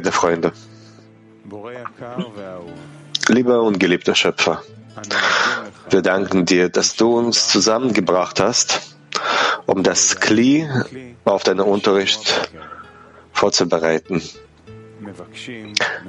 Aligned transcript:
Der 0.00 0.12
Freunde. 0.12 0.52
Lieber 3.28 3.62
und 3.62 3.80
geliebter 3.80 4.14
Schöpfer, 4.14 4.62
wir 5.88 6.02
danken 6.02 6.44
dir, 6.44 6.68
dass 6.68 6.96
du 6.96 7.16
uns 7.16 7.48
zusammengebracht 7.48 8.38
hast, 8.38 8.96
um 9.64 9.82
das 9.82 10.20
Kli 10.20 10.68
auf 11.24 11.44
deinen 11.44 11.60
Unterricht 11.60 12.50
vorzubereiten. 13.32 14.20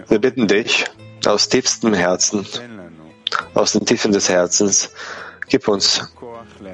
Wir 0.09 0.19
bitten 0.19 0.47
dich 0.47 0.83
aus 1.25 1.47
tiefstem 1.47 1.93
Herzen, 1.93 2.45
aus 3.53 3.71
den 3.71 3.85
Tiefen 3.85 4.11
des 4.11 4.27
Herzens, 4.27 4.91
gib 5.47 5.69
uns 5.69 6.11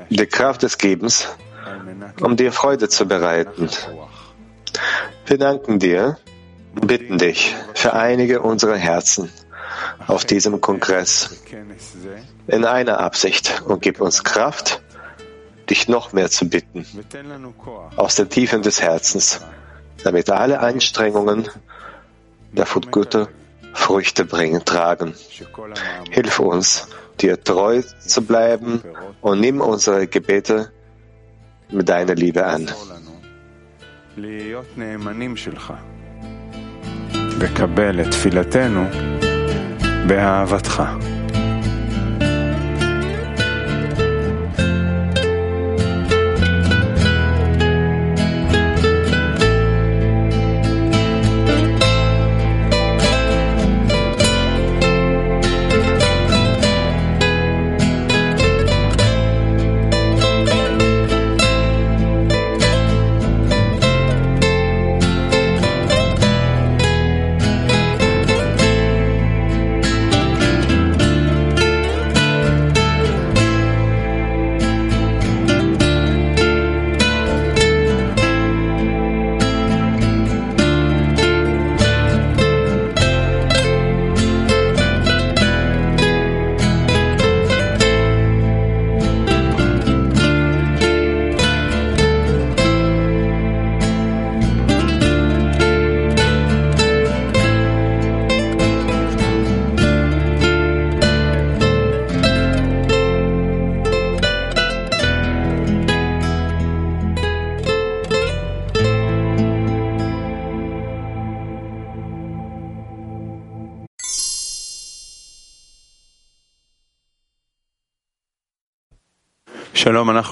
die 0.09 0.25
Kraft 0.25 0.63
des 0.63 0.79
Gebens, 0.79 1.27
um 2.21 2.35
dir 2.35 2.51
Freude 2.51 2.89
zu 2.89 3.05
bereiten. 3.05 3.69
Wir 5.27 5.37
danken 5.37 5.77
dir 5.77 6.17
bitten 6.73 7.17
dich, 7.17 7.55
vereinige 7.73 8.41
unsere 8.41 8.77
Herzen 8.77 9.29
auf 10.07 10.25
diesem 10.25 10.61
Kongress 10.61 11.41
in 12.47 12.65
einer 12.65 12.99
Absicht 12.99 13.63
und 13.65 13.81
gib 13.81 14.01
uns 14.01 14.23
Kraft, 14.23 14.81
dich 15.69 15.87
noch 15.87 16.13
mehr 16.13 16.29
zu 16.29 16.49
bitten, 16.49 16.85
aus 17.95 18.15
den 18.15 18.29
Tiefen 18.29 18.61
des 18.61 18.81
Herzens, 18.81 19.41
damit 20.03 20.29
alle 20.29 20.59
Anstrengungen 20.59 21.47
der 22.51 22.67
gute 22.91 23.29
Früchte 23.73 24.25
bringen, 24.25 24.63
tragen. 24.65 25.15
Hilf 26.11 26.39
uns, 26.39 26.87
dir 27.19 27.41
treu 27.41 27.81
zu 27.81 28.21
bleiben 28.21 28.83
und 29.21 29.39
nimm 29.39 29.61
unsere 29.61 30.07
Gebete 30.07 30.71
mit 31.69 31.89
deiner 31.89 32.15
Liebe 32.15 32.45
an. 32.45 32.69
וקבל 37.39 38.01
את 38.01 38.11
תפילתנו 38.11 38.85
באהבתך. 40.07 40.83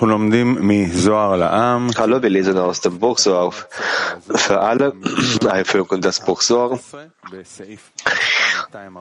Hallo, 0.01 0.17
wir 2.23 2.29
lesen 2.31 2.57
aus 2.57 2.81
dem 2.81 2.97
Buch 2.97 3.19
Soar 3.19 3.53
für 4.33 4.59
alle 4.59 4.93
Einführung 5.47 5.91
in 5.97 6.01
das 6.01 6.19
Buch 6.19 6.41
Soar. 6.41 6.79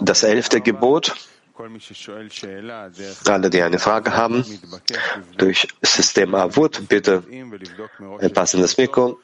Das 0.00 0.22
elfte 0.22 0.61
Gebot. 0.61 1.15
Alle, 3.27 3.49
die 3.50 3.62
eine 3.62 3.78
Frage 3.78 4.15
haben, 4.15 4.44
durch 5.38 5.69
System 5.81 6.34
Avut 6.34 6.87
bitte 6.87 7.22
ein 8.21 8.32
passendes 8.34 8.77
Mikro 8.77 9.19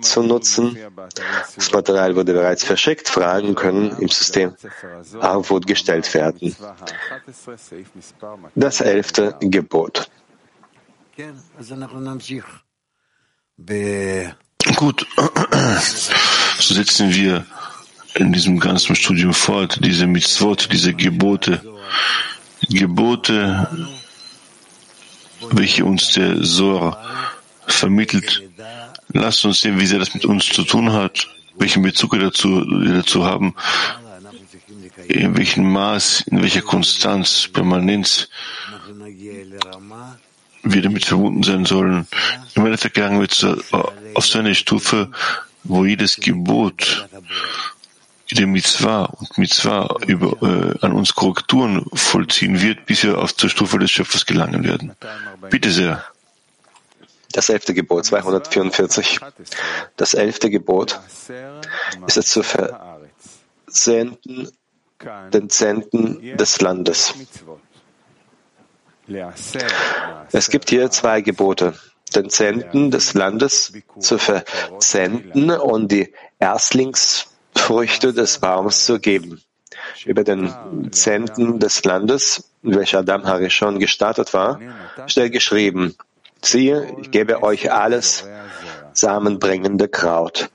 zu 0.00 0.22
nutzen. 0.22 0.78
Das 1.56 1.72
Material 1.72 2.14
wurde 2.14 2.34
bereits 2.34 2.62
verschickt. 2.62 3.08
Fragen 3.08 3.56
können 3.56 3.96
im 3.98 4.08
System 4.08 4.54
Avut 5.20 5.66
gestellt 5.66 6.14
werden. 6.14 6.54
Das 8.54 8.80
elfte 8.80 9.36
Gebot. 9.40 10.08
Gut, 14.74 15.06
so 16.58 16.74
setzen 16.74 17.14
wir 17.14 17.46
in 18.16 18.34
diesem 18.34 18.58
ganzen 18.58 18.94
Studium 18.94 19.32
fort, 19.32 19.78
diese 19.82 20.06
Mitzvot, 20.06 20.68
diese 20.70 20.92
Gebote, 20.92 21.62
Gebote, 22.68 23.88
welche 25.52 25.86
uns 25.86 26.12
der 26.12 26.44
Sor 26.44 26.98
vermittelt. 27.66 28.42
Lasst 29.08 29.44
uns 29.46 29.60
sehen, 29.60 29.80
wie 29.80 29.86
sehr 29.86 29.98
das 29.98 30.12
mit 30.12 30.26
uns 30.26 30.46
zu 30.46 30.64
tun 30.64 30.92
hat, 30.92 31.28
welchen 31.56 31.82
Bezug 31.82 32.12
wir 32.12 32.20
dazu, 32.20 32.62
dazu 32.84 33.24
haben, 33.24 33.54
in 35.08 35.34
welchem 35.34 35.72
Maß, 35.72 36.24
in 36.26 36.42
welcher 36.42 36.62
Konstanz, 36.62 37.48
Permanenz 37.50 38.28
wir 40.72 40.82
damit 40.82 41.04
verbunden 41.04 41.42
sein 41.42 41.64
sollen. 41.64 42.06
Im 42.54 42.66
Endeffekt 42.66 42.94
gelangen 42.94 43.20
wir 43.20 43.58
auf 44.14 44.26
so 44.26 44.38
eine 44.38 44.54
Stufe, 44.54 45.10
wo 45.64 45.84
jedes 45.84 46.16
Gebot, 46.16 47.08
jede 48.26 48.46
Mitzvah 48.46 49.04
und 49.04 49.38
Mitzvah 49.38 49.96
über, 50.06 50.42
äh, 50.42 50.84
an 50.84 50.92
uns 50.92 51.14
Korrekturen 51.14 51.84
vollziehen 51.92 52.60
wird, 52.60 52.86
bis 52.86 53.04
wir 53.04 53.18
auf 53.18 53.36
zur 53.36 53.50
Stufe 53.50 53.78
des 53.78 53.90
Schöpfers 53.90 54.26
gelangen 54.26 54.64
werden. 54.64 54.94
Bitte 55.50 55.70
sehr. 55.70 56.04
Das 57.32 57.48
elfte 57.48 57.74
Gebot, 57.74 58.04
244. 58.04 59.20
Das 59.96 60.14
elfte 60.14 60.50
Gebot 60.50 61.00
ist 62.06 62.16
es 62.16 62.26
zu 62.26 62.42
versenden 62.42 64.50
den 65.32 65.50
Zenten 65.50 66.36
des 66.36 66.60
Landes. 66.60 67.14
Es 70.32 70.50
gibt 70.50 70.70
hier 70.70 70.90
zwei 70.90 71.20
Gebote. 71.20 71.74
Den 72.14 72.30
Zenten 72.30 72.90
des 72.90 73.14
Landes 73.14 73.72
zu 73.98 74.18
versenden 74.18 75.50
und 75.50 75.90
die 75.90 76.12
Erstlingsfrüchte 76.38 78.12
des 78.12 78.38
Baums 78.38 78.86
zu 78.86 79.00
geben. 79.00 79.42
Über 80.04 80.24
den 80.24 80.52
Zenten 80.92 81.58
des 81.58 81.84
Landes, 81.84 82.50
welcher 82.62 83.00
Adam 83.00 83.26
Harishon 83.26 83.78
gestartet 83.78 84.32
war, 84.34 84.60
steht 85.06 85.32
geschrieben, 85.32 85.96
siehe, 86.42 86.96
ich 87.00 87.10
gebe 87.10 87.42
euch 87.42 87.72
alles 87.72 88.24
samenbringende 88.92 89.88
Kraut. 89.88 90.48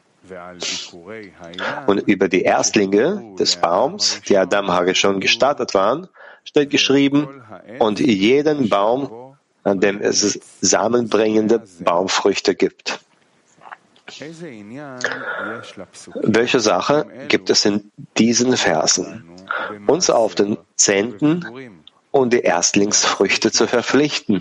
Und 1.88 2.00
über 2.08 2.30
die 2.30 2.42
Erstlinge 2.44 3.36
des 3.38 3.58
Baums, 3.58 4.22
die 4.28 4.38
Adam 4.38 4.72
Harishon 4.72 5.20
gestartet 5.20 5.74
waren, 5.74 6.08
steht 6.44 6.70
geschrieben, 6.70 7.42
und 7.80 8.00
jeden 8.00 8.70
Baum, 8.70 9.36
an 9.64 9.80
dem 9.80 10.02
es 10.02 10.40
samenbringende 10.62 11.64
Baumfrüchte 11.80 12.56
gibt. 12.56 13.00
Welche 16.16 16.60
Sache 16.60 17.06
gibt 17.30 17.50
es 17.50 17.66
in 17.66 17.92
diesen 18.18 18.58
Versen? 18.58 19.24
Uns 19.88 20.10
auf 20.10 20.36
den 20.36 20.58
Zehnten 20.76 21.46
und 22.12 22.34
die 22.34 22.42
Erstlingsfrüchte 22.42 23.52
zu 23.52 23.68
verpflichten, 23.68 24.40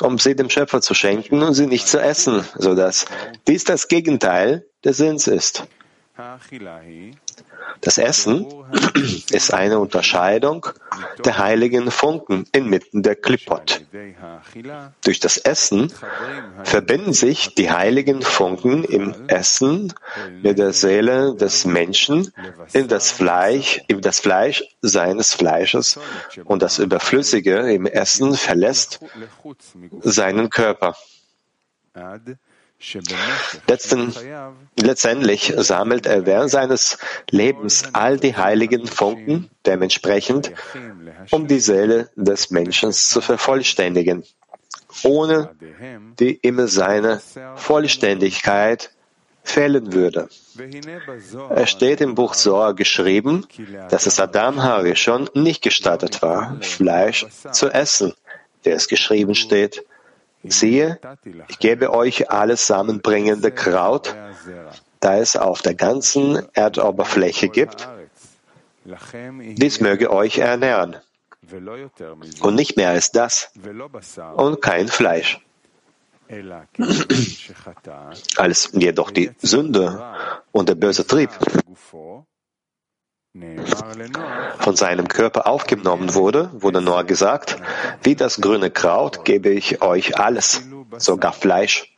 um 0.00 0.18
sie 0.18 0.36
dem 0.36 0.50
Schöpfer 0.50 0.80
zu 0.80 0.94
schenken 0.94 1.42
und 1.42 1.54
sie 1.54 1.66
nicht 1.66 1.88
zu 1.88 2.00
essen, 2.00 2.44
sodass 2.56 3.06
dies 3.48 3.64
das 3.64 3.88
Gegenteil 3.88 4.64
des 4.84 4.98
Sinns 4.98 5.26
ist. 5.26 5.66
Das 7.80 7.98
Essen 7.98 8.46
ist 9.30 9.52
eine 9.52 9.78
Unterscheidung 9.78 10.66
der 11.24 11.38
heiligen 11.38 11.90
Funken 11.90 12.46
inmitten 12.52 13.02
der 13.02 13.16
Klippot. 13.16 13.84
Durch 15.02 15.20
das 15.20 15.36
Essen 15.36 15.92
verbinden 16.62 17.12
sich 17.12 17.54
die 17.54 17.70
heiligen 17.70 18.22
Funken 18.22 18.84
im 18.84 19.14
Essen 19.28 19.92
mit 20.42 20.58
der 20.58 20.72
Seele 20.72 21.34
des 21.34 21.64
Menschen 21.64 22.32
in 22.72 22.88
das 22.88 23.10
Fleisch, 23.10 23.82
in 23.88 24.00
das 24.00 24.20
Fleisch 24.20 24.64
seines 24.80 25.34
Fleisches 25.34 25.98
und 26.44 26.62
das 26.62 26.78
Überflüssige 26.78 27.72
im 27.72 27.86
Essen 27.86 28.34
verlässt 28.34 29.00
seinen 30.00 30.50
Körper. 30.50 30.96
Letzten, 33.66 34.12
letztendlich 34.78 35.52
sammelt 35.56 36.06
er 36.06 36.26
während 36.26 36.50
seines 36.50 36.98
Lebens 37.30 37.84
all 37.92 38.18
die 38.18 38.36
heiligen 38.36 38.86
Funken 38.86 39.48
dementsprechend, 39.64 40.52
um 41.30 41.46
die 41.46 41.60
Seele 41.60 42.10
des 42.14 42.50
Menschen 42.50 42.92
zu 42.92 43.20
vervollständigen, 43.20 44.24
ohne 45.02 45.54
die 46.18 46.38
ihm 46.42 46.66
seine 46.66 47.22
Vollständigkeit 47.56 48.90
fehlen 49.44 49.92
würde. 49.92 50.28
Es 51.50 51.70
steht 51.70 52.00
im 52.00 52.14
Buch 52.14 52.34
Sohr 52.34 52.74
geschrieben, 52.74 53.46
dass 53.90 54.06
es 54.06 54.18
Adam 54.18 54.62
Harishon 54.62 55.28
nicht 55.34 55.62
gestattet 55.62 56.22
war, 56.22 56.58
Fleisch 56.60 57.26
zu 57.52 57.68
essen, 57.68 58.14
der 58.64 58.76
es 58.76 58.88
geschrieben 58.88 59.34
steht, 59.34 59.84
Siehe, 60.44 61.00
ich 61.48 61.58
gebe 61.58 61.92
euch 61.92 62.30
alles 62.30 62.66
samenbringende 62.66 63.50
Kraut, 63.50 64.14
da 65.00 65.16
es 65.16 65.36
auf 65.36 65.62
der 65.62 65.74
ganzen 65.74 66.46
Erdoberfläche 66.54 67.48
gibt. 67.48 67.88
Dies 68.84 69.80
möge 69.80 70.10
euch 70.10 70.38
ernähren. 70.38 70.96
Und 72.40 72.54
nicht 72.54 72.76
mehr 72.76 72.90
als 72.90 73.10
das. 73.10 73.50
Und 74.36 74.62
kein 74.62 74.88
Fleisch. 74.88 75.40
Als 78.36 78.70
jedoch 78.72 79.10
die 79.10 79.32
Sünde 79.42 80.02
und 80.52 80.70
der 80.70 80.74
böse 80.74 81.06
Trieb 81.06 81.28
von 84.60 84.76
seinem 84.76 85.08
Körper 85.08 85.48
aufgenommen 85.48 86.14
wurde, 86.14 86.50
wurde 86.52 86.80
Noah 86.80 87.04
gesagt, 87.04 87.56
wie 88.02 88.14
das 88.14 88.40
grüne 88.40 88.70
Kraut 88.70 89.24
gebe 89.24 89.50
ich 89.50 89.82
euch 89.82 90.18
alles, 90.18 90.62
sogar 90.98 91.32
Fleisch. 91.32 91.90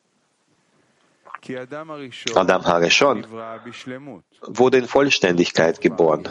Adam 2.34 2.64
Harishon 2.66 3.26
wurde 4.42 4.78
in 4.78 4.88
Vollständigkeit 4.88 5.80
geboren. 5.80 6.28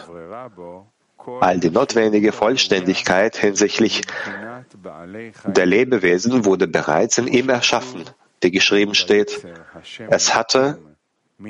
All 1.39 1.59
die 1.59 1.69
notwendige 1.69 2.31
Vollständigkeit 2.31 3.37
hinsichtlich 3.37 4.01
der 5.45 5.65
Lebewesen 5.65 6.45
wurde 6.45 6.67
bereits 6.67 7.17
in 7.19 7.27
ihm 7.27 7.49
erschaffen, 7.49 8.03
die 8.43 8.51
geschrieben 8.51 8.95
steht, 8.95 9.45
es 10.09 10.35
hatte 10.35 10.79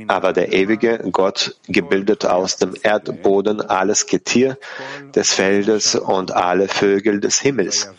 aber 0.08 0.34
der 0.34 0.52
ewige 0.52 0.98
Gott 1.12 1.56
gebildet 1.68 2.26
aus 2.26 2.58
dem 2.58 2.76
Erdboden 2.82 3.62
alles 3.62 4.08
Getier 4.08 4.58
des 5.14 5.34
Feldes 5.34 5.96
und 5.96 6.32
alle 6.32 6.68
Vögel 6.68 7.20
des 7.20 7.40
Himmels. 7.40 7.92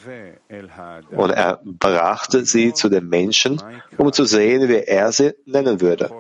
Und 1.10 1.30
er 1.30 1.60
brachte 1.64 2.44
sie 2.44 2.72
zu 2.72 2.88
den 2.88 3.08
Menschen, 3.08 3.62
um 3.98 4.12
zu 4.12 4.24
sehen, 4.24 4.68
wie 4.68 4.82
er 4.82 5.12
sie 5.12 5.34
nennen 5.44 5.80
würde. 5.80 6.10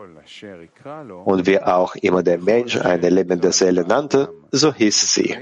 Und 1.24 1.46
wie 1.46 1.60
auch 1.60 1.96
immer 1.96 2.22
der 2.22 2.38
Mensch 2.38 2.76
eine 2.76 3.10
lebende 3.10 3.52
Seele 3.52 3.84
nannte, 3.84 4.32
so 4.52 4.72
hieß 4.72 5.14
sie. 5.14 5.36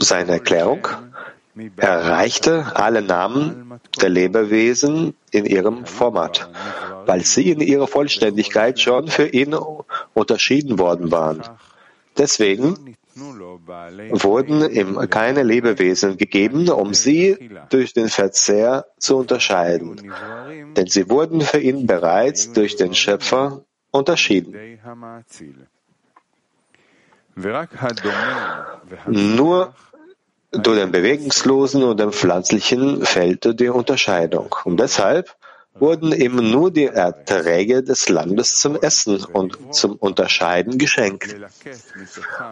Seine 0.00 0.32
Erklärung 0.32 0.86
erreichte 1.76 2.72
alle 2.74 3.02
Namen 3.02 3.80
der 4.00 4.08
Lebewesen 4.08 5.14
in 5.30 5.46
ihrem 5.46 5.86
Format, 5.86 6.50
weil 7.06 7.24
sie 7.24 7.50
in 7.50 7.60
ihrer 7.60 7.86
Vollständigkeit 7.86 8.80
schon 8.80 9.08
für 9.08 9.26
ihn 9.28 9.54
unterschieden 10.14 10.78
worden 10.78 11.12
waren. 11.12 11.42
Deswegen 12.16 12.96
wurden 13.16 14.70
ihm 14.70 15.10
keine 15.10 15.42
Lebewesen 15.42 16.16
gegeben, 16.16 16.68
um 16.68 16.94
sie 16.94 17.50
durch 17.70 17.92
den 17.92 18.08
Verzehr 18.08 18.86
zu 18.98 19.16
unterscheiden, 19.16 20.12
denn 20.76 20.86
sie 20.86 21.08
wurden 21.08 21.40
für 21.40 21.58
ihn 21.58 21.86
bereits 21.86 22.52
durch 22.52 22.76
den 22.76 22.94
Schöpfer 22.94 23.64
unterschieden. 23.92 24.80
Nur 29.06 29.74
durch 30.62 30.78
den 30.78 30.90
bewegungslosen 30.92 31.82
und 31.82 32.00
den 32.00 32.12
pflanzlichen 32.12 33.04
fehlte 33.04 33.54
die 33.54 33.68
Unterscheidung. 33.68 34.54
Und 34.64 34.78
deshalb 34.78 35.36
wurden 35.74 36.12
ihm 36.12 36.36
nur 36.50 36.70
die 36.70 36.86
Erträge 36.86 37.82
des 37.82 38.08
Landes 38.08 38.60
zum 38.60 38.76
Essen 38.76 39.24
und 39.24 39.74
zum 39.74 39.96
Unterscheiden 39.96 40.78
geschenkt, 40.78 41.34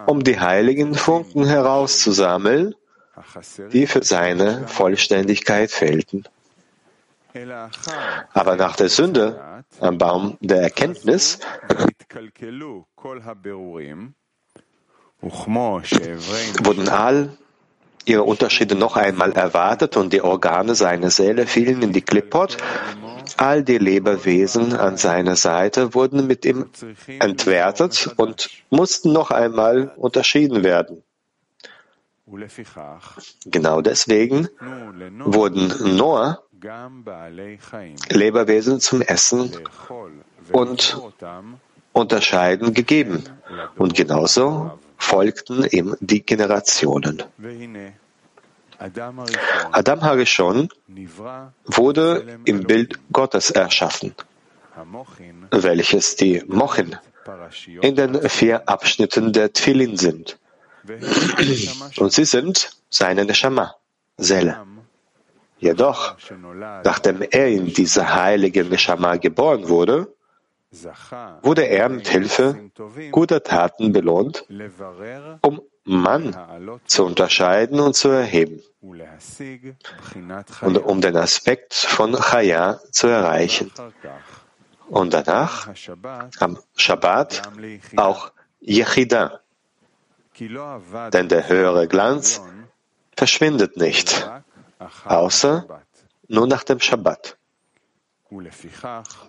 um 0.07 0.23
die 0.23 0.39
heiligen 0.39 0.95
Funken 0.95 1.45
herauszusammeln, 1.45 2.75
die 3.71 3.87
für 3.87 4.03
seine 4.03 4.67
Vollständigkeit 4.67 5.71
fehlten. 5.71 6.25
Aber 8.33 8.55
nach 8.55 8.75
der 8.75 8.89
Sünde 8.89 9.63
am 9.79 9.97
Baum 9.97 10.37
der 10.41 10.61
Erkenntnis 10.61 11.39
wurden 16.61 16.89
all 16.89 17.37
ihre 18.05 18.23
Unterschiede 18.23 18.75
noch 18.75 18.95
einmal 18.95 19.31
erwartet 19.33 19.97
und 19.97 20.13
die 20.13 20.21
Organe 20.21 20.75
seiner 20.75 21.09
Seele 21.09 21.47
fielen 21.47 21.81
in 21.81 21.93
die 21.93 22.01
Klippot. 22.01 22.57
All 23.37 23.63
die 23.63 23.77
Lebewesen 23.77 24.75
an 24.75 24.97
seiner 24.97 25.35
Seite 25.35 25.93
wurden 25.93 26.27
mit 26.27 26.45
ihm 26.45 26.65
entwertet 27.19 28.13
und 28.17 28.49
mussten 28.69 29.13
noch 29.13 29.31
einmal 29.31 29.93
unterschieden 29.95 30.63
werden. 30.63 31.03
Genau 33.45 33.81
deswegen 33.81 34.49
wurden 35.25 35.95
Noah 35.97 36.43
Lebewesen 38.09 38.79
zum 38.79 39.01
Essen 39.01 39.51
und 40.51 40.97
Unterscheiden 41.91 42.73
gegeben. 42.73 43.23
Und 43.77 43.93
genauso 43.93 44.79
folgten 44.97 45.65
ihm 45.65 45.95
die 45.99 46.25
Generationen. 46.25 47.23
Adam 48.79 50.01
Harishon 50.01 50.69
wurde 51.65 52.39
im 52.45 52.63
Bild 52.63 52.99
Gottes 53.11 53.51
erschaffen, 53.51 54.15
welches 55.51 56.15
die 56.15 56.43
Mochin 56.47 56.97
in 57.81 57.95
den 57.95 58.29
vier 58.29 58.67
Abschnitten 58.67 59.33
der 59.33 59.53
Tfilin 59.53 59.97
sind. 59.97 60.37
Und 61.97 62.11
sie 62.11 62.25
sind 62.25 62.71
seine 62.89 63.25
Neshama, 63.25 63.75
Seele. 64.17 64.57
Jedoch, 65.59 66.17
nachdem 66.83 67.21
er 67.21 67.47
in 67.47 67.73
diese 67.73 68.13
heilige 68.13 68.65
Neshama 68.65 69.15
geboren 69.15 69.69
wurde, 69.69 70.13
wurde 71.41 71.67
er 71.67 71.87
mit 71.87 72.07
Hilfe 72.07 72.69
guter 73.11 73.43
Taten 73.43 73.93
belohnt, 73.93 74.45
um 75.41 75.61
Mann 75.85 76.35
zu 76.85 77.05
unterscheiden 77.05 77.79
und 77.79 77.95
zu 77.95 78.09
erheben 78.09 78.61
und 80.61 80.77
um 80.77 81.01
den 81.01 81.15
Aspekt 81.17 81.73
von 81.73 82.13
Chaya 82.13 82.79
zu 82.91 83.07
erreichen. 83.07 83.71
Und 84.89 85.13
danach 85.13 85.69
am 86.39 86.59
Shabbat 86.75 87.41
auch 87.97 88.31
Yechida, 88.61 89.41
denn 90.39 91.29
der 91.29 91.47
höhere 91.49 91.87
Glanz 91.87 92.41
verschwindet 93.15 93.77
nicht, 93.77 94.29
außer 95.05 95.83
nur 96.27 96.47
nach 96.47 96.63
dem 96.63 96.79
Shabbat. 96.79 97.37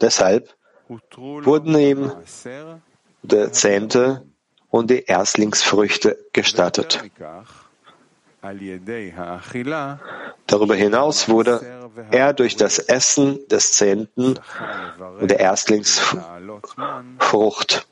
Deshalb 0.01 0.55
wurden 1.17 1.79
ihm 1.79 2.13
der 3.23 3.53
Zehnte 3.53 4.27
und 4.75 4.91
die 4.91 5.05
Erstlingsfrüchte 5.05 6.19
gestattet. 6.33 7.01
Darüber 10.49 10.75
hinaus 10.75 11.29
wurde 11.29 11.61
er 12.11 12.33
durch 12.33 12.57
das 12.57 12.81
Essen 12.81 13.39
des 13.47 13.71
Zehnten 13.71 14.41
und 15.21 15.31
der 15.31 15.39
Erstlingsfrucht 15.39 17.87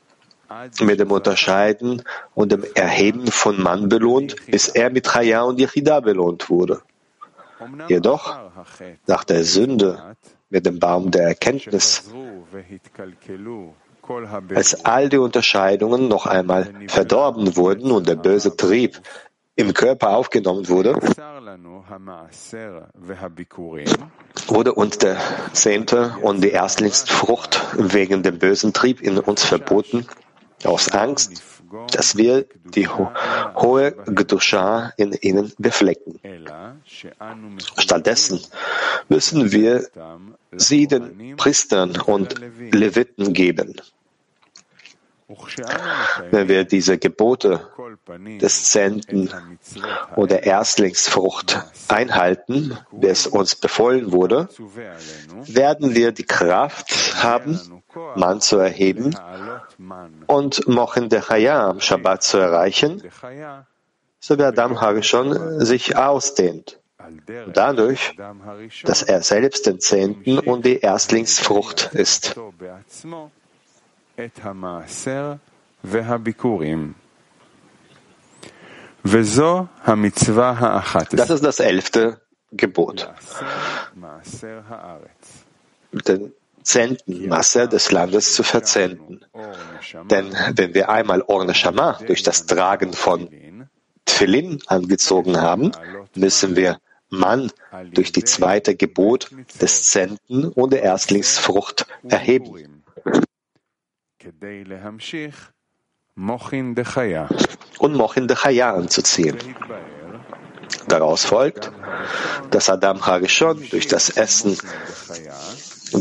mit 0.81 0.99
dem 0.99 1.11
Unterscheiden 1.11 2.03
und 2.35 2.51
dem 2.51 2.65
Erheben 2.75 3.27
von 3.27 3.63
Mann 3.63 3.87
belohnt, 3.87 4.35
bis 4.47 4.67
er 4.67 4.89
mit 4.89 5.07
Chaya 5.07 5.43
und 5.43 5.61
Yechida 5.61 6.01
belohnt 6.01 6.49
wurde. 6.49 6.81
Jedoch 7.87 8.37
nach 9.07 9.23
der 9.23 9.45
Sünde 9.45 10.17
mit 10.49 10.65
dem 10.65 10.79
Baum 10.79 11.11
der 11.11 11.29
Erkenntnis, 11.29 12.03
als 14.53 14.85
all 14.85 15.09
die 15.09 15.17
Unterscheidungen 15.17 16.07
noch 16.07 16.25
einmal 16.25 16.73
verdorben 16.87 17.55
wurden 17.55 17.91
und 17.91 18.07
der 18.07 18.15
böse 18.15 18.55
Trieb 18.55 19.01
im 19.55 19.73
Körper 19.73 20.17
aufgenommen 20.17 20.67
wurde, 20.67 20.95
wurde 24.47 24.73
uns 24.73 24.97
der 24.97 25.17
Zehnte 25.53 26.15
und 26.21 26.43
die 26.43 26.49
Erstlingsfrucht 26.49 27.61
wegen 27.77 28.23
dem 28.23 28.39
bösen 28.39 28.73
Trieb 28.73 29.01
in 29.01 29.19
uns 29.19 29.43
verboten, 29.43 30.07
aus 30.63 30.89
Angst, 30.89 31.52
dass 31.91 32.17
wir 32.17 32.45
die 32.75 32.87
ho 32.87 33.11
hohe 33.55 33.91
Gdusha 33.91 34.93
in 34.97 35.13
ihnen 35.13 35.51
beflecken. 35.57 36.19
Stattdessen 37.77 38.39
müssen 39.09 39.51
wir 39.51 39.87
sie 40.51 40.87
den 40.87 41.35
Priestern 41.37 41.99
und 42.01 42.35
Leviten 42.71 43.33
geben. 43.33 43.75
Wenn 46.31 46.47
wir 46.47 46.63
diese 46.63 46.97
Gebote 46.97 47.67
des 48.41 48.69
Zehnten 48.69 49.29
oder 50.15 50.43
Erstlingsfrucht 50.43 51.63
einhalten, 51.87 52.77
wie 52.91 53.07
es 53.07 53.25
uns 53.25 53.55
befohlen 53.55 54.11
wurde, 54.11 54.49
werden 55.45 55.95
wir 55.95 56.11
die 56.11 56.25
Kraft 56.25 57.23
haben, 57.23 57.82
Mann 58.15 58.41
zu 58.41 58.57
erheben 58.57 59.15
und 60.27 60.67
Mochin 60.67 61.09
de 61.09 61.21
Chaya 61.21 61.69
am 61.69 61.79
Shabbat 61.79 62.23
zu 62.23 62.37
erreichen, 62.37 63.03
so 64.19 64.37
wie 64.37 64.43
Adam 64.43 64.81
Harishon 64.81 65.63
sich 65.63 65.95
ausdehnt. 65.97 66.79
Dadurch, 67.53 68.15
dass 68.83 69.03
er 69.03 69.21
selbst 69.21 69.65
den 69.65 69.79
Zehnten 69.79 70.39
und 70.39 70.65
die 70.65 70.79
Erstlingsfrucht 70.79 71.93
ist. 71.93 72.35
Das 81.11 81.29
ist 81.29 81.43
das 81.43 81.59
elfte 81.59 82.21
Gebot. 82.51 83.13
Den 85.91 86.33
Zenten, 86.63 87.27
Masse 87.27 87.67
des 87.67 87.91
Landes 87.91 88.33
zu 88.33 88.43
verzenden. 88.43 89.25
Denn 90.09 90.35
wenn 90.55 90.73
wir 90.73 90.89
einmal 90.89 91.21
Orne 91.21 91.53
Shama 91.53 91.99
durch 92.05 92.23
das 92.23 92.45
Tragen 92.45 92.93
von 92.93 93.29
Tfilin 94.05 94.59
angezogen 94.67 95.39
haben, 95.41 95.71
müssen 96.15 96.55
wir 96.55 96.79
Mann 97.09 97.51
durch 97.93 98.11
die 98.11 98.23
zweite 98.23 98.75
Gebot 98.75 99.29
des 99.61 99.83
Zenten 99.83 100.45
und 100.45 100.73
der 100.73 100.81
Erstlingsfrucht 100.81 101.85
erheben. 102.07 102.83
Und 107.79 107.93
Mochin 107.93 108.27
de 108.27 108.37
Chaya 108.37 108.73
anzuziehen. 108.73 109.37
Daraus 110.87 111.25
folgt, 111.25 111.71
dass 112.51 112.69
Adam 112.69 113.05
Harishon 113.05 113.67
durch 113.69 113.87
das 113.87 114.09
Essen 114.09 114.57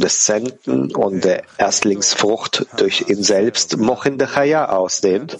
des 0.00 0.22
Zenten 0.22 0.94
und 0.94 1.24
der 1.24 1.44
Erstlingsfrucht 1.58 2.66
durch 2.76 3.08
ihn 3.08 3.22
selbst 3.22 3.76
Mochin 3.76 4.20
ausdehnt. 4.20 5.38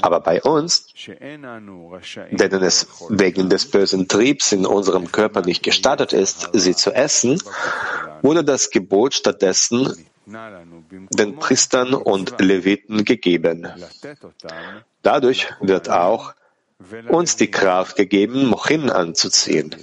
Aber 0.00 0.20
bei 0.20 0.42
uns, 0.42 0.86
denen 1.06 2.62
es 2.62 2.86
wegen 3.10 3.50
des 3.50 3.70
bösen 3.70 4.08
Triebs 4.08 4.52
in 4.52 4.64
unserem 4.64 5.12
Körper 5.12 5.42
nicht 5.42 5.62
gestattet 5.62 6.12
ist, 6.12 6.48
sie 6.52 6.74
zu 6.74 6.90
essen, 6.92 7.42
wurde 8.22 8.44
das 8.44 8.70
Gebot 8.70 9.14
stattdessen 9.14 10.06
den 10.26 11.36
Priestern 11.38 11.92
und 11.92 12.40
Leviten 12.40 13.04
gegeben. 13.04 13.68
Dadurch 15.02 15.48
wird 15.60 15.90
auch 15.90 16.32
uns 17.09 17.35
die 17.35 17.51
Kraft 17.51 17.95
gegeben, 17.97 18.45
Mochin 18.47 18.89
anzuziehen. 18.89 19.75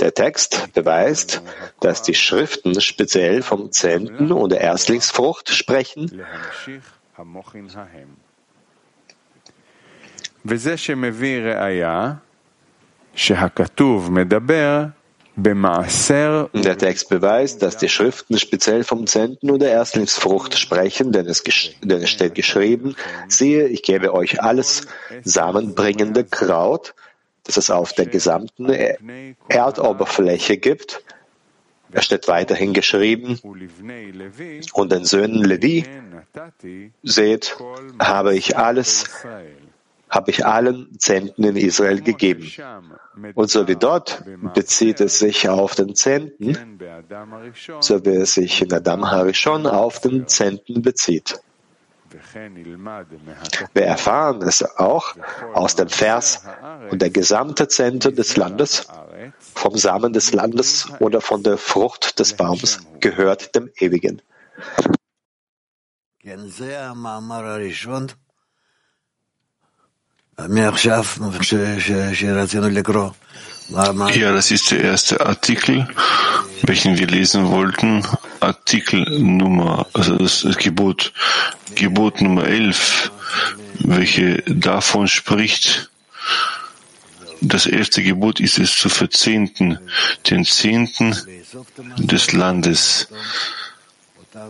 Der 0.00 0.12
Text 0.12 0.72
beweist, 0.74 1.42
dass 1.80 2.02
die 2.02 2.14
Schriften 2.14 2.78
speziell 2.80 3.42
vom 3.42 3.72
Zehnten 3.72 4.30
und 4.32 4.50
der 4.52 4.60
Erstlingsfrucht 4.60 5.48
sprechen. 5.50 6.10
וזה 10.46 10.76
שמביא 10.76 11.40
ראיה 11.40 12.12
שהכתוב 13.14 14.12
מדבר 14.12 14.84
der 16.53 16.77
Text 16.77 17.09
beweist, 17.09 17.61
dass 17.61 17.77
die 17.77 17.89
Schriften 17.89 18.37
speziell 18.37 18.83
vom 18.83 19.07
Zehnten 19.07 19.51
oder 19.51 19.69
Erstlingsfrucht 19.69 20.57
sprechen, 20.57 21.11
denn 21.11 21.25
es, 21.25 21.43
denn 21.43 22.01
es 22.01 22.09
steht 22.09 22.35
geschrieben, 22.35 22.95
siehe, 23.27 23.67
ich 23.67 23.83
gebe 23.83 24.13
euch 24.13 24.41
alles 24.41 24.87
samenbringende 25.23 26.23
Kraut, 26.23 26.93
das 27.43 27.57
es 27.57 27.71
auf 27.71 27.93
der 27.93 28.05
gesamten 28.05 28.69
Erdoberfläche 29.47 30.57
gibt. 30.57 31.03
Es 31.91 32.05
steht 32.05 32.27
weiterhin 32.27 32.73
geschrieben, 32.73 33.39
und 34.73 34.91
den 34.91 35.05
Söhnen 35.05 35.43
Levi, 35.43 35.85
seht, 37.01 37.57
habe 37.99 38.35
ich 38.35 38.57
alles 38.57 39.05
habe 40.09 40.31
ich 40.31 40.45
allen 40.45 40.97
Zehnten 40.97 41.43
in 41.43 41.55
Israel 41.55 42.01
gegeben. 42.01 42.51
Und 43.35 43.49
so 43.49 43.67
wie 43.67 43.75
dort 43.75 44.23
bezieht 44.53 45.01
es 45.01 45.19
sich 45.19 45.47
auf 45.47 45.75
den 45.75 45.95
Zehnten, 45.95 46.79
so 47.79 48.03
wie 48.05 48.15
es 48.15 48.33
sich 48.33 48.61
in 48.61 48.73
Adam 48.73 49.09
Harishon 49.09 49.67
auf 49.67 49.99
den 49.99 50.27
Zehnten 50.27 50.81
bezieht. 50.81 51.39
Wir 53.73 53.83
erfahren 53.83 54.41
es 54.41 54.63
auch 54.77 55.15
aus 55.53 55.75
dem 55.75 55.89
Vers, 55.89 56.43
und 56.89 57.01
der 57.03 57.11
gesamte 57.11 57.67
Zehnte 57.67 58.11
des 58.11 58.35
Landes, 58.35 58.87
vom 59.53 59.77
Samen 59.77 60.13
des 60.13 60.33
Landes 60.33 60.87
oder 60.99 61.21
von 61.21 61.43
der 61.43 61.57
Frucht 61.57 62.19
des 62.19 62.33
Baums 62.33 62.79
gehört 62.99 63.55
dem 63.55 63.69
Ewigen. 63.77 64.23
Ja, 74.15 74.31
das 74.33 74.51
ist 74.51 74.71
der 74.71 74.81
erste 74.81 75.25
Artikel, 75.25 75.87
welchen 76.63 76.97
wir 76.97 77.07
lesen 77.07 77.49
wollten. 77.49 78.03
Artikel 78.39 79.05
Nummer, 79.19 79.85
also 79.93 80.15
das 80.15 80.43
Gebot, 80.57 81.13
Gebot 81.75 82.21
Nummer 82.21 82.45
11, 82.45 83.11
welche 83.79 84.41
davon 84.47 85.07
spricht, 85.07 85.89
das 87.41 87.65
erste 87.65 88.03
Gebot 88.03 88.39
ist 88.39 88.59
es 88.59 88.77
zu 88.77 88.89
verzehnten, 88.89 89.79
den 90.29 90.45
Zehnten 90.45 91.15
des 91.97 92.33
Landes. 92.33 93.07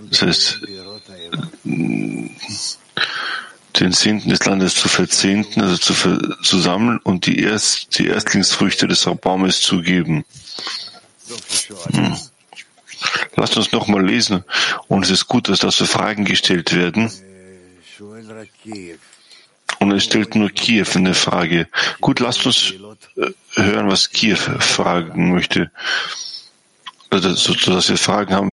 Das 0.10 0.22
heißt, 0.22 0.60
den 3.78 3.94
Zehnten 3.94 4.30
des 4.30 4.46
Landes 4.46 4.76
zu 4.76 4.88
verzehnten, 4.88 5.62
also 5.62 5.78
zu, 5.78 5.94
ver 5.94 6.20
zu 6.42 6.60
sammeln 6.60 7.00
und 7.00 7.26
die, 7.26 7.40
Erst, 7.40 7.98
die 7.98 8.08
Erstlingsfrüchte 8.08 8.88
des 8.88 9.06
Baumes 9.22 9.62
zu 9.62 9.82
geben. 9.82 10.26
Hm. 11.92 12.18
Lasst 13.36 13.58
uns 13.58 13.72
nochmal 13.72 14.06
lesen. 14.06 14.44
Und 14.88 15.06
es 15.06 15.12
ist 15.12 15.28
gut, 15.28 15.48
dass 15.48 15.60
dazu 15.60 15.86
Fragen 15.86 16.26
gestellt 16.26 16.76
werden. 16.76 17.10
Und 19.80 19.92
es 19.92 20.04
stellt 20.04 20.36
nur 20.36 20.50
Kiew 20.50 20.88
eine 20.96 21.14
Frage. 21.14 21.68
Gut, 22.02 22.20
lasst 22.20 22.46
uns 22.46 22.74
äh, 23.16 23.32
hören, 23.54 23.88
was 23.88 24.10
Kiew 24.10 24.36
fragen 24.36 25.32
möchte. 25.32 25.72
Also, 27.10 27.34
so, 27.36 27.54
dass 27.54 27.90
wir 27.90 27.98
Fragen 27.98 28.34
haben. 28.34 28.50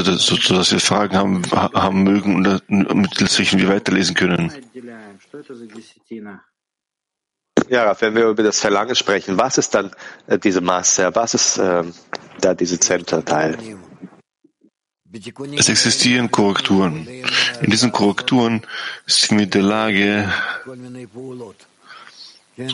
Also 0.00 0.16
so, 0.16 0.36
so 0.36 0.54
dass 0.54 0.72
wir 0.72 0.80
Fragen 0.80 1.16
haben, 1.16 1.42
haben 1.52 2.02
mögen 2.02 2.46
und 2.46 2.94
mittels 2.94 3.38
welchen 3.38 3.60
wir 3.60 3.68
weiterlesen 3.68 4.14
können. 4.14 4.52
Ja, 7.68 8.00
wenn 8.00 8.14
wir 8.14 8.28
über 8.28 8.42
das 8.42 8.60
Verlangen 8.60 8.96
sprechen, 8.96 9.38
was 9.38 9.58
ist 9.58 9.74
dann 9.74 9.90
äh, 10.26 10.38
diese 10.38 10.60
Masse? 10.60 11.14
Was 11.14 11.34
ist 11.34 11.58
äh, 11.58 11.84
da 12.40 12.54
diese 12.54 12.80
Zenterteil? 12.80 13.58
Es 15.56 15.68
existieren 15.68 16.30
Korrekturen. 16.30 17.06
In 17.60 17.70
diesen 17.70 17.92
Korrekturen 17.92 18.62
sind 19.06 19.38
wir 19.38 19.44
in 19.44 19.50
der 19.50 19.62
Lage, 19.62 20.32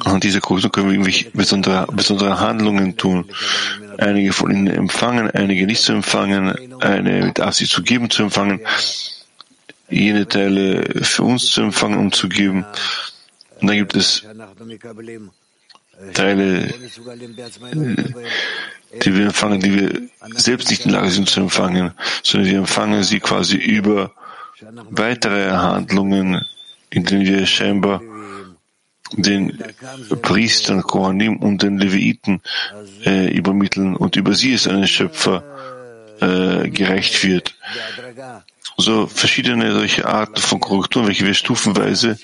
und 0.04 0.24
diese 0.24 0.40
Korrekturen 0.40 0.72
können 0.72 0.86
wir 0.86 0.94
irgendwelche 0.94 1.30
besondere, 1.30 1.86
besondere 1.92 2.40
Handlungen 2.40 2.96
tun. 2.96 3.24
Einige 3.98 4.32
von 4.32 4.50
ihnen 4.50 4.66
empfangen, 4.68 5.30
einige 5.30 5.66
nicht 5.66 5.82
zu 5.82 5.92
empfangen, 5.92 6.54
eine 6.80 7.26
mit 7.26 7.40
Absicht 7.40 7.72
zu 7.72 7.82
geben 7.82 8.10
zu 8.10 8.24
empfangen. 8.24 8.60
jene 9.88 10.26
Teile 10.26 10.82
für 11.02 11.22
uns 11.22 11.50
zu 11.50 11.62
empfangen 11.62 11.98
und 11.98 12.14
zu 12.14 12.28
geben. 12.28 12.64
Und 13.60 13.68
dann 13.68 13.76
gibt 13.76 13.96
es 13.96 14.24
Teile, 16.12 16.74
die 19.02 19.14
wir 19.14 19.26
empfangen, 19.26 19.60
die 19.60 19.74
wir 19.74 20.08
selbst 20.34 20.70
nicht 20.70 20.84
in 20.84 20.92
der 20.92 21.00
Lage 21.00 21.12
sind 21.12 21.28
zu 21.28 21.40
empfangen, 21.40 21.92
sondern 22.22 22.50
wir 22.50 22.58
empfangen 22.58 23.02
sie 23.02 23.20
quasi 23.20 23.56
über 23.56 24.12
weitere 24.90 25.50
Handlungen, 25.50 26.44
in 26.90 27.04
denen 27.04 27.24
wir 27.24 27.46
scheinbar 27.46 28.02
den 29.12 29.62
Priestern, 30.22 30.82
Kohanim 30.82 31.36
und 31.36 31.62
den 31.62 31.78
Leviten 31.78 32.42
äh, 33.04 33.30
übermitteln 33.32 33.96
und 33.96 34.16
über 34.16 34.34
sie 34.34 34.52
ist 34.52 34.68
ein 34.68 34.86
Schöpfer 34.86 35.42
äh, 36.20 36.68
gerecht 36.68 37.22
wird. 37.24 37.54
So 38.76 39.06
verschiedene 39.06 39.72
solche 39.72 40.06
Arten 40.06 40.40
von 40.40 40.60
Korrekturen, 40.60 41.06
welche 41.06 41.26
wir 41.26 41.34
stufenweise, 41.34 42.18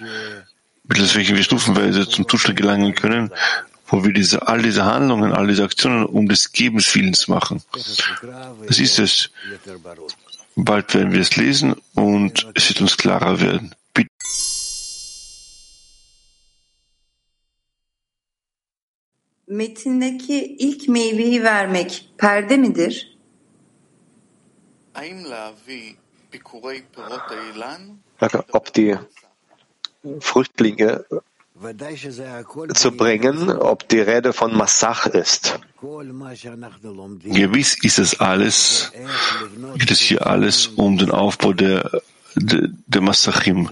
mittels 0.84 1.14
welche 1.14 1.36
wir 1.36 1.42
stufenweise 1.42 2.08
zum 2.08 2.28
Zustand 2.28 2.56
gelangen 2.56 2.94
können, 2.94 3.30
wo 3.86 4.04
wir 4.04 4.12
diese, 4.12 4.48
all 4.48 4.62
diese 4.62 4.84
Handlungen, 4.84 5.32
all 5.32 5.46
diese 5.46 5.64
Aktionen 5.64 6.04
um 6.04 6.28
des 6.28 6.52
Gebens 6.52 6.94
Willens 6.94 7.28
machen. 7.28 7.62
Das 8.66 8.78
ist 8.78 8.98
es. 8.98 9.30
Bald 10.54 10.92
werden 10.94 11.12
wir 11.12 11.20
es 11.20 11.36
lesen 11.36 11.76
und 11.94 12.46
es 12.54 12.68
wird 12.68 12.82
uns 12.82 12.96
klarer 12.96 13.40
werden. 13.40 13.74
Metindeki 19.52 20.56
ilk 20.58 20.88
meyveyi 20.88 21.42
vermek 21.42 22.08
perde 22.18 22.56
midir? 22.56 23.18
Ob 28.52 28.72
die 28.74 28.98
Früchtlinge 30.20 31.04
zu 32.74 32.90
bringen, 32.96 33.50
ob 33.50 33.88
die 33.88 34.00
Rede 34.00 34.32
von 34.32 34.56
Massach 34.56 35.06
ist. 35.06 35.60
Gewiss 37.40 37.76
ist 37.84 37.98
es 37.98 38.20
alles, 38.20 38.92
geht 39.78 39.90
es 39.90 40.00
hier 40.00 40.26
alles 40.26 40.66
um 40.66 40.96
den 40.98 41.10
Aufbau 41.10 41.52
der, 41.52 41.90
der, 42.36 42.68
der 42.86 43.00
Massachim, 43.00 43.68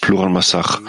Plural 0.00 0.30
Massach. 0.30 0.80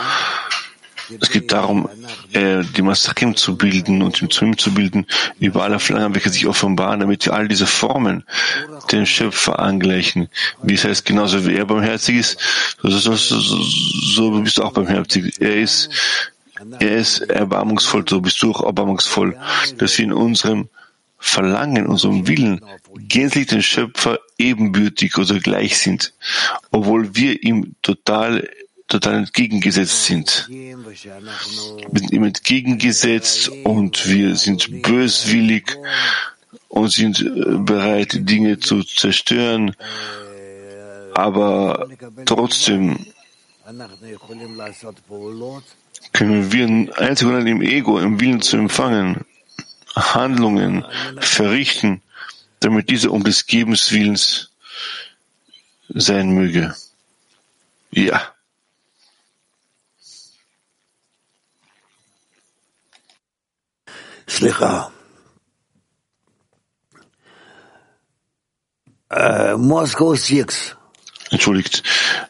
Es 1.19 1.29
geht 1.29 1.51
darum, 1.51 1.89
äh, 2.33 2.63
die 2.75 2.81
Masachim 2.81 3.35
zu 3.35 3.57
bilden 3.57 4.01
und 4.01 4.21
im 4.21 4.31
Zwim 4.31 4.57
zu 4.57 4.73
bilden, 4.73 5.05
über 5.39 5.63
alle 5.63 5.79
Flangen, 5.79 6.13
welche 6.15 6.29
sich 6.29 6.47
offenbaren, 6.47 6.99
damit 6.99 7.25
wir 7.25 7.33
all 7.33 7.47
diese 7.47 7.67
Formen 7.67 8.23
dem 8.91 9.05
Schöpfer 9.05 9.59
angleichen. 9.59 10.29
Wie 10.63 10.73
es 10.73 10.83
heißt, 10.83 11.05
genauso 11.05 11.45
wie 11.45 11.55
er 11.55 11.65
barmherzig 11.65 12.17
ist, 12.17 12.39
so, 12.81 12.89
so, 12.89 13.15
so, 13.15 13.39
so 13.39 14.41
bist 14.41 14.57
du 14.57 14.63
auch 14.63 14.73
barmherzig. 14.73 15.39
Er 15.39 15.55
ist, 15.57 15.89
er 16.79 16.97
ist 16.97 17.19
erbarmungsvoll, 17.19 18.05
so 18.07 18.21
bist 18.21 18.41
du 18.41 18.51
auch 18.51 18.63
erbarmungsvoll, 18.63 19.37
dass 19.77 19.97
wir 19.97 20.05
in 20.05 20.13
unserem 20.13 20.69
Verlangen, 21.17 21.87
unserem 21.87 22.27
Willen 22.27 22.61
gänzlich 23.07 23.47
den 23.47 23.63
Schöpfer 23.63 24.19
ebenbürtig 24.37 25.17
oder 25.17 25.39
gleich 25.39 25.77
sind, 25.77 26.13
obwohl 26.71 27.15
wir 27.15 27.41
ihm 27.41 27.75
total 27.81 28.47
total 28.87 29.15
entgegengesetzt 29.15 30.05
sind. 30.05 30.47
Wir 30.49 30.77
sind 31.93 32.11
ihm 32.11 32.23
entgegengesetzt 32.23 33.49
und 33.63 34.07
wir 34.07 34.35
sind 34.35 34.81
böswillig 34.81 35.77
und 36.67 36.89
sind 36.89 37.21
äh, 37.21 37.57
bereit, 37.57 38.09
Dinge 38.29 38.59
zu 38.59 38.83
zerstören, 38.83 39.75
aber 41.13 41.87
trotzdem 42.25 43.05
können 46.13 46.51
wir 46.51 46.97
einzig 46.97 47.27
und 47.27 47.47
im 47.47 47.61
Ego, 47.61 47.99
im 47.99 48.19
Willen 48.19 48.41
zu 48.41 48.57
empfangen, 48.57 49.25
Handlungen 49.95 50.85
verrichten, 51.19 52.01
damit 52.59 52.89
diese 52.89 53.11
um 53.11 53.23
des 53.23 53.47
Gebens 53.47 53.91
Willens 53.91 54.51
sein 55.89 56.29
möge. 56.29 56.75
Ja. 57.91 58.34
Slicha. 64.27 64.91
Äh, 69.09 69.55
Moskau 69.55 70.15
6. 70.15 70.75
Entschuldigt, 71.31 71.83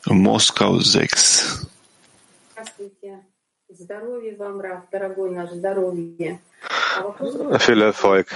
Moskau 0.05 0.79
6. 0.79 1.67
Viel 7.59 7.81
Erfolg, 7.81 8.27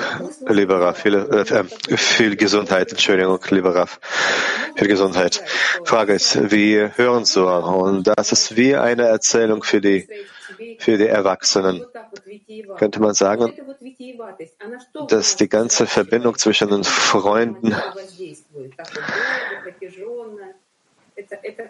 lieber 0.48 0.82
Raff, 0.82 1.02
viel, 1.02 1.16
äh, 1.16 1.42
äh, 1.42 1.98
viel 1.98 2.36
Gesundheit, 2.36 2.92
Entschuldigung, 2.92 3.40
lieber 3.50 3.74
Raff, 3.74 4.00
viel 4.76 4.88
Gesundheit. 4.88 5.42
Frage 5.86 6.14
ist, 6.14 6.52
wir 6.52 6.98
hören 6.98 7.26
so 7.26 7.48
und 7.48 8.08
das 8.08 8.32
ist 8.32 8.58
wie 8.58 8.76
eine 8.76 9.04
Erzählung 9.04 9.64
für 9.64 9.80
die 9.80 10.08
für 10.80 10.98
die 10.98 11.08
Erwachsenen. 11.08 11.86
Könnte 12.78 13.00
man 13.00 13.14
sagen, 13.14 13.54
dass 15.08 15.36
die 15.36 15.50
ganze 15.50 15.86
Verbindung 15.88 16.38
zwischen 16.38 16.70
den 16.70 16.84
Freunden, 16.84 17.76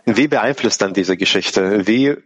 wie 0.06 0.28
beeinflusst 0.28 0.82
dann 0.82 0.94
diese 0.94 1.18
Geschichte? 1.18 1.88
Wie 1.88 2.18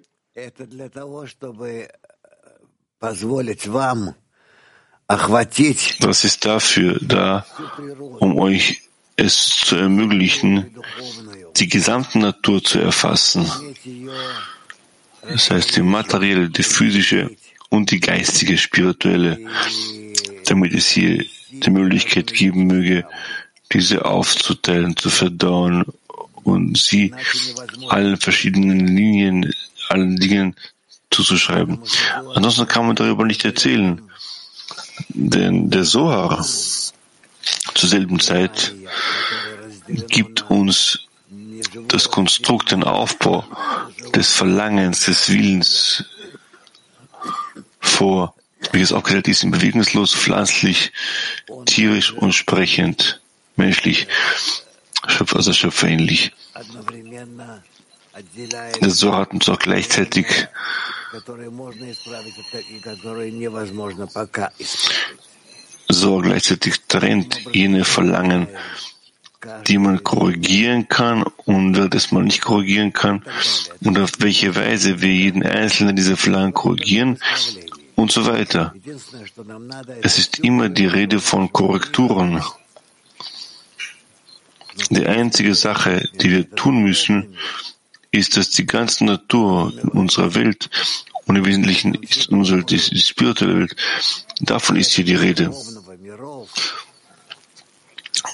das 6.00 6.24
ist 6.24 6.46
dafür 6.46 7.00
da, 7.02 7.46
um 8.20 8.40
euch 8.40 8.82
es 9.16 9.58
zu 9.58 9.76
ermöglichen, 9.76 10.76
die 11.58 11.68
gesamte 11.70 12.20
Natur 12.20 12.64
zu 12.64 12.80
erfassen. 12.80 13.46
Das 15.30 15.50
heißt, 15.50 15.76
die 15.76 15.82
materielle, 15.82 16.50
die 16.50 16.64
physische 16.64 17.32
und 17.70 17.92
die 17.92 18.00
geistige, 18.00 18.58
spirituelle, 18.58 19.40
damit 20.46 20.74
es 20.74 20.88
hier 20.90 21.24
die 21.50 21.70
Möglichkeit 21.70 22.34
geben 22.34 22.68
möge, 22.68 23.06
diese 23.72 24.06
aufzuteilen, 24.06 24.96
zu 24.96 25.10
verdauen 25.10 25.86
und 26.44 26.78
sie 26.78 27.14
allen 27.90 28.18
verschiedenen 28.18 28.88
Linien, 28.88 29.54
allen 29.90 30.18
Dingen 30.18 30.56
zuzuschreiben. 31.10 31.80
Ansonsten 32.36 32.68
kann 32.68 32.86
man 32.86 32.96
darüber 32.96 33.26
nicht 33.26 33.46
erzählen. 33.46 34.02
Denn 35.10 35.70
der 35.70 35.86
Sohar 35.86 36.46
zur 37.74 37.90
selben 37.90 38.20
Zeit 38.20 38.76
gibt 40.10 40.50
uns 40.50 41.08
das 41.88 42.10
Konstrukt, 42.10 42.72
den 42.72 42.84
Aufbau 42.84 43.46
des 44.16 44.34
Verlangens, 44.34 45.06
des 45.06 45.30
Willens 45.30 46.06
vor, 47.80 48.36
wie 48.72 48.82
es 48.82 48.92
auch 48.92 49.04
gesagt 49.04 49.28
ist, 49.28 49.50
bewegungslos, 49.50 50.14
pflanzlich, 50.16 50.92
tierisch 51.66 52.12
und 52.12 52.34
sprechend, 52.34 53.22
menschlich, 53.56 54.08
also 55.02 55.54
schöpferähnlich. 55.54 56.32
Der 58.82 58.90
Zohar 58.90 59.22
hat 59.22 59.32
uns 59.32 59.50
auch 59.50 59.60
gleichzeitig 59.60 60.48
so 65.90 66.18
gleichzeitig 66.18 66.82
trennt 66.88 67.42
jene 67.54 67.86
Verlangen, 67.86 68.48
die 69.68 69.78
man 69.78 70.04
korrigieren 70.04 70.88
kann 70.88 71.24
und 71.46 71.74
das 71.74 72.12
man 72.12 72.26
nicht 72.26 72.42
korrigieren 72.42 72.94
kann 72.94 73.24
und 73.82 73.98
auf 74.00 74.12
welche 74.20 74.56
Weise 74.56 75.02
wir 75.02 75.14
jeden 75.14 75.44
einzelnen 75.44 75.96
dieser 75.96 76.18
Verlangen 76.18 76.54
korrigieren 76.54 77.20
und 77.96 78.12
so 78.12 78.26
weiter. 78.26 78.74
Es 80.02 80.18
ist 80.18 80.40
immer 80.40 80.70
die 80.70 80.88
Rede 80.88 81.20
von 81.20 81.52
Korrekturen. 81.52 82.42
Die 84.90 85.06
einzige 85.06 85.54
Sache, 85.54 86.10
die 86.22 86.32
wir 86.32 86.50
tun 86.50 86.82
müssen, 86.84 87.36
ist, 88.12 88.38
dass 88.38 88.50
die 88.50 88.66
ganze 88.66 89.06
Natur 89.06 89.74
unserer 89.92 90.34
Welt 90.36 90.70
und 91.26 91.36
im 91.36 91.46
Wesentlichen 91.46 91.96
ist 91.96 92.30
unsere 92.30 92.64
die 92.64 92.80
spirituelle 92.80 93.60
Welt, 93.60 93.76
davon 94.42 94.76
ist 94.76 94.92
hier 94.94 95.06
die 95.06 95.16
Rede. 95.16 95.52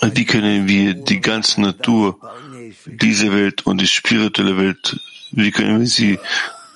Wie 0.01 0.25
können 0.25 0.67
wir 0.67 0.93
die 0.93 1.19
ganze 1.19 1.61
Natur, 1.61 2.19
diese 2.85 3.33
Welt 3.33 3.65
und 3.65 3.81
die 3.81 3.87
spirituelle 3.87 4.57
Welt, 4.57 4.99
wie 5.31 5.51
können 5.51 5.79
wir 5.79 5.87
sie 5.87 6.19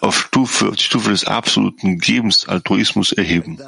auf 0.02 0.18
Stufe, 0.20 0.70
auf 0.70 0.76
die 0.76 0.84
Stufe 0.84 1.10
des 1.12 1.26
absoluten 1.26 2.00
Gebens, 2.00 2.48
Altruismus 2.48 3.12
erheben? 3.12 3.60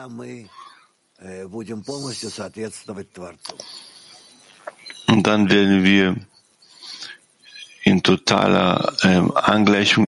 Und 5.08 5.28
dann 5.28 5.50
werden 5.50 5.84
wir 5.84 6.16
in 7.84 8.02
totaler 8.04 8.94
ähm, 9.04 9.32
Angleichung. 9.36 10.06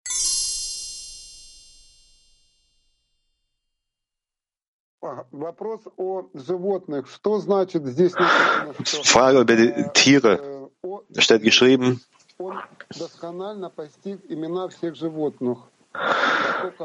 Frage 9.03 9.39
über 9.39 9.55
die 9.55 9.73
Tiere. 9.93 10.69
Da 11.09 11.21
steht 11.21 11.43
geschrieben, 11.43 12.01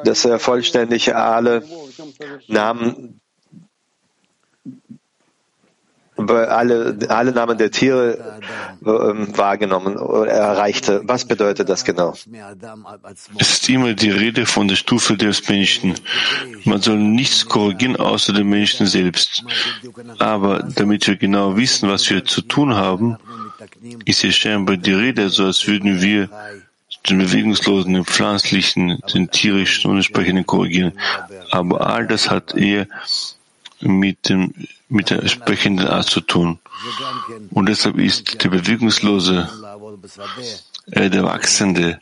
dass 0.04 0.24
er 0.24 0.38
vollständig 0.38 1.14
alle 1.14 1.64
Namen 2.48 3.20
alle, 6.26 6.98
alle 7.08 7.32
Namen 7.32 7.58
der 7.58 7.70
Tiere 7.70 8.18
äh, 8.80 8.84
wahrgenommen 8.84 9.96
oder 9.96 10.30
erreichte. 10.30 11.02
Was 11.04 11.24
bedeutet 11.24 11.68
das 11.68 11.84
genau? 11.84 12.14
Es 13.38 13.52
ist 13.52 13.68
immer 13.68 13.94
die 13.94 14.10
Rede 14.10 14.46
von 14.46 14.68
der 14.68 14.76
Stufe 14.76 15.16
des 15.16 15.48
Menschen. 15.48 15.94
Man 16.64 16.80
soll 16.80 16.98
nichts 16.98 17.46
korrigieren 17.46 17.96
außer 17.96 18.32
dem 18.32 18.50
Menschen 18.50 18.86
selbst. 18.86 19.44
Aber 20.18 20.62
damit 20.74 21.06
wir 21.06 21.16
genau 21.16 21.56
wissen, 21.56 21.88
was 21.88 22.08
wir 22.10 22.24
zu 22.24 22.42
tun 22.42 22.74
haben, 22.74 23.16
ist 24.04 24.22
ja 24.22 24.30
scheinbar 24.30 24.76
die 24.76 24.92
Rede, 24.92 25.28
so 25.28 25.44
als 25.44 25.66
würden 25.66 26.00
wir 26.00 26.28
den 27.08 27.18
bewegungslosen, 27.18 27.94
den 27.94 28.04
pflanzlichen, 28.04 28.98
den 29.14 29.30
tierischen 29.30 29.90
und 29.90 29.98
entsprechenden 29.98 30.46
korrigieren. 30.46 30.92
Aber 31.50 31.86
all 31.86 32.06
das 32.06 32.30
hat 32.30 32.54
eher 32.54 32.86
mit 33.80 34.28
dem, 34.28 34.54
mit 34.88 35.10
der 35.10 35.20
entsprechenden 35.20 35.86
Art 35.86 36.06
zu 36.06 36.20
tun. 36.20 36.58
Und 37.50 37.68
deshalb 37.68 37.98
ist 37.98 38.42
der 38.42 38.48
bewegungslose, 38.48 39.48
äh, 40.90 41.10
der 41.10 41.24
wachsende, 41.24 42.00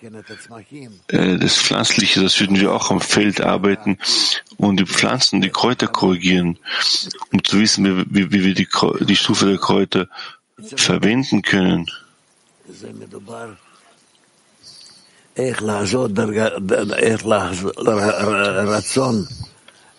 äh, 1.09 1.39
das 1.39 1.57
Pflanzliche, 1.57 2.23
das 2.23 2.39
würden 2.41 2.59
wir 2.59 2.73
auch 2.73 2.91
am 2.91 3.01
Feld 3.01 3.41
arbeiten 3.41 3.99
und 4.57 4.79
die 4.79 4.87
Pflanzen, 4.87 5.41
die 5.41 5.51
Kräuter 5.51 5.89
korrigieren, 5.89 6.59
um 7.33 7.43
zu 7.43 7.59
wissen, 7.59 8.07
wie, 8.11 8.33
wie 8.33 8.45
wir 8.45 8.55
die, 8.55 8.69
die 9.01 9.17
Stufe 9.17 9.47
der 9.47 9.59
Kräuter 9.59 10.09
verwenden 10.77 11.43
können. 11.43 11.87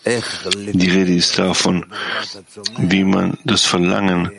Die 0.07 0.89
Rede 0.89 1.13
ist 1.13 1.37
davon, 1.37 1.85
wie 2.77 3.03
man 3.03 3.37
das 3.43 3.65
Verlangen 3.65 4.31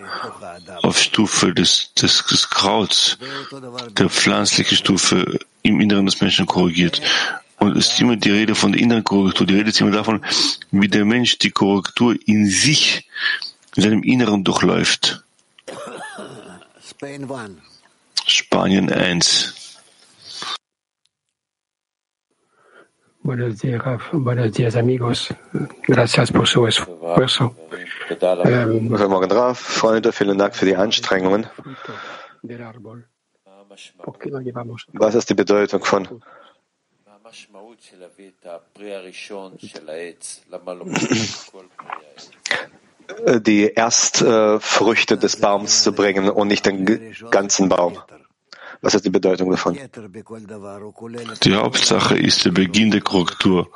auf 0.83 0.99
Stufe 0.99 1.53
des, 1.53 1.93
des, 1.95 2.25
des 2.25 2.49
Krauts, 2.49 3.19
der 3.91 4.09
pflanzlichen 4.09 4.77
Stufe 4.77 5.39
im 5.63 5.81
Inneren 5.81 6.07
des 6.07 6.21
Menschen 6.21 6.47
korrigiert. 6.47 7.03
Und 7.59 7.77
es 7.77 7.93
ist 7.93 8.01
immer 8.01 8.17
die 8.17 8.31
Rede 8.31 8.55
von 8.55 8.73
der 8.73 8.81
inneren 8.81 9.05
Korrektur. 9.05 9.47
Die 9.47 9.55
Rede 9.55 9.71
ist 9.71 9.81
immer 9.81 9.91
davon, 9.91 10.25
wie 10.71 10.89
der 10.89 11.05
Mensch 11.05 11.39
die 11.39 11.51
Korrektur 11.51 12.17
in 12.27 12.49
sich, 12.49 13.07
in 13.75 13.83
seinem 13.83 14.03
Inneren 14.03 14.45
durchläuft. 14.45 15.23
Spanien 18.27 18.91
1. 18.91 19.68
Buenos 23.29 23.59
días, 23.59 23.85
Raf. 23.85 24.03
Buenos 24.13 24.53
días, 24.53 24.75
amigos. 24.75 25.29
Gracias 25.87 26.33
por 26.33 26.49
su 26.49 26.67
esfuerzo. 26.67 27.55
Ähm, 28.47 28.89
Guten 28.89 29.11
Morgen, 29.11 29.31
Raf. 29.31 29.61
Freunde, 29.61 30.13
vielen 30.13 30.39
Dank 30.39 30.57
für 30.57 30.65
die 30.65 30.75
Anstrengungen. 30.75 31.47
Was 34.95 35.15
ist 35.15 35.29
die 35.29 35.35
Bedeutung 35.35 35.85
von 35.85 36.23
die 43.41 43.65
Erstfrüchte 43.75 45.19
des 45.19 45.37
Baums 45.39 45.83
zu 45.83 45.93
bringen 45.93 46.31
und 46.31 46.49
nicht 46.49 46.65
den 46.65 47.15
ganzen 47.31 47.69
Baum? 47.69 47.99
Was 48.81 48.95
ist 48.95 49.05
die 49.05 49.11
Bedeutung 49.11 49.51
davon? 49.51 49.79
Die 51.43 51.55
Hauptsache 51.55 52.17
ist 52.17 52.45
der 52.45 52.53
Beginn 52.53 52.91
der 52.91 53.01
Korrektur. 53.01 53.71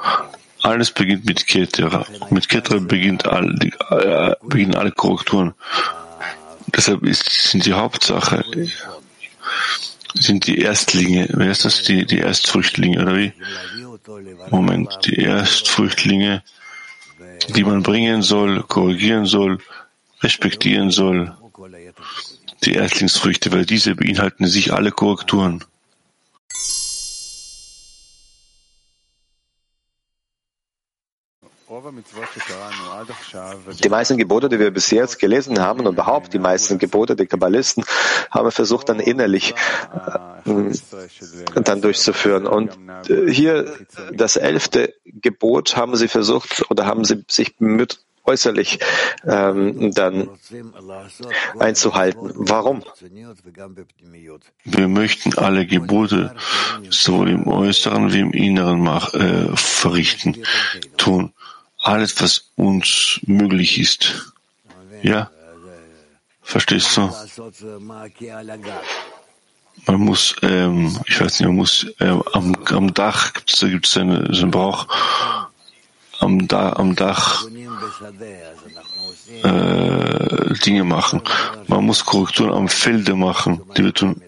Alles 0.62 0.92
beginnt 0.92 1.24
mit 1.24 1.46
Ketera. 1.46 2.06
Mit 2.30 2.48
Ketera 2.48 2.78
beginnt 2.78 3.26
all, 3.26 3.52
die, 3.56 3.72
äh, 3.90 4.34
beginnen 4.42 4.76
alle 4.76 4.92
Korrekturen. 4.92 5.54
Deshalb 6.68 7.02
ist, 7.02 7.28
sind 7.28 7.66
die 7.66 7.72
Hauptsache, 7.72 8.44
sind 10.14 10.46
die 10.46 10.58
Erstlinge. 10.58 11.28
Wer 11.32 11.50
ist 11.50 11.64
das? 11.64 11.82
Die, 11.82 12.06
die 12.06 12.18
Erstfrüchtlinge, 12.18 13.02
oder 13.02 13.16
wie? 13.16 13.32
Moment, 14.50 15.00
die 15.04 15.16
Erstfrüchtlinge, 15.16 16.44
die 17.48 17.64
man 17.64 17.82
bringen 17.82 18.22
soll, 18.22 18.62
korrigieren 18.62 19.26
soll, 19.26 19.58
respektieren 20.22 20.90
soll 20.90 21.36
die 22.64 22.74
Erstlingsfrüchte, 22.74 23.52
weil 23.52 23.66
diese 23.66 23.94
beinhalten 23.94 24.46
sich 24.46 24.72
alle 24.72 24.90
Korrekturen. 24.90 25.64
Die 33.82 33.88
meisten 33.88 34.18
Gebote, 34.18 34.48
die 34.48 34.58
wir 34.58 34.70
bis 34.70 34.90
jetzt 34.90 35.18
gelesen 35.18 35.58
haben 35.58 35.86
und 35.86 35.94
überhaupt 35.94 36.32
die 36.34 36.38
meisten 36.38 36.78
Gebote 36.78 37.16
der 37.16 37.26
Kabbalisten 37.26 37.84
haben 38.30 38.46
wir 38.46 38.52
versucht 38.52 38.88
dann 38.88 39.00
innerlich 39.00 39.54
äh, 40.44 41.62
dann 41.64 41.80
durchzuführen. 41.80 42.46
Und 42.46 42.78
äh, 43.08 43.30
hier 43.30 43.72
das 44.12 44.36
elfte 44.36 44.94
Gebot 45.04 45.76
haben 45.76 45.96
sie 45.96 46.08
versucht 46.08 46.70
oder 46.70 46.86
haben 46.86 47.04
sie 47.04 47.24
sich 47.28 47.56
bemüht, 47.56 48.04
äußerlich 48.24 48.78
ähm, 49.24 49.92
dann 49.92 50.28
einzuhalten. 51.58 52.32
Warum? 52.34 52.84
Wir 54.64 54.88
möchten 54.88 55.38
alle 55.38 55.66
Gebote 55.66 56.34
sowohl 56.90 57.30
im 57.30 57.46
Äußeren 57.48 58.12
wie 58.12 58.20
im 58.20 58.32
Inneren 58.32 58.80
mach, 58.80 59.14
äh, 59.14 59.48
verrichten, 59.54 60.42
tun. 60.96 61.32
Alles, 61.78 62.20
was 62.22 62.52
uns 62.56 63.20
möglich 63.26 63.80
ist. 63.80 64.32
Ja? 65.02 65.30
Verstehst 66.42 66.96
du? 66.96 67.10
Man 69.86 70.00
muss, 70.00 70.36
ähm, 70.42 71.00
ich 71.06 71.20
weiß 71.20 71.40
nicht, 71.40 71.48
man 71.48 71.56
muss 71.56 71.86
äh, 71.98 72.14
am, 72.34 72.54
am 72.66 72.94
Dach 72.94 73.32
gibt 73.32 73.52
es 73.52 73.60
gibt's 73.60 73.96
eine, 73.96 74.32
so 74.32 74.42
einen 74.42 74.50
Brauch, 74.50 74.86
am, 76.20 76.46
da, 76.46 76.74
am 76.74 76.94
Dach 76.94 77.46
äh, 79.42 80.54
Dinge 80.64 80.84
machen. 80.84 81.22
Man 81.66 81.84
muss 81.84 82.04
Korrekturen 82.04 82.52
am 82.52 82.68
Felde 82.68 83.14
machen, 83.14 83.60
die 83.76 83.84
wir 83.84 83.94
tun. 83.94 84.20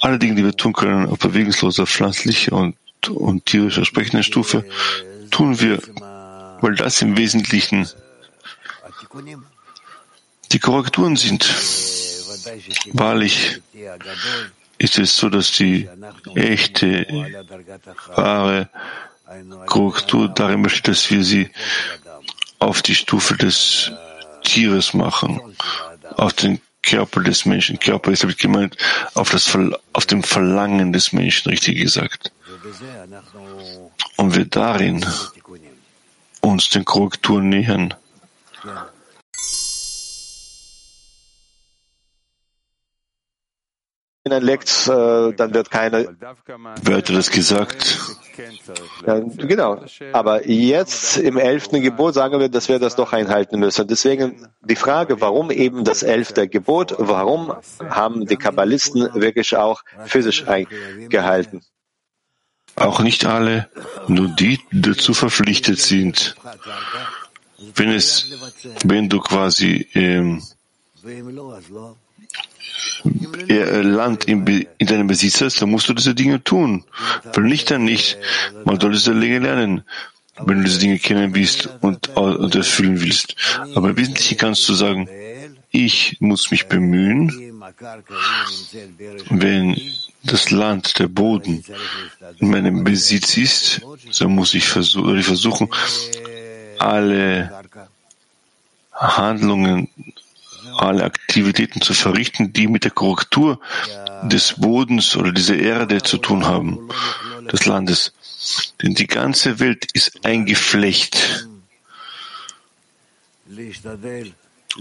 Alle 0.00 0.18
Dinge, 0.18 0.34
die 0.36 0.44
wir 0.44 0.56
tun 0.56 0.72
können, 0.72 1.08
auf 1.08 1.18
bewegungsloser, 1.18 1.86
pflanzlicher 1.86 2.52
und, 2.52 2.76
und 3.08 3.46
tierischer 3.46 3.84
sprechender 3.84 4.22
Stufe, 4.22 4.64
tun 5.30 5.60
wir, 5.60 5.80
weil 6.60 6.74
das 6.74 7.02
im 7.02 7.16
Wesentlichen 7.16 7.88
die 10.52 10.58
Korrekturen 10.58 11.16
sind. 11.16 11.44
Wahrlich 12.92 13.60
ist 14.78 14.98
es 14.98 15.16
so, 15.16 15.28
dass 15.28 15.52
die 15.52 15.88
echte, 16.34 17.06
wahre 18.14 18.68
Korrektur 19.66 20.28
darin 20.28 20.62
besteht, 20.62 20.88
dass 20.88 21.10
wir 21.10 21.22
sie 21.22 21.50
auf 22.58 22.82
die 22.82 22.94
Stufe 22.94 23.36
des 23.36 23.92
Tieres 24.42 24.94
machen, 24.94 25.40
auf 26.16 26.32
den 26.32 26.60
Körper 26.82 27.22
des 27.22 27.44
Menschen. 27.44 27.78
Körper 27.78 28.10
ist 28.12 28.22
damit 28.22 28.38
gemeint, 28.38 28.76
auf, 29.14 29.30
das, 29.30 29.56
auf 29.92 30.06
dem 30.06 30.22
Verlangen 30.22 30.92
des 30.92 31.12
Menschen, 31.12 31.50
richtig 31.50 31.78
gesagt. 31.78 32.32
Und 34.16 34.34
wir 34.36 34.46
darin 34.46 35.04
uns 36.40 36.70
den 36.70 36.84
Korrekturen 36.84 37.48
nähern. 37.48 37.94
Hineinlegt, 44.28 44.88
äh, 44.88 45.32
dann 45.32 45.54
wird 45.54 45.70
keine. 45.70 46.16
Wer 46.82 46.96
hat 46.96 47.08
das 47.08 47.30
gesagt? 47.30 47.98
Ja, 49.06 49.18
genau. 49.18 49.84
Aber 50.12 50.48
jetzt 50.48 51.16
im 51.16 51.38
elften 51.38 51.80
Gebot 51.82 52.14
sagen 52.14 52.38
wir, 52.38 52.48
dass 52.48 52.68
wir 52.68 52.78
das 52.78 52.94
doch 52.94 53.12
einhalten 53.12 53.58
müssen. 53.58 53.86
Deswegen 53.88 54.46
die 54.62 54.76
Frage, 54.76 55.20
warum 55.20 55.50
eben 55.50 55.84
das 55.84 56.02
elfte 56.02 56.48
Gebot? 56.48 56.94
Warum 56.98 57.52
haben 57.88 58.26
die 58.26 58.36
Kabbalisten 58.36 59.08
wirklich 59.14 59.56
auch 59.56 59.82
physisch 60.06 60.46
eingehalten? 60.46 61.62
Auch 62.76 63.00
nicht 63.00 63.24
alle, 63.24 63.68
nur 64.06 64.28
die 64.28 64.60
dazu 64.70 65.14
verpflichtet 65.14 65.80
sind. 65.80 66.36
Wenn 67.74 67.90
es, 67.90 68.30
wenn 68.84 69.08
du 69.08 69.18
quasi 69.18 69.88
ähm, 69.94 70.42
er 73.48 73.82
Land 73.82 74.24
in, 74.24 74.46
in 74.78 74.86
deinem 74.86 75.06
Besitz 75.06 75.40
hast, 75.40 75.60
dann 75.60 75.70
musst 75.70 75.88
du 75.88 75.94
diese 75.94 76.14
Dinge 76.14 76.42
tun. 76.42 76.84
Wenn 77.34 77.44
nicht, 77.44 77.70
dann 77.70 77.84
nicht. 77.84 78.18
Man 78.64 78.80
soll 78.80 78.92
diese 78.92 79.18
Dinge 79.18 79.38
lernen, 79.38 79.82
wenn 80.44 80.58
du 80.58 80.64
diese 80.64 80.78
Dinge 80.78 80.98
kennen 80.98 81.34
willst 81.34 81.68
und, 81.80 82.08
und 82.16 82.54
erfüllen 82.54 83.00
willst. 83.00 83.34
Aber 83.74 83.90
im 83.90 83.96
Wesentlichen 83.96 84.38
kannst 84.38 84.68
du 84.68 84.74
sagen, 84.74 85.08
ich 85.70 86.16
muss 86.20 86.50
mich 86.50 86.66
bemühen, 86.66 87.62
wenn 89.30 89.80
das 90.22 90.50
Land, 90.50 90.98
der 90.98 91.08
Boden 91.08 91.64
in 92.38 92.50
meinem 92.50 92.84
Besitz 92.84 93.36
ist, 93.36 93.82
so 94.10 94.28
muss 94.28 94.54
ich 94.54 94.66
versuchen, 94.66 95.68
alle 96.78 97.50
Handlungen, 98.92 99.88
alle 100.78 101.04
Aktivitäten 101.04 101.80
zu 101.80 101.94
verrichten, 101.94 102.52
die 102.52 102.68
mit 102.68 102.84
der 102.84 102.90
Korrektur 102.90 103.60
des 104.22 104.54
Bodens 104.54 105.16
oder 105.16 105.32
dieser 105.32 105.56
Erde 105.56 106.02
zu 106.02 106.18
tun 106.18 106.46
haben, 106.46 106.88
des 107.50 107.66
Landes. 107.66 108.12
Denn 108.82 108.94
die 108.94 109.06
ganze 109.06 109.60
Welt 109.60 109.86
ist 109.92 110.24
ein 110.24 110.46
Geflecht. 110.46 111.46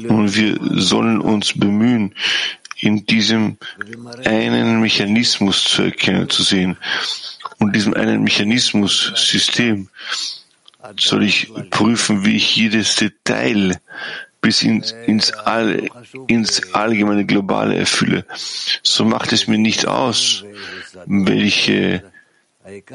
Und 0.07 0.35
wir 0.35 0.59
sollen 0.79 1.21
uns 1.21 1.53
bemühen, 1.53 2.13
in 2.79 3.05
diesem 3.05 3.57
einen 4.25 4.81
Mechanismus 4.81 5.63
zu 5.63 5.83
erkennen, 5.83 6.29
zu 6.29 6.43
sehen. 6.43 6.77
Und 7.59 7.75
diesem 7.75 7.95
einen 7.95 8.23
Mechanismus-System 8.23 9.89
soll 10.97 11.23
ich 11.23 11.51
prüfen, 11.71 12.23
wie 12.25 12.35
ich 12.35 12.55
jedes 12.55 12.95
Detail 12.95 13.79
bis 14.47 14.63
ins, 14.63 14.95
ins, 15.05 15.33
All, 15.33 15.89
ins 16.27 16.73
allgemeine 16.73 17.25
Globale 17.25 17.75
erfülle. 17.75 18.25
So 18.81 19.03
macht 19.03 19.33
es 19.33 19.49
mir 19.49 19.57
nicht 19.57 19.85
aus, 19.85 20.45
welche, 21.05 22.01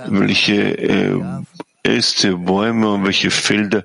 welche 0.06 0.78
äh, 0.78 1.20
Äste, 1.82 2.38
Bäume 2.38 2.90
und 2.94 3.04
welche 3.04 3.30
Felder. 3.30 3.84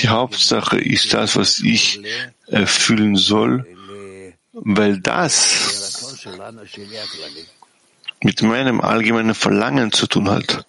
Die 0.00 0.08
Hauptsache 0.08 0.78
ist 0.78 1.14
das, 1.14 1.34
was 1.34 1.60
ich 1.60 2.00
erfüllen 2.48 3.16
soll, 3.16 3.64
weil 4.52 5.00
das 5.00 6.26
mit 8.22 8.42
meinem 8.42 8.82
allgemeinen 8.82 9.34
Verlangen 9.34 9.92
zu 9.92 10.06
tun 10.06 10.28
hat. 10.28 10.66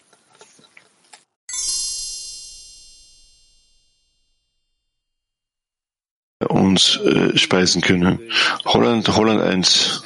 Uns 6.49 6.97
äh, 6.97 7.37
speisen 7.37 7.81
können. 7.81 8.19
Holland, 8.65 9.07
Holland 9.15 9.41
1. 9.41 10.03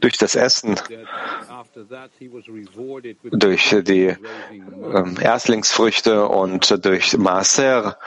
Durch 0.00 0.18
das 0.18 0.34
Essen, 0.34 0.74
durch 3.22 3.76
die 3.82 4.16
ähm, 4.92 5.16
Erstlingsfrüchte 5.20 6.28
und 6.28 6.84
durch 6.84 7.16
Maaser, 7.16 7.98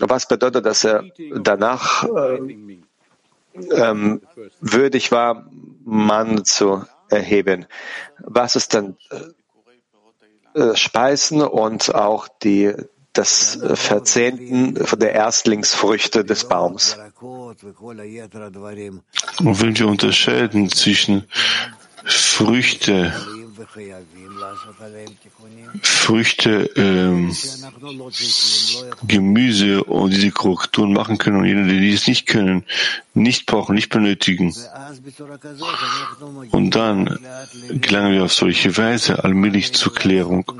was 0.00 0.28
bedeutet, 0.28 0.66
dass 0.66 0.84
er 0.84 1.04
danach 1.36 2.04
äh, 2.04 2.38
ähm, 3.54 4.20
würdig 4.60 5.10
war, 5.10 5.46
Mann 5.84 6.44
zu 6.44 6.84
erheben? 7.08 7.66
Was 8.18 8.56
ist 8.56 8.74
dann 8.74 8.96
äh, 10.54 10.76
Speisen 10.76 11.42
und 11.42 11.94
auch 11.94 12.28
die 12.28 12.74
das 13.14 13.58
Verzehnten 13.74 14.84
von 14.84 14.98
der 14.98 15.12
Erstlingsfrüchte 15.12 16.24
des 16.24 16.46
Baums. 16.48 16.98
Und 17.20 17.56
wenn 19.60 19.78
wir 19.78 19.88
unterscheiden 19.88 20.68
zwischen 20.68 21.24
Früchte, 22.04 23.14
Früchte, 25.82 26.70
ähm, 26.76 27.34
Gemüse 29.06 29.84
und 29.84 30.10
diese 30.10 30.30
Korrekturen 30.30 30.92
machen 30.92 31.18
können 31.18 31.36
und 31.38 31.44
jene, 31.46 31.66
die 31.66 31.92
es 31.92 32.06
nicht 32.06 32.26
können, 32.26 32.64
nicht 33.14 33.46
brauchen, 33.46 33.74
nicht 33.74 33.90
benötigen. 33.90 34.54
Und 36.50 36.74
dann 36.74 37.18
gelangen 37.80 38.12
wir 38.12 38.24
auf 38.24 38.32
solche 38.32 38.76
Weise 38.76 39.24
allmählich 39.24 39.72
zur 39.74 39.94
Klärung, 39.94 40.50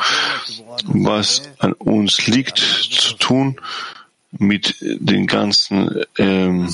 was 0.85 1.42
an 1.59 1.72
uns 1.72 2.26
liegt 2.26 2.59
zu 2.59 3.14
tun 3.14 3.61
mit 4.30 4.76
den 4.80 5.26
ganzen 5.26 6.04
ähm, 6.18 6.68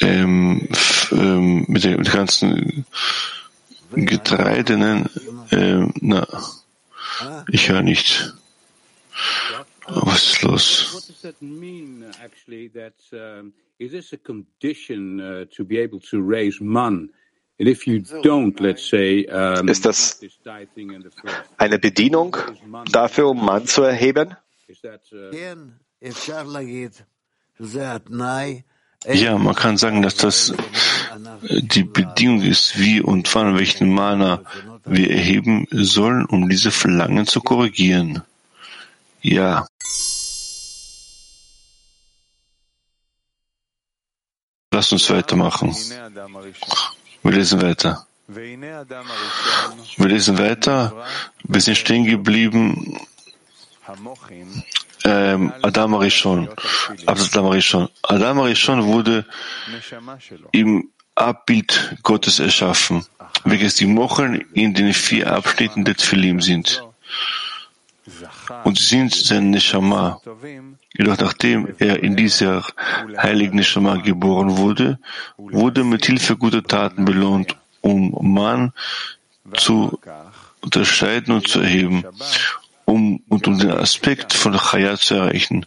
ähm, 0.00 0.68
ähm, 1.12 1.64
mit, 1.68 1.84
den, 1.84 1.98
mit 1.98 2.12
ganzen 2.12 2.84
Getreidenen, 3.92 5.08
ähm, 5.50 5.92
na, 6.00 6.26
ich 7.50 7.68
höre 7.68 7.82
nicht. 7.82 8.34
Was 9.86 10.24
ist 10.24 10.42
los? 10.42 11.14
Is 13.80 13.92
this 13.92 14.12
a 14.12 14.16
condition 14.16 15.20
uh, 15.20 15.44
to 15.56 15.64
be 15.64 15.78
able 15.78 16.00
to 16.00 16.20
raise 16.20 16.60
man? 16.60 17.10
Ist 17.58 17.86
das 19.84 20.20
eine 21.56 21.78
Bedienung 21.78 22.36
dafür, 22.92 23.28
um 23.28 23.44
Mann 23.44 23.66
zu 23.66 23.82
erheben? 23.82 24.36
Ja, 29.06 29.38
man 29.38 29.54
kann 29.54 29.76
sagen, 29.76 30.02
dass 30.02 30.16
das 30.16 30.52
die 31.42 31.84
Bedingung 31.84 32.42
ist, 32.42 32.78
wie 32.78 33.00
und 33.00 33.32
wann 33.34 33.56
welchen 33.56 33.92
Mana 33.92 34.42
wir 34.84 35.10
erheben 35.10 35.66
sollen, 35.70 36.24
um 36.24 36.48
diese 36.48 36.70
Verlangen 36.70 37.26
zu 37.26 37.40
korrigieren. 37.40 38.22
Ja. 39.20 39.66
Lass 44.72 44.92
uns 44.92 45.10
weitermachen. 45.10 45.74
Wir 47.22 47.32
lesen 47.32 47.62
weiter. 47.62 48.06
Wir 48.26 48.56
lesen 50.06 50.38
weiter. 50.38 51.06
Wir 51.44 51.60
sind 51.60 51.76
stehen 51.76 52.04
geblieben. 52.04 53.00
Ähm, 55.08 55.52
Adam 55.62 55.94
Arishon. 55.94 56.48
Adam 57.06 57.46
Arishon. 57.46 57.88
Adam 58.02 58.40
Arishon 58.40 58.84
wurde 58.84 59.24
im 60.52 60.90
Abbild 61.14 61.96
Gottes 62.02 62.38
erschaffen, 62.38 63.04
welches 63.44 63.74
die 63.74 63.86
Mocheln 63.86 64.44
in 64.52 64.74
den 64.74 64.92
vier 64.92 65.32
Abschnitten 65.32 65.84
der 65.84 65.96
Tfilim 65.96 66.40
sind. 66.40 66.82
Und 68.64 68.78
sie 68.78 68.84
sind 68.84 69.14
sein 69.14 69.50
Neshama. 69.50 70.20
Jedoch 70.96 71.18
nachdem 71.18 71.74
er 71.78 72.02
in 72.02 72.16
dieser 72.16 72.64
heiligen 73.16 73.56
Neshama 73.56 73.96
geboren 73.96 74.56
wurde, 74.56 74.98
wurde 75.36 75.84
mit 75.84 76.06
Hilfe 76.06 76.36
guter 76.36 76.62
Taten 76.62 77.04
belohnt, 77.04 77.56
um 77.80 78.16
Mann 78.20 78.72
zu 79.54 79.98
unterscheiden 80.60 81.34
und 81.34 81.48
zu 81.48 81.60
erheben, 81.60 82.04
um, 82.88 83.22
und 83.28 83.46
um 83.46 83.58
den 83.58 83.70
Aspekt 83.70 84.32
von 84.32 84.56
Chaya 84.56 84.96
zu 84.96 85.14
erreichen. 85.14 85.66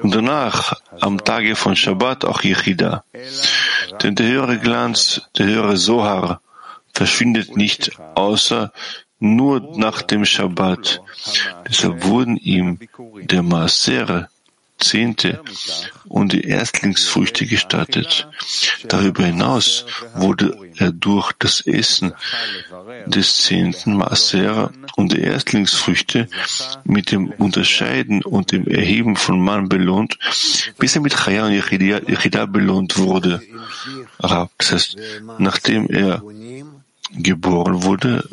Und 0.00 0.14
danach, 0.14 0.74
am 1.00 1.22
Tage 1.24 1.56
von 1.56 1.74
Shabbat, 1.74 2.24
auch 2.24 2.42
Yechida. 2.42 3.04
Denn 4.02 4.14
der 4.14 4.26
höhere 4.28 4.58
Glanz, 4.58 5.22
der 5.36 5.46
höhere 5.46 5.76
Sohar, 5.76 6.40
verschwindet 6.94 7.56
nicht, 7.56 7.98
außer 8.14 8.72
nur 9.18 9.76
nach 9.76 10.02
dem 10.02 10.24
Shabbat. 10.24 11.02
Deshalb 11.68 12.04
wurden 12.04 12.36
ihm 12.36 12.78
der 13.22 13.42
Maasere, 13.42 14.28
Zehnte 14.82 15.40
und 16.08 16.32
die 16.32 16.42
Erstlingsfrüchte 16.42 17.46
gestattet. 17.46 18.28
Darüber 18.88 19.24
hinaus 19.24 19.86
wurde 20.14 20.56
er 20.76 20.92
durch 20.92 21.32
das 21.38 21.60
Essen 21.60 22.12
des 23.06 23.36
zehnten 23.36 23.96
Maasera 23.96 24.70
und 24.96 25.12
der 25.12 25.22
Erstlingsfrüchte 25.22 26.28
mit 26.84 27.12
dem 27.12 27.30
Unterscheiden 27.30 28.22
und 28.22 28.52
dem 28.52 28.66
Erheben 28.66 29.16
von 29.16 29.40
Mann 29.40 29.68
belohnt, 29.68 30.18
bis 30.78 30.96
er 30.96 31.02
mit 31.02 31.14
Chaya 31.14 31.46
und 31.46 31.52
Yechida 31.52 32.46
belohnt 32.46 32.98
wurde. 32.98 33.40
Das 34.18 34.72
heißt, 34.72 34.96
nachdem 35.38 35.88
er 35.88 36.22
geboren 37.14 37.82
wurde, 37.82 38.28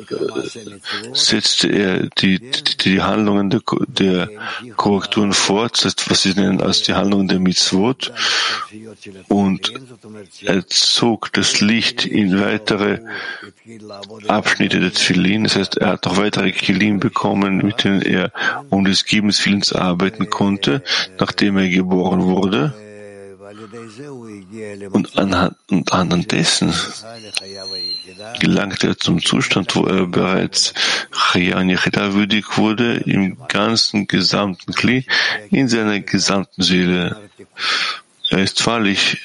setzte 1.14 1.68
er 1.68 2.08
die, 2.08 2.40
die, 2.40 2.78
die 2.78 3.02
Handlungen 3.02 3.50
der, 3.50 3.62
der 3.88 4.30
Korrekturen 4.76 5.34
fort, 5.34 5.84
was 6.08 6.22
sie 6.22 6.34
nennen 6.34 6.62
als 6.62 6.84
die 6.84 6.94
Handlungen 6.94 7.28
der 7.28 7.40
Mitzvot, 7.40 8.12
und 9.28 9.74
er 10.44 10.68
zog 10.68 11.34
das 11.34 11.62
Licht 11.62 12.06
in 12.06 12.40
weitere 12.40 13.00
Abschnitte 14.28 14.80
der 14.80 14.94
Tfilin. 14.94 15.44
Das 15.44 15.56
heißt, 15.56 15.78
er 15.78 15.90
hat 15.90 16.06
noch 16.06 16.18
weitere 16.18 16.52
Kilim 16.52 17.00
bekommen, 17.00 17.58
mit 17.58 17.84
denen 17.84 18.02
er 18.02 18.32
um 18.70 18.86
des 18.86 19.06
Gebens 19.06 19.46
Willens 19.46 19.74
arbeiten 19.74 20.30
konnte, 20.30 20.84
nachdem 21.20 21.58
er 21.58 21.70
geboren 21.70 22.24
wurde. 22.24 22.74
Und 24.92 25.18
anhand, 25.18 25.56
und 25.70 25.94
anhand 25.94 26.32
dessen 26.32 26.74
gelangte 28.40 28.88
er 28.88 28.98
zum 28.98 29.24
Zustand, 29.24 29.76
wo 29.76 29.86
er 29.86 30.08
bereits 30.08 30.74
Chayan 31.12 31.70
Yechida 31.70 32.14
würdig 32.14 32.58
wurde, 32.58 32.98
im 32.98 33.38
ganzen 33.48 34.08
gesamten 34.08 34.74
Kli, 34.74 35.06
in 35.52 35.68
seiner 35.68 36.00
gesamten 36.00 36.62
Seele. 36.62 37.30
Er 38.30 38.44
ist 38.44 38.66
wahrlich 38.66 39.18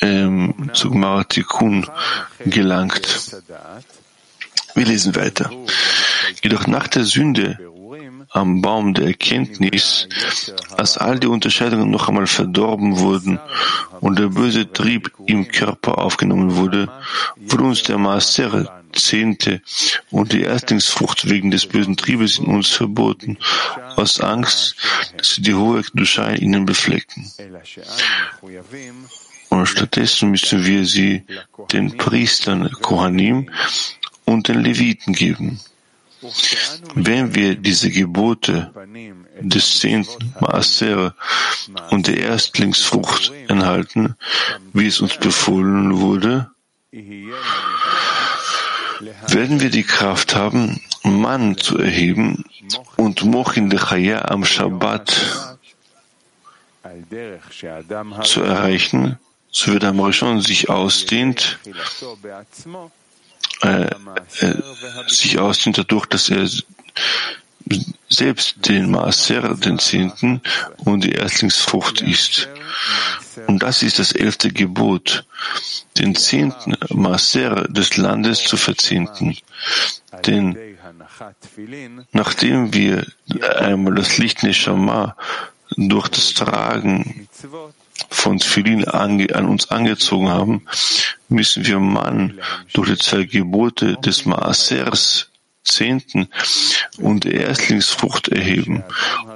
ähm, 0.00 0.70
zu 0.72 0.90
Maratikun 0.90 1.86
gelangt. 2.44 3.36
Wir 4.74 4.86
lesen 4.86 5.14
weiter. 5.16 5.50
Jedoch 6.42 6.66
nach 6.66 6.88
der 6.88 7.04
Sünde 7.04 7.58
am 8.30 8.62
Baum 8.62 8.94
der 8.94 9.06
Erkenntnis, 9.06 10.08
als 10.76 10.98
all 10.98 11.18
die 11.18 11.26
Unterscheidungen 11.26 11.90
noch 11.90 12.08
einmal 12.08 12.26
verdorben 12.26 12.98
wurden 12.98 13.38
und 14.00 14.18
der 14.18 14.28
böse 14.28 14.72
Trieb 14.72 15.12
im 15.26 15.48
Körper 15.48 15.98
aufgenommen 15.98 16.56
wurde, 16.56 16.88
wurde 17.36 17.64
uns 17.64 17.82
der 17.82 17.98
Maaser, 17.98 18.84
Zehnte 18.94 19.60
und 20.10 20.32
die 20.32 20.42
Erstlingsfrucht 20.42 21.28
wegen 21.28 21.50
des 21.50 21.66
bösen 21.66 21.96
Triebes 21.96 22.38
in 22.38 22.46
uns 22.46 22.70
verboten, 22.70 23.38
aus 23.96 24.20
Angst, 24.20 24.76
dass 25.16 25.34
sie 25.34 25.42
die 25.42 25.54
hohe 25.54 25.82
Duscha 25.94 26.28
in 26.28 26.42
ihnen 26.42 26.66
beflecken. 26.66 27.30
Und 29.50 29.66
stattdessen 29.66 30.30
müssen 30.30 30.64
wir 30.64 30.84
sie 30.84 31.24
den 31.72 31.96
Priestern 31.96 32.70
Kohanim 32.80 33.50
und 34.24 34.48
den 34.48 34.60
Leviten 34.60 35.12
geben. 35.12 35.60
Wenn 36.94 37.34
wir 37.34 37.56
diese 37.56 37.90
Gebote 37.90 38.72
des 39.40 39.80
zehnten 39.80 40.34
Maaser 40.40 41.14
und 41.90 42.06
der 42.06 42.18
Erstlingsfrucht 42.18 43.32
enthalten, 43.48 44.16
wie 44.72 44.86
es 44.86 45.00
uns 45.00 45.16
befohlen 45.16 45.98
wurde, 45.98 46.50
werden 49.28 49.60
wir 49.60 49.70
die 49.70 49.82
Kraft 49.82 50.34
haben, 50.34 50.80
Mann 51.02 51.56
zu 51.58 51.78
erheben 51.78 52.44
und 52.96 53.24
Mochin 53.24 53.68
de 53.68 53.78
Chaya 53.78 54.26
am 54.26 54.44
Shabbat 54.44 55.58
zu 58.22 58.40
erreichen, 58.40 59.18
so 59.50 59.74
wie 59.74 59.78
der 59.78 59.92
Rishon 59.92 60.40
sich 60.40 60.70
ausdehnt, 60.70 61.58
äh, 63.62 63.90
äh, 64.40 64.62
sich 65.08 65.38
ausdehnt 65.38 65.78
dadurch, 65.78 66.06
dass 66.06 66.28
er 66.28 66.48
selbst 68.08 68.68
den 68.68 68.90
Maaser, 68.90 69.54
den 69.54 69.78
Zehnten 69.78 70.42
und 70.78 71.04
die 71.04 71.12
Erstlingsfrucht 71.12 72.02
ist. 72.02 72.48
Und 73.46 73.62
das 73.62 73.82
ist 73.82 73.98
das 73.98 74.12
elfte 74.12 74.52
Gebot, 74.52 75.26
den 75.98 76.14
zehnten 76.14 76.76
Maaser 76.90 77.64
des 77.68 77.96
Landes 77.96 78.44
zu 78.44 78.56
verzehnten. 78.56 79.36
Denn 80.26 80.56
nachdem 82.12 82.72
wir 82.74 83.06
einmal 83.58 83.94
das 83.94 84.18
Licht 84.18 84.42
Neshama 84.42 85.16
durch 85.76 86.08
das 86.08 86.34
Tragen 86.34 87.28
von 88.10 88.38
Tfilin 88.38 88.86
an 88.86 89.46
uns 89.46 89.70
angezogen 89.70 90.28
haben, 90.28 90.66
müssen 91.28 91.66
wir 91.66 91.78
Mann 91.78 92.40
durch 92.72 92.90
die 92.90 92.98
zwei 92.98 93.24
Gebote 93.24 93.96
des 93.96 94.24
Maasers 94.24 95.30
Zehnten 95.64 96.28
und 96.98 97.24
Erstlingsfrucht 97.24 98.28
erheben, 98.28 98.84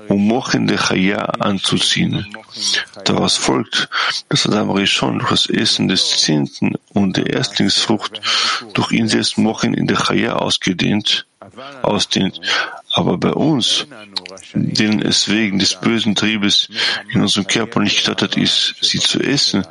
um 0.08 0.26
Mochen 0.28 0.66
de 0.66 0.76
Chaya 0.76 1.24
anzuziehen. 1.24 2.36
Daraus 3.04 3.36
folgt, 3.36 3.88
dass 4.28 4.46
Adam 4.46 4.70
Rishon 4.70 5.18
durch 5.20 5.30
das 5.30 5.46
Essen 5.46 5.88
des 5.88 6.18
Zehnten 6.18 6.74
und 6.92 7.16
der 7.16 7.30
Erstlingsfrucht 7.30 8.20
durch 8.74 8.92
ihn 8.92 9.08
selbst 9.08 9.38
Mochen 9.38 9.72
in 9.72 9.86
der 9.86 9.96
Chaya 9.96 10.34
ausgedehnt, 10.34 11.26
ausdehnt. 11.82 12.40
Aber 12.90 13.18
bei 13.18 13.32
uns, 13.32 13.86
denen 14.54 15.02
es 15.02 15.28
wegen 15.28 15.58
des 15.58 15.78
bösen 15.78 16.14
Triebes 16.14 16.68
in 17.12 17.20
unserem 17.20 17.46
Körper 17.46 17.80
nicht 17.80 17.96
gestattet 17.96 18.36
ist, 18.36 18.76
sie 18.80 18.98
zu 18.98 19.20
essen, 19.20 19.66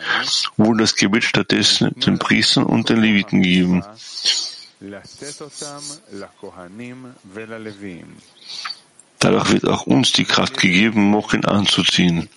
wurde 0.55 0.81
das 0.81 0.95
Gebet 0.95 1.23
stattdessen 1.23 1.91
den 1.99 2.19
Priestern 2.19 2.63
und 2.63 2.89
den 2.89 3.01
Leviten 3.01 3.41
gegeben. 3.41 3.83
Dadurch 9.19 9.51
wird 9.51 9.67
auch 9.67 9.87
uns 9.87 10.13
die 10.13 10.25
Kraft 10.25 10.57
gegeben, 10.57 11.09
Mochin 11.09 11.43
anzuziehen. 11.45 12.29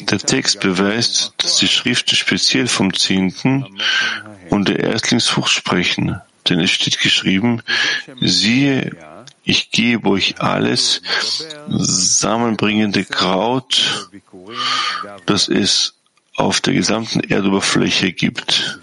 Der 0.00 0.18
Text 0.18 0.60
beweist, 0.60 1.34
dass 1.36 1.58
die 1.58 1.68
Schriften 1.68 2.16
speziell 2.16 2.66
vom 2.66 2.94
Zehnten 2.94 3.66
und 4.48 4.68
der 4.68 4.80
Erstlingsfrucht 4.80 5.50
sprechen. 5.50 6.18
Denn 6.48 6.60
es 6.60 6.70
steht 6.70 6.98
geschrieben, 7.00 7.62
siehe, 8.20 8.96
ich 9.44 9.70
gebe 9.70 10.08
euch 10.08 10.40
alles 10.40 11.02
samenbringende 11.68 13.04
Kraut, 13.04 14.08
das 15.26 15.48
es 15.48 15.94
auf 16.36 16.60
der 16.60 16.74
gesamten 16.74 17.20
Erdoberfläche 17.20 18.12
gibt. 18.12 18.80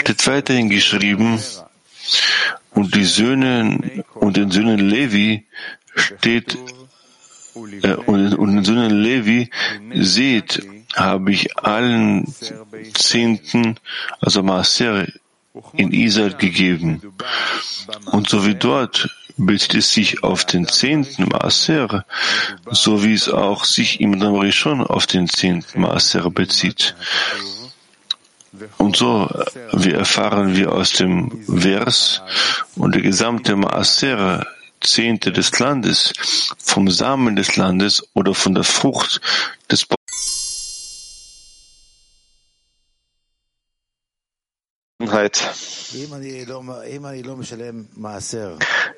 Steht 0.00 0.26
weiterhin 0.26 0.68
geschrieben, 0.70 1.40
und 2.70 2.94
die 2.94 3.04
Söhne 3.04 4.04
und 4.14 4.36
den 4.36 4.50
Söhnen 4.50 4.78
Levi 4.78 5.46
steht 5.94 6.56
äh, 7.82 7.94
und, 7.94 8.34
und 8.34 8.56
den 8.56 8.64
Söhnen 8.64 9.02
Levi 9.02 9.50
seht, 9.94 10.62
habe 10.94 11.32
ich 11.32 11.56
allen 11.56 12.32
Zehnten, 12.94 13.78
also 14.20 14.42
Maaser, 14.42 15.06
in 15.72 15.92
Israel 15.92 16.34
gegeben. 16.34 17.02
Und 18.06 18.28
so 18.28 18.46
wie 18.46 18.54
dort 18.54 19.08
bezieht 19.36 19.74
es 19.74 19.92
sich 19.92 20.22
auf 20.24 20.44
den 20.44 20.66
zehnten 20.66 21.28
Maaser, 21.28 22.04
so 22.70 23.04
wie 23.04 23.14
es 23.14 23.28
auch 23.28 23.64
sich 23.64 24.00
im 24.00 24.20
Rishon 24.20 24.82
auf 24.82 25.06
den 25.06 25.28
zehnten 25.28 25.80
Maaser 25.80 26.30
bezieht. 26.30 26.96
Und 28.76 28.96
so, 28.96 29.28
wie 29.72 29.92
erfahren 29.92 30.56
wir 30.56 30.72
aus 30.72 30.92
dem 30.92 31.44
Vers, 31.46 32.22
und 32.74 32.94
der 32.94 33.02
gesamte 33.02 33.54
Maaser, 33.56 34.46
Zehnte 34.80 35.32
des 35.32 35.58
Landes, 35.58 36.12
vom 36.58 36.90
Samen 36.90 37.36
des 37.36 37.56
Landes 37.56 38.02
oder 38.14 38.34
von 38.34 38.54
der 38.54 38.64
Frucht 38.64 39.20
des 39.70 39.86
Baumes, 39.86 39.98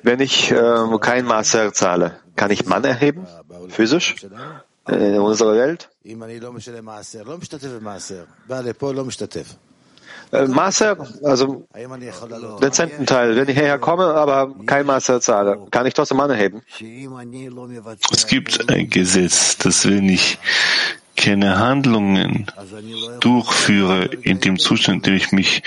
Wenn 0.01 0.19
ich 0.19 0.49
äh, 0.51 0.97
kein 0.99 1.25
Maser 1.25 1.71
zahle, 1.73 2.19
kann 2.35 2.49
ich 2.49 2.65
Mann 2.65 2.83
erheben, 2.83 3.27
physisch, 3.69 4.15
in 4.87 5.19
unserer 5.19 5.53
Welt? 5.55 5.89
Äh, 10.33 10.47
Maser, 10.47 10.97
also 11.23 11.67
den 12.61 12.71
zehnten 12.71 13.05
Teil, 13.05 13.35
wenn 13.35 13.47
ich 13.49 13.55
hierher 13.57 13.77
komme, 13.77 14.05
aber 14.05 14.55
kein 14.65 14.85
Maser 14.87 15.21
zahle, 15.21 15.67
kann 15.69 15.85
ich 15.85 15.93
trotzdem 15.93 16.17
Mann 16.17 16.31
erheben? 16.31 16.63
Es 18.11 18.25
gibt 18.27 18.69
ein 18.69 18.89
Gesetz, 18.89 19.57
dass 19.57 19.85
wenn 19.87 20.09
ich 20.09 20.39
keine 21.21 21.59
Handlungen 21.59 22.47
durchführe 23.19 24.05
in 24.05 24.39
dem 24.39 24.57
Zustand, 24.57 24.97
in 24.97 25.13
dem 25.13 25.15
ich 25.15 25.31
mich 25.31 25.63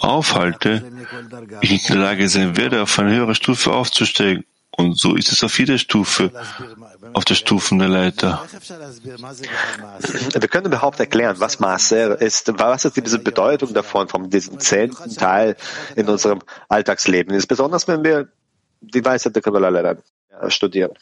aufhalte, 0.00 0.82
ich 1.60 1.72
in 1.72 1.80
der 1.88 1.96
Lage 1.96 2.28
sein 2.28 2.56
werde, 2.56 2.82
auf 2.82 2.98
eine 2.98 3.14
höhere 3.14 3.34
Stufe 3.34 3.72
aufzusteigen. 3.72 4.44
Und 4.70 4.96
so 4.96 5.16
ist 5.16 5.32
es 5.32 5.42
auf 5.42 5.58
jeder 5.58 5.76
Stufe, 5.76 6.30
auf 7.12 7.24
der 7.24 7.34
Stufen 7.34 7.80
der 7.80 7.88
Leiter. 7.88 8.46
Wir 10.40 10.48
können 10.48 10.66
überhaupt 10.66 11.00
erklären, 11.00 11.34
was 11.40 11.58
Maser 11.58 12.20
ist. 12.20 12.46
Was 12.58 12.84
ist 12.84 12.96
diese 12.96 13.18
Bedeutung 13.18 13.74
davon, 13.74 14.08
von 14.08 14.30
diesem 14.30 14.60
zehnten 14.60 15.16
Teil 15.16 15.56
in 15.96 16.08
unserem 16.08 16.40
Alltagsleben? 16.68 17.34
Ist 17.34 17.48
besonders, 17.48 17.88
wenn 17.88 18.04
wir 18.04 18.28
die 18.80 19.04
Weisheit 19.04 19.34
der 19.34 19.42
Kabbalah 19.42 19.70
lernen, 19.70 20.00
studieren. 20.46 20.92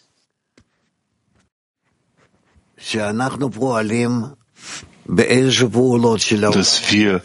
Dass 6.53 6.93
wir, 6.93 7.23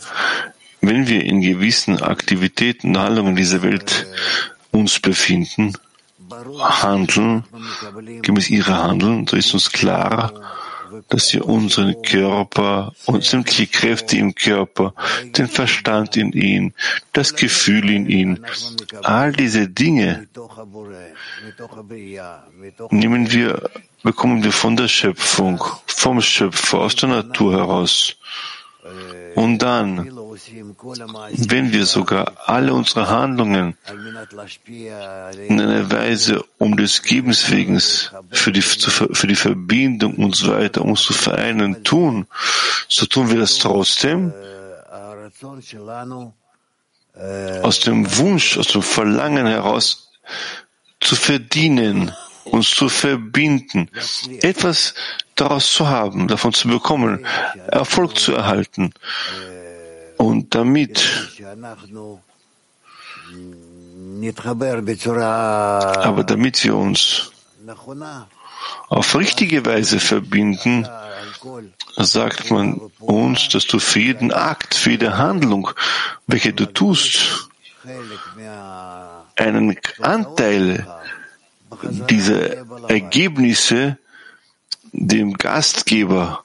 wenn 0.82 1.08
wir 1.08 1.24
in 1.24 1.42
gewissen 1.42 2.02
Aktivitäten, 2.02 2.98
Handlungen 2.98 3.36
dieser 3.36 3.62
Welt 3.62 4.08
uns 4.72 5.00
befinden, 5.00 5.74
handeln, 6.60 7.44
gemäß 8.22 8.50
ihrer 8.50 8.84
Handeln, 8.84 9.28
so 9.28 9.36
ist 9.36 9.54
uns 9.54 9.72
klar, 9.72 10.32
dass 11.10 11.34
wir 11.34 11.46
unseren 11.46 12.02
Körper 12.02 12.94
und 13.06 13.24
sämtliche 13.24 13.68
Kräfte 13.68 14.18
im 14.18 14.36
Körper, 14.36 14.94
den 15.38 15.48
Verstand 15.48 16.18
in 16.18 16.32
ihn, 16.34 16.74
das 17.14 17.36
Gefühl 17.36 17.90
in 17.90 18.10
ihn, 18.10 18.46
all 19.04 19.32
diese 19.32 19.68
Dinge 19.68 20.28
nehmen 22.90 23.32
wir, 23.32 23.70
bekommen 24.04 24.44
wir 24.44 24.52
von 24.52 24.76
der 24.76 24.88
Schöpfung, 24.88 25.64
vom 25.86 26.22
Schöpfer, 26.22 26.80
aus 26.80 26.96
der 26.96 27.10
Natur 27.10 27.54
heraus. 27.54 28.16
Und 29.36 29.60
dann, 29.60 30.08
wenn 30.08 31.72
wir 31.72 31.86
sogar 31.86 32.34
alle 32.46 32.74
unsere 32.74 33.10
Handlungen 33.10 33.78
in 35.48 35.62
einer 35.62 35.92
Weise 35.92 36.44
um 36.58 36.76
des 36.76 37.04
Gebens 37.04 37.52
wegen 37.52 37.80
für 38.32 38.52
die, 38.52 38.62
für 38.62 39.28
die 39.28 39.36
Verbindung 39.36 40.16
und 40.16 40.36
so 40.36 40.52
weiter, 40.52 40.84
uns 40.84 41.04
zu 41.04 41.14
vereinen, 41.14 41.84
tun, 41.84 42.26
so 42.88 43.06
tun 43.06 43.30
wir 43.30 43.38
das 43.38 43.60
trotzdem. 43.60 44.34
Aus 47.62 47.80
dem 47.82 48.18
Wunsch, 48.18 48.58
aus 48.58 48.68
dem 48.68 48.82
Verlangen 48.82 49.46
heraus 49.46 50.12
zu 51.00 51.16
verdienen, 51.16 52.12
uns 52.46 52.72
zu 52.72 52.90
verbinden, 52.90 53.90
etwas 54.42 54.94
daraus 55.36 55.72
zu 55.74 55.88
haben, 55.88 56.28
davon 56.28 56.54
zu 56.54 56.68
bekommen, 56.68 57.26
Erfolg 57.68 58.18
zu 58.18 58.34
erhalten. 58.34 58.94
Und 60.18 60.54
damit 60.54 61.04
aber 66.04 66.24
damit 66.24 66.64
wir 66.64 66.76
uns 66.76 67.32
auf 68.90 69.16
richtige 69.16 69.66
Weise 69.66 70.00
verbinden, 70.00 70.88
sagt 71.98 72.52
man 72.52 72.80
uns, 73.00 73.50
dass 73.50 73.66
du 73.66 73.80
für 73.80 74.00
jeden 74.00 74.32
Akt, 74.32 74.76
für 74.76 74.92
jede 74.92 75.18
Handlung, 75.18 75.72
welche 76.28 76.54
du 76.54 76.66
tust, 76.66 77.50
einen 79.36 79.78
Anteil 80.02 80.86
dieser 82.10 82.68
Ergebnisse 82.90 83.98
dem 84.92 85.34
Gastgeber 85.34 86.44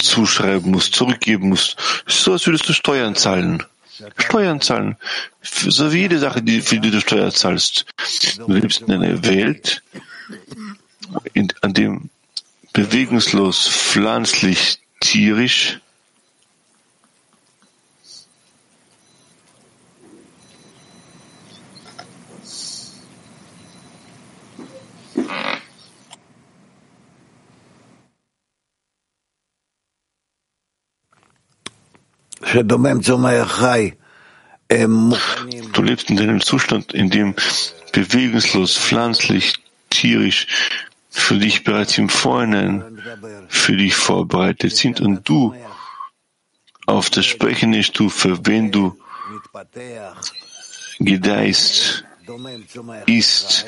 zuschreiben 0.00 0.70
musst, 0.70 0.94
zurückgeben 0.94 1.48
musst. 1.50 1.76
So 2.06 2.32
als 2.32 2.46
würdest 2.46 2.68
du 2.68 2.72
Steuern 2.72 3.14
zahlen. 3.14 3.62
Steuern 4.16 4.60
zahlen. 4.60 4.96
So 5.42 5.92
wie 5.92 6.00
jede 6.00 6.18
Sache, 6.18 6.42
die, 6.42 6.60
für 6.60 6.80
die 6.80 6.90
du 6.90 7.00
Steuern 7.00 7.30
zahlst. 7.30 7.86
Du 8.38 8.52
lebst 8.52 8.82
in 8.82 8.92
einer 8.92 9.24
Welt, 9.24 9.82
in, 11.32 11.48
an 11.60 11.74
dem 11.74 12.10
bewegungslos, 12.72 13.68
pflanzlich, 13.68 14.80
tierisch 15.00 15.80
Du 35.72 35.82
lebst 35.82 36.10
in 36.10 36.20
einem 36.20 36.40
Zustand, 36.40 36.94
in 36.94 37.10
dem 37.10 37.34
bewegungslos, 37.92 38.76
pflanzlich, 38.76 39.54
tierisch 39.90 40.46
für 41.10 41.36
dich 41.36 41.64
bereits 41.64 41.98
im 41.98 42.08
Vorhinein 42.08 43.00
für 43.48 43.76
dich 43.76 43.94
vorbereitet 43.94 44.76
sind 44.76 45.00
und 45.00 45.28
du 45.28 45.54
auf 46.86 47.10
der 47.10 47.22
sprechenden 47.22 47.82
Stufe, 47.82 48.38
wenn 48.46 48.70
du 48.70 48.98
gedeihst, 50.98 52.04
ist, 53.06 53.66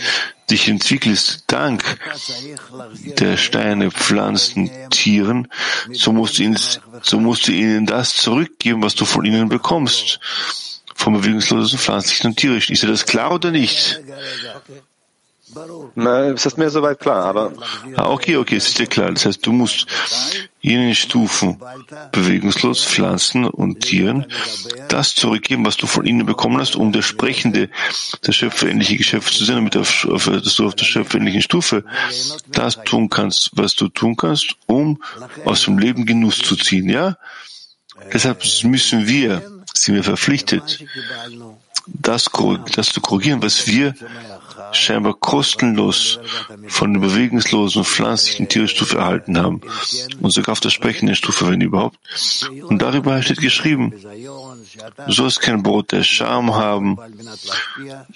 dich 0.51 0.69
entwickelst 0.69 1.45
dank 1.47 1.99
der 3.19 3.37
Steine, 3.37 3.91
Pflanzen, 3.91 4.71
Tieren, 4.91 5.49
so 5.93 6.13
musst, 6.13 6.39
du 6.39 6.45
ihnen, 6.45 6.59
so 7.03 7.21
musst 7.21 7.49
du 7.49 7.53
ihnen 7.53 7.87
das 7.87 8.15
zurückgeben, 8.15 8.83
was 8.83 8.95
du 8.95 9.05
von 9.05 9.25
ihnen 9.25 9.49
bekommst. 9.49 10.21
Vom 10.95 11.13
bewegungslosen, 11.15 11.79
pflanzlichen 11.79 12.31
und 12.31 12.37
tierischen. 12.39 12.73
Ist 12.73 12.83
dir 12.83 12.89
das 12.89 13.05
klar 13.05 13.33
oder 13.33 13.51
nicht? 13.51 14.01
Na, 15.95 16.31
es 16.31 16.47
ist 16.47 16.59
mir 16.59 16.71
soweit 16.71 16.99
klar, 16.99 17.25
aber. 17.25 17.53
Ah, 17.97 18.11
okay, 18.11 18.37
okay, 18.37 18.57
es 18.57 18.69
ist 18.69 18.79
dir 18.79 18.87
klar. 18.87 19.13
Das 19.13 19.27
heißt, 19.27 19.47
du 19.47 19.53
musst 19.53 19.87
jenen 20.67 20.97
Stufen, 20.97 21.59
bewegungslos, 22.11 22.85
Pflanzen 22.85 23.45
und 23.45 23.83
Tieren, 23.83 24.27
das 24.89 25.15
zurückgeben, 25.15 25.65
was 25.65 25.77
du 25.77 25.87
von 25.87 26.05
ihnen 26.05 26.27
bekommen 26.27 26.59
hast, 26.59 26.75
um 26.75 26.91
der 26.91 27.03
sprechende, 27.03 27.71
der 28.27 28.33
schöpferähnliche 28.33 28.97
Geschöpf 28.97 29.31
zu 29.31 29.45
sein, 29.45 29.57
damit 29.57 29.77
auf, 29.77 30.05
auf, 30.07 30.25
dass 30.25 30.57
du 30.57 30.67
auf 30.67 30.75
der 30.75 30.85
schöpferähnlichen 30.85 31.41
Stufe 31.41 31.85
das 32.51 32.83
tun 32.85 33.09
kannst, 33.09 33.51
was 33.55 33.77
du 33.77 33.89
tun 33.89 34.17
kannst, 34.17 34.57
um 34.67 35.01
aus 35.45 35.63
dem 35.63 35.79
Leben 35.79 36.05
Genuss 36.05 36.39
zu 36.39 36.57
ziehen, 36.57 36.89
ja? 36.89 37.17
Deshalb 38.13 38.43
müssen 38.65 39.07
wir, 39.07 39.43
sind 39.73 39.95
wir 39.95 40.05
verpflichtet, 40.05 40.85
das, 41.87 42.29
das 42.75 42.89
zu 42.89 43.01
korrigieren, 43.01 43.41
was 43.41 43.69
wir 43.69 43.95
scheinbar 44.73 45.15
kostenlos 45.15 46.19
von 46.69 46.95
der 46.95 47.01
bewegungslosen 47.01 47.85
pflanzlichen 47.85 48.49
Tierstufe 48.49 48.99
erhalten 48.99 49.39
haben 49.39 49.61
und 50.21 50.31
sogar 50.31 50.53
auf 50.53 50.61
der 50.61 50.71
sprechenden 50.71 51.17
Stufe, 51.17 51.49
wenn 51.49 51.61
überhaupt. 51.61 51.99
Und 52.63 52.83
darüber 52.83 53.23
steht 53.23 53.41
geschrieben, 53.41 53.93
du 55.07 55.13
sollst 55.13 55.41
kein 55.41 55.63
Brot 55.63 55.93
der 55.93 56.03
Scham 56.03 56.55
haben, 56.55 56.99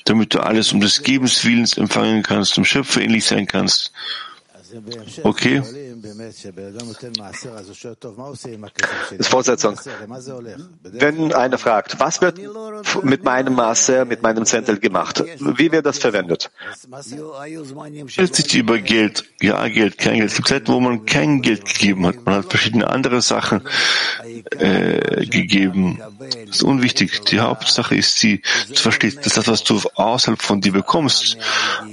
damit 0.04 0.34
du 0.34 0.40
alles 0.40 0.72
um 0.72 0.80
des 0.80 1.02
Gebens 1.02 1.44
Willens 1.44 1.76
empfangen 1.76 2.22
kannst, 2.22 2.58
um 2.58 2.64
Schöpfer 2.64 3.00
ähnlich 3.00 3.24
sein 3.24 3.46
kannst. 3.46 3.92
Okay. 5.22 5.62
Das 9.18 9.28
Fortsetzung. 9.28 9.78
Wenn 10.82 11.32
einer 11.32 11.58
fragt, 11.58 11.98
was 11.98 12.20
wird 12.20 12.38
mit 13.02 13.24
meinem 13.24 13.54
Maße, 13.54 14.04
mit 14.04 14.22
meinem 14.22 14.44
Zentel 14.44 14.78
gemacht? 14.78 15.24
Wie 15.38 15.72
wird 15.72 15.86
das 15.86 15.98
verwendet? 15.98 16.50
Es 18.16 18.36
sich 18.36 18.54
über 18.54 18.78
Geld, 18.78 19.24
ja 19.40 19.66
Geld, 19.68 19.98
kein 19.98 20.16
Geld. 20.16 20.30
Es 20.30 20.36
gibt 20.36 20.48
Zeiten, 20.48 20.72
wo 20.72 20.80
man 20.80 21.04
kein 21.06 21.42
Geld 21.42 21.64
gegeben 21.64 22.06
hat. 22.06 22.24
Man 22.24 22.36
hat 22.36 22.50
verschiedene 22.50 22.88
andere 22.88 23.20
Sachen 23.22 23.62
äh, 24.58 25.26
gegeben. 25.26 26.00
Das 26.46 26.56
ist 26.56 26.62
unwichtig. 26.62 27.24
Die 27.26 27.40
Hauptsache 27.40 27.94
ist, 27.94 28.18
sie 28.18 28.42
zu 28.72 28.82
verstehen, 28.82 29.18
dass 29.22 29.34
das, 29.34 29.48
was 29.48 29.64
du 29.64 29.80
außerhalb 29.94 30.40
von 30.40 30.60
dir 30.60 30.72
bekommst, 30.72 31.36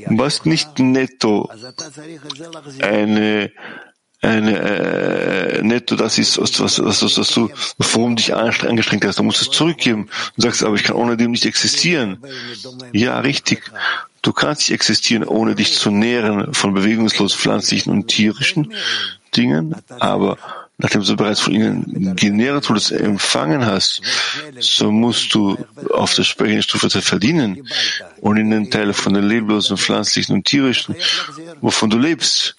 was 0.05 0.45
nicht 0.45 0.79
netto 0.79 1.49
eine 2.81 3.51
eine 4.21 4.59
äh, 4.59 5.61
netto, 5.61 5.95
das 5.95 6.17
ist 6.17 6.39
was, 6.39 6.59
was, 6.59 6.83
was, 6.83 7.17
was 7.17 7.27
du, 7.29 7.49
worum 7.77 8.15
dich 8.15 8.33
angestrengt 8.35 9.05
hast. 9.05 9.19
Du 9.19 9.23
musst 9.23 9.41
es 9.41 9.51
zurückgeben 9.51 10.09
und 10.35 10.41
sagst, 10.41 10.63
aber 10.63 10.75
ich 10.75 10.83
kann 10.83 10.95
ohne 10.95 11.17
dem 11.17 11.31
nicht 11.31 11.45
existieren. 11.45 12.17
Ja, 12.93 13.19
richtig. 13.19 13.71
Du 14.23 14.33
kannst 14.33 14.61
nicht 14.61 14.71
existieren, 14.71 15.23
ohne 15.23 15.55
dich 15.55 15.73
zu 15.73 15.91
nähren 15.91 16.53
von 16.53 16.73
bewegungslos 16.73 17.35
pflanzlichen 17.35 17.93
und 17.93 18.07
tierischen 18.07 18.73
Dingen, 19.35 19.75
aber 19.99 20.37
nachdem 20.79 21.03
du 21.03 21.15
bereits 21.15 21.39
von 21.39 21.53
ihnen 21.53 22.15
genährt 22.15 22.67
wurdest, 22.69 22.91
empfangen 22.91 23.65
hast, 23.65 24.01
so 24.59 24.91
musst 24.91 25.33
du 25.33 25.57
auf 25.91 26.13
der 26.15 26.23
sprechenden 26.23 26.63
Stufe 26.63 26.89
verdienen 27.01 27.67
und 28.19 28.37
in 28.37 28.49
den 28.49 28.69
Teil 28.69 28.93
von 28.93 29.13
den 29.13 29.27
leblosen, 29.27 29.77
pflanzlichen 29.77 30.35
und 30.35 30.45
tierischen, 30.45 30.95
wovon 31.61 31.89
du 31.89 31.97
lebst, 31.97 32.56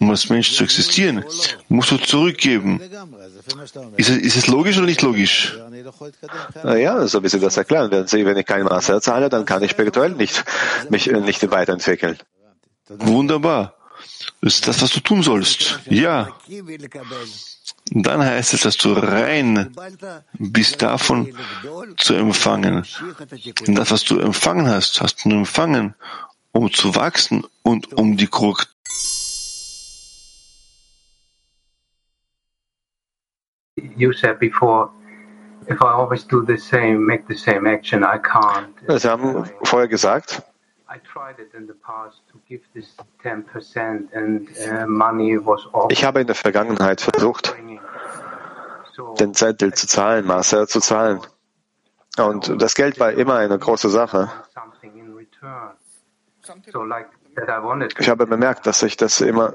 um 0.00 0.10
als 0.10 0.28
Mensch 0.30 0.52
zu 0.54 0.64
existieren, 0.64 1.24
musst 1.68 1.90
du 1.90 1.98
zurückgeben. 1.98 2.80
Ist 3.96 4.08
es, 4.08 4.16
ist 4.16 4.36
es 4.36 4.46
logisch 4.46 4.78
oder 4.78 4.86
nicht 4.86 5.02
logisch? 5.02 5.56
Ja, 6.64 7.06
so 7.06 7.22
wie 7.22 7.28
Sie 7.28 7.38
das 7.38 7.56
erklären. 7.56 7.90
Wenn, 7.90 8.06
Sie, 8.06 8.24
wenn 8.24 8.36
ich 8.36 8.46
kein 8.46 8.64
Maße 8.64 9.00
zahle, 9.02 9.28
dann 9.28 9.44
kann 9.44 9.62
ich 9.62 9.72
spirituell 9.72 10.10
nicht, 10.10 10.42
mich 10.88 11.06
nicht 11.06 11.50
weiterentwickeln. 11.50 12.18
Wunderbar. 12.88 13.74
Das 14.40 14.54
ist 14.54 14.68
das, 14.68 14.80
was 14.80 14.90
du 14.90 15.00
tun 15.00 15.22
sollst. 15.22 15.80
Ja. 15.84 16.30
Dann 17.92 18.22
heißt 18.22 18.54
es, 18.54 18.62
dass 18.62 18.76
du 18.78 18.92
rein 18.92 19.74
bist 20.38 20.80
davon 20.80 21.34
zu 21.98 22.14
empfangen. 22.14 22.86
Und 23.66 23.74
das, 23.74 23.90
was 23.90 24.04
du 24.04 24.18
empfangen 24.18 24.66
hast, 24.66 25.02
hast 25.02 25.24
du 25.24 25.30
empfangen, 25.30 25.94
um 26.52 26.72
zu 26.72 26.94
wachsen 26.94 27.44
und 27.62 27.92
um 27.92 28.16
die 28.16 28.26
Korrektur 28.26 28.79
you 33.76 34.12
said 34.12 34.38
before, 34.38 34.90
if 35.68 35.80
I 35.82 35.92
always 35.92 36.24
do 36.24 36.44
the 36.44 36.58
same, 36.58 37.06
make 37.06 37.26
the 37.28 37.36
same 37.36 37.66
action, 37.66 38.04
I 38.04 38.18
can't. 38.18 38.74
Sie 39.00 39.08
haben 39.08 39.44
vorher 39.62 39.88
gesagt, 39.88 40.42
I 40.88 40.98
tried 40.98 41.38
it 41.38 41.54
in 41.54 41.66
the 41.66 41.74
past 41.74 42.22
to 42.32 42.40
give 42.48 42.62
this 42.74 42.96
10% 43.22 44.12
and 44.12 44.48
uh, 44.68 44.86
money 44.86 45.36
was 45.38 45.66
off. 45.72 45.90
ich 45.92 46.04
habe 46.04 46.20
in 46.20 46.26
der 46.26 46.34
Vergangenheit 46.36 47.00
versucht, 47.00 47.54
den 49.18 49.34
Zettel 49.34 49.72
zu 49.72 49.86
zahlen, 49.86 50.26
Maße 50.26 50.66
zu 50.66 50.80
zahlen. 50.80 51.20
Und 52.18 52.60
das 52.60 52.74
Geld 52.74 52.98
war 52.98 53.12
immer 53.12 53.36
eine 53.36 53.58
große 53.58 53.88
Sache. 53.88 54.28
something 54.52 54.98
in 54.98 55.14
return. 55.14 55.76
So 56.72 56.82
like 56.82 57.08
that 57.36 57.48
I 57.48 57.62
wanted 57.62 57.94
Ich 57.98 58.08
habe 58.08 58.26
bemerkt, 58.26 58.66
dass 58.66 58.82
ich 58.82 58.96
das 58.96 59.20
immer 59.20 59.54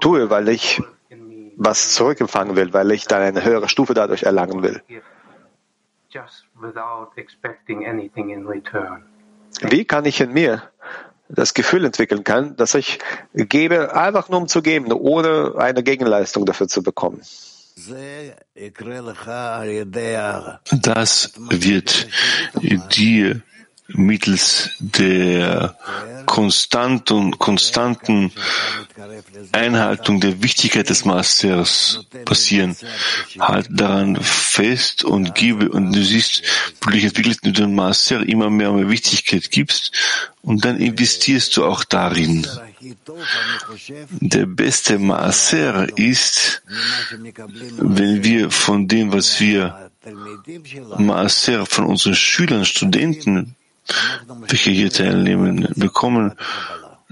tue, 0.00 0.30
weil 0.30 0.48
ich 0.48 0.80
was 1.58 1.94
zurückempfangen 1.94 2.56
will, 2.56 2.72
weil 2.72 2.90
ich 2.92 3.04
dann 3.04 3.22
eine 3.22 3.44
höhere 3.44 3.68
Stufe 3.68 3.92
dadurch 3.92 4.22
erlangen 4.22 4.62
will. 4.62 4.80
just 6.10 6.44
without 6.54 7.10
expecting 7.16 7.86
anything 7.86 8.30
in 8.30 8.46
return. 8.46 9.02
Wie 9.62 9.84
kann 9.84 10.04
ich 10.04 10.20
in 10.20 10.32
mir 10.32 10.62
das 11.28 11.52
Gefühl 11.52 11.84
entwickeln 11.84 12.24
kann, 12.24 12.56
dass 12.56 12.74
ich 12.74 12.98
gebe, 13.34 13.94
einfach 13.94 14.28
nur 14.28 14.40
um 14.40 14.48
zu 14.48 14.62
geben, 14.62 14.90
ohne 14.92 15.54
eine 15.58 15.82
Gegenleistung 15.82 16.46
dafür 16.46 16.68
zu 16.68 16.82
bekommen? 16.82 17.20
Das 20.82 21.32
wird 21.50 22.08
dir 22.62 23.42
mittels 23.88 24.70
der 24.78 25.76
konstanten, 26.26 27.38
konstanten 27.38 28.30
Einhaltung 29.52 30.20
der 30.20 30.42
Wichtigkeit 30.42 30.90
des 30.90 31.04
Masters 31.04 32.04
passieren. 32.24 32.76
Halt 33.38 33.68
daran 33.70 34.16
fest 34.22 35.04
und 35.04 35.34
gebe, 35.34 35.70
und 35.70 35.92
du 35.94 36.04
siehst, 36.04 36.42
du 36.80 36.90
dich 36.90 37.04
entwickelst 37.04 37.44
mit 37.44 37.58
dem 37.58 37.74
Master 37.74 38.28
immer 38.28 38.50
mehr 38.50 38.70
und 38.70 38.80
mehr 38.80 38.90
Wichtigkeit 38.90 39.50
gibst, 39.50 39.92
und 40.42 40.64
dann 40.64 40.78
investierst 40.78 41.56
du 41.56 41.64
auch 41.64 41.84
darin. 41.84 42.46
Der 44.20 44.46
beste 44.46 44.98
Maser 44.98 45.98
ist, 45.98 46.62
wenn 47.78 48.22
wir 48.22 48.50
von 48.50 48.86
dem, 48.86 49.12
was 49.12 49.40
wir 49.40 49.90
Maser 50.96 51.66
von 51.66 51.86
unseren 51.86 52.14
Schülern, 52.14 52.64
Studenten, 52.64 53.56
welche 54.48 54.70
hier 54.70 54.90
teilnehmen, 54.90 55.68
bekommen, 55.76 56.34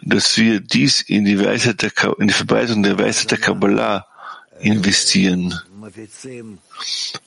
dass 0.03 0.37
wir 0.37 0.61
dies 0.61 1.03
in 1.03 1.25
die 1.25 1.43
Weisheit 1.43 1.83
der, 1.83 1.93
in 2.19 2.29
die 2.29 2.35
Verbreitung 2.35 2.83
der 2.83 2.99
Weisheit 2.99 3.31
der 3.33 3.39
Kabbalah 3.39 4.07
investieren. 4.61 5.59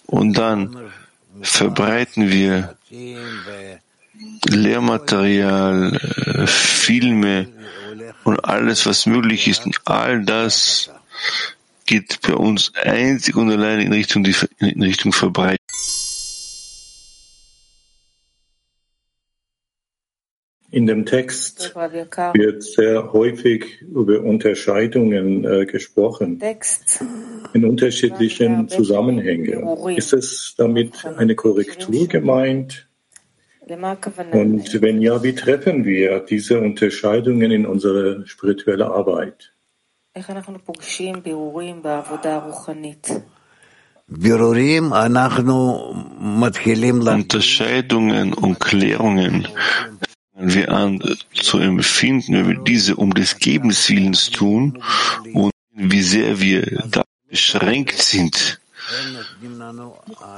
Und 0.06 0.34
dann 0.38 0.92
verbreiten 1.42 2.30
wir 2.30 2.76
Lehrmaterial, 4.48 5.96
äh, 5.96 6.48
Filme 6.48 7.48
und 8.24 8.44
alles, 8.46 8.86
was 8.86 9.06
möglich 9.06 9.48
ist. 9.48 9.66
Und 9.66 9.80
all 9.86 10.24
das 10.24 10.92
geht 11.86 12.22
bei 12.22 12.34
uns 12.34 12.74
einzig 12.76 13.36
und 13.36 13.50
allein 13.52 13.80
in 13.80 13.94
Richtung, 13.94 14.26
in 14.60 14.84
Richtung 14.84 15.14
Verbreitung. 15.14 15.69
In 20.72 20.86
dem 20.86 21.06
Text 21.06 21.74
wird 21.76 22.64
sehr 22.64 23.12
häufig 23.12 23.82
über 23.82 24.22
Unterscheidungen 24.22 25.44
äh, 25.44 25.66
gesprochen, 25.66 26.40
in 27.54 27.66
unterschiedlichen 27.66 28.70
Zusammenhängen. 28.70 29.68
Ist 29.96 30.14
es 30.14 30.54
damit 30.58 31.06
eine 31.18 31.34
Korrektur 31.36 32.08
gemeint? 32.08 32.88
Und 34.32 34.82
wenn 34.82 35.02
ja, 35.02 35.22
wie 35.24 35.34
treffen 35.34 35.86
wir 35.86 36.20
diese 36.22 36.60
Unterscheidungen 36.60 37.52
in 37.52 37.66
unserer 37.66 38.26
spirituellen 38.26 38.82
Arbeit? 38.82 39.54
Unterscheidungen 47.14 48.34
und 48.34 48.60
Klärungen 48.60 49.48
wir 50.40 50.72
an 50.72 51.02
zu 51.34 51.60
empfinden, 51.60 52.34
wenn 52.34 52.48
wir 52.48 52.64
diese 52.64 52.96
um 52.96 53.14
des 53.14 53.38
Gebens 53.38 53.90
Willens 53.90 54.30
tun 54.30 54.82
und 55.34 55.52
wie 55.74 56.02
sehr 56.02 56.40
wir 56.40 56.84
da 56.90 57.04
beschränkt 57.30 58.02
sind. 58.02 58.60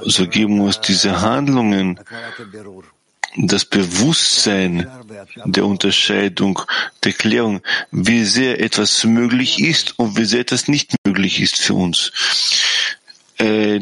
So 0.02 0.26
geben 0.26 0.60
uns 0.60 0.80
diese 0.80 1.20
Handlungen 1.20 1.98
das 3.36 3.64
Bewusstsein 3.64 4.86
der 5.44 5.64
Unterscheidung, 5.64 6.60
der 7.02 7.12
Klärung, 7.12 7.62
wie 7.90 8.24
sehr 8.24 8.60
etwas 8.60 9.04
möglich 9.04 9.60
ist 9.60 9.98
und 9.98 10.18
wie 10.18 10.26
sehr 10.26 10.40
etwas 10.40 10.68
nicht 10.68 10.94
möglich 11.06 11.40
ist 11.40 11.56
für 11.56 11.74
uns. 11.74 12.12
Äh. 13.38 13.78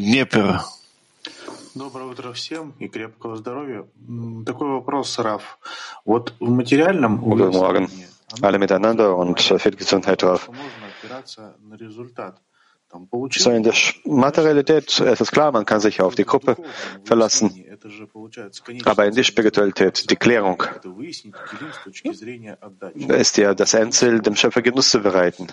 Доброе 1.74 2.06
утро 2.06 2.32
всем 2.32 2.74
и 2.78 2.88
крепкого 2.88 3.36
здоровья. 3.36 3.86
М, 4.08 4.44
Такой 4.44 4.68
вопрос, 4.68 5.18
Раф. 5.18 5.58
Вот 6.04 6.34
в 6.40 6.48
материальном 6.48 7.22
Guten 7.24 7.50
Morgen, 7.52 7.84
уяснении 7.84 8.06
alle 8.42 8.58
miteinander 8.58 9.14
und 9.16 9.38
äh, 9.50 9.58
viel 9.58 9.76
Gesundheit 9.76 10.22
drauf. 10.22 10.48
можно 10.48 10.86
опираться 11.00 11.56
на 11.60 11.74
результат. 11.76 12.40
Там, 12.88 13.08
So 13.10 13.50
in 13.50 13.64
der 13.64 13.72
Sch- 13.74 13.96
Materialität, 14.04 15.00
es 15.00 15.20
ist 15.20 15.32
klar, 15.32 15.50
man 15.50 15.64
kann 15.64 15.80
sich 15.80 16.00
auf 16.00 16.14
die 16.14 16.24
Gruppe 16.24 16.56
verlassen, 17.04 17.50
Это 17.68 17.90
же 17.90 18.06
получается 18.06 18.62
конечная 18.62 18.92
aber 18.92 19.06
in 19.06 19.14
der 19.14 19.24
Spiritualität, 19.24 20.08
die 20.08 20.14
Klärung, 20.16 20.62
это 20.62 20.88
выяснить 20.90 21.34
Килим 21.50 21.72
с 21.72 21.84
точки 21.84 22.12
зрения 22.12 22.54
отдачи. 22.60 22.98
ist 22.98 23.36
ja 23.38 23.54
das 23.54 23.74
Endziel, 23.74 24.20
dem 24.20 24.36
Schöpfer 24.36 24.62
Genuss 24.62 24.90
zu 24.90 25.00
bereiten. 25.00 25.48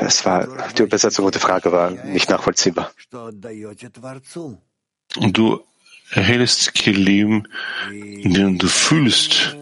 Es 0.00 0.24
war, 0.24 0.48
die 0.76 0.82
Übersetzung 0.82 1.24
gute 1.24 1.40
Frage 1.40 1.72
war 1.72 1.90
nicht 1.90 2.30
nachvollziehbar. 2.30 2.92
Und 5.16 5.36
du 5.36 5.60
erhältst 6.10 6.74
Kelim, 6.74 7.46
indem 7.90 8.58
du 8.58 8.68
fühlst, 8.68 9.56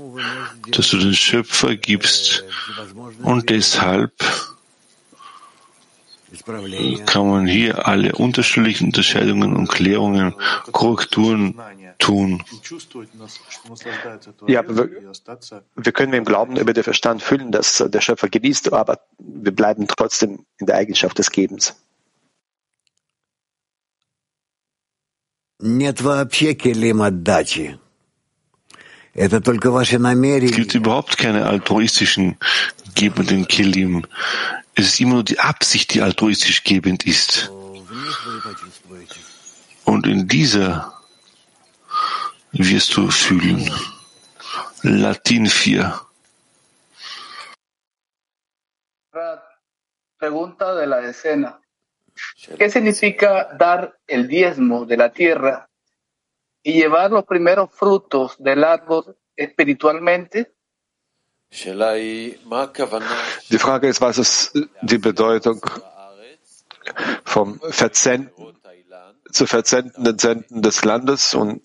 dass 0.73 0.89
du 0.89 0.99
den 0.99 1.15
Schöpfer 1.15 1.77
gibst. 1.77 2.45
und 3.23 3.51
deshalb 3.51 4.13
kann 7.07 7.29
man 7.29 7.47
hier 7.47 7.87
alle 7.89 8.13
unterschiedlichen 8.13 8.87
Unterscheidungen 8.87 9.57
und 9.57 9.69
Klärungen, 9.69 10.35
Korrekturen 10.71 11.55
tun. 12.00 12.42
И 12.52 12.62
чувствовать, 12.62 13.14
нас- 13.16 13.40
что 13.50 13.70
наслаждается 13.70 14.34
Ja, 14.48 14.62
творением, 14.64 14.76
wir- 14.78 15.02
и 15.02 15.06
остаться 15.06 15.64
Wir 15.76 15.92
können 15.92 16.14
im 16.14 16.26
Glauben 16.26 16.56
über 16.58 16.74
den 16.74 16.84
Verstand 16.84 17.22
fühlen, 17.22 17.52
dass 17.52 17.84
der 17.88 18.02
Schöpfer 18.02 18.30
genießt, 18.30 18.72
aber 18.74 19.00
wir 19.20 19.52
bleiben 19.56 19.88
trotzdem 19.88 20.46
in 20.60 20.66
der 20.68 20.76
Eigenschaft 20.76 21.18
des 21.18 21.32
Gebens. 21.32 21.76
Нет 25.60 26.02
вообще 26.02 26.54
келим 26.54 27.02
отдачи. 27.02 27.80
Это 29.14 29.40
только 29.40 29.72
ваши 29.72 29.96
Es 29.96 30.02
намерения. 30.02 30.52
gibt 30.54 30.76
überhaupt 30.76 31.18
keine 31.18 31.46
altruistischen 31.46 32.38
gebenden 32.96 33.48
Kelim. 33.48 34.06
Es 34.76 34.88
ist 34.88 35.00
immer 35.00 35.14
nur 35.16 35.24
die 35.24 35.40
Absicht, 35.40 35.94
die 35.94 36.02
altruistisch 36.02 36.64
gebend 36.66 37.06
ist. 37.08 37.50
В 37.50 37.94
них 37.94 38.26
вы 38.26 38.42
почувствуете. 38.42 39.16
Und 39.86 40.06
in 40.08 40.28
dieser 40.28 40.94
wirst 42.69 42.97
du 42.97 43.11
fühlen. 43.11 43.71
Latin 44.83 45.47
4. 45.47 46.01
Pregunta 50.19 50.75
de 50.75 50.87
la 50.87 51.01
decena. 51.01 51.61
¿Qué 52.59 52.71
significa 52.71 53.49
dar 53.59 53.99
el 54.07 54.29
diezmo 54.29 54.85
de 54.85 54.97
la 54.97 55.13
tierra 55.13 55.69
y 56.63 56.75
llevar 56.75 57.11
los 57.11 57.25
primeros 57.25 57.71
frutos 57.73 58.37
del 58.39 58.65
árbol 58.65 59.17
espiritualmente? 59.37 60.53
Die 63.49 63.59
Frage 63.59 63.89
ist, 63.89 64.01
was 64.01 64.19
ist 64.19 64.53
die 64.83 64.99
Bedeutung 64.99 65.61
vom 67.25 67.59
Verzenden, 67.71 68.31
zu 69.33 69.47
verzendenden 69.47 70.19
Senden 70.19 70.63
des 70.63 70.85
Landes 70.85 71.35
und 71.35 71.63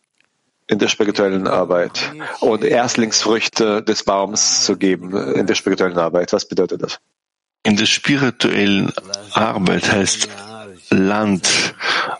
in 0.67 0.79
der 0.79 0.87
spirituellen 0.87 1.47
Arbeit 1.47 2.11
und 2.39 2.63
Erstlingsfrüchte 2.63 3.83
des 3.83 4.03
Baums 4.03 4.65
zu 4.65 4.77
geben 4.77 5.15
in 5.35 5.45
der 5.45 5.55
spirituellen 5.55 5.97
Arbeit. 5.97 6.33
Was 6.33 6.47
bedeutet 6.47 6.81
das? 6.81 6.99
In 7.63 7.77
der 7.77 7.85
spirituellen 7.85 8.91
Arbeit 9.33 9.91
heißt 9.91 10.29
Land 10.89 11.75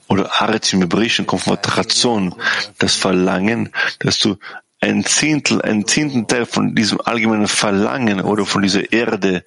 oder 0.08 0.42
Aretz 0.42 0.74
im 0.74 0.82
Hebräischen 0.82 1.28
Trazon, 1.28 2.36
das 2.78 2.96
Verlangen, 2.96 3.72
dass 4.00 4.20
du 4.20 4.38
ein 4.80 5.04
Zehntel, 5.04 5.62
ein 5.62 5.88
zehnten 5.88 6.28
Teil 6.28 6.46
von 6.46 6.76
diesem 6.76 7.02
allgemeinen 7.02 7.48
Verlangen 7.48 8.22
oder 8.22 8.46
von 8.46 8.62
dieser 8.62 8.92
Erde 8.92 9.46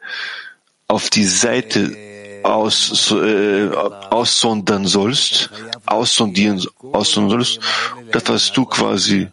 auf 0.89 1.11
die 1.11 1.25
Seite 1.25 1.97
aus, 2.43 3.11
äh, 3.13 3.69
aussondern 4.11 4.87
sollst, 4.87 5.51
aussondieren, 5.87 6.65
aussondern 6.93 7.31
sollst, 7.43 7.61
das, 8.13 8.29
was 8.29 8.53
du 8.53 8.65
quasi 8.65 9.29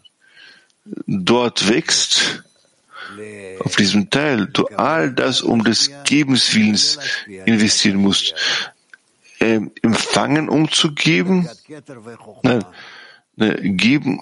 dort 1.06 1.68
wächst, 1.68 2.42
auf 3.60 3.76
diesem 3.76 4.10
Teil, 4.10 4.46
du 4.46 4.66
all 4.76 5.12
das 5.12 5.40
um 5.40 5.64
des 5.64 5.90
Gebenswillens 6.04 6.98
investieren 7.46 7.96
musst. 7.96 8.34
Ähm, 9.40 9.70
empfangen 9.82 10.48
umzugeben, 10.48 11.48
nein, 12.42 12.64
ne, 13.36 13.54
geben, 13.60 14.20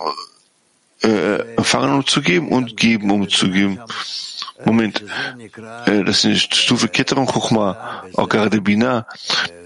äh, 1.02 1.54
empfangen 1.56 1.94
umzugeben 1.94 2.48
und 2.48 2.76
geben 2.76 3.10
umzugeben. 3.10 3.80
Moment, 4.65 5.03
äh, 5.85 6.03
das 6.03 6.17
ist 6.19 6.25
eine 6.25 6.37
Stufe 6.37 6.87
Ketterung 6.87 7.27
Chochma, 7.27 8.03
auch 8.15 8.29
gerade 8.29 8.61
Bina. 8.61 9.07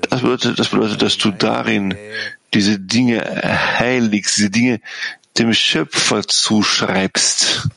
Das 0.10 0.22
bedeutet, 0.22 0.60
das 0.60 0.70
bedeutet, 0.70 1.02
dass 1.02 1.18
du 1.18 1.32
darin 1.32 1.96
diese 2.54 2.80
Dinge 2.80 3.20
heiligst, 3.80 4.38
diese 4.38 4.50
Dinge 4.50 4.82
dem 5.38 5.54
Schöpfer 5.54 6.22
zuschreibst. 6.28 7.68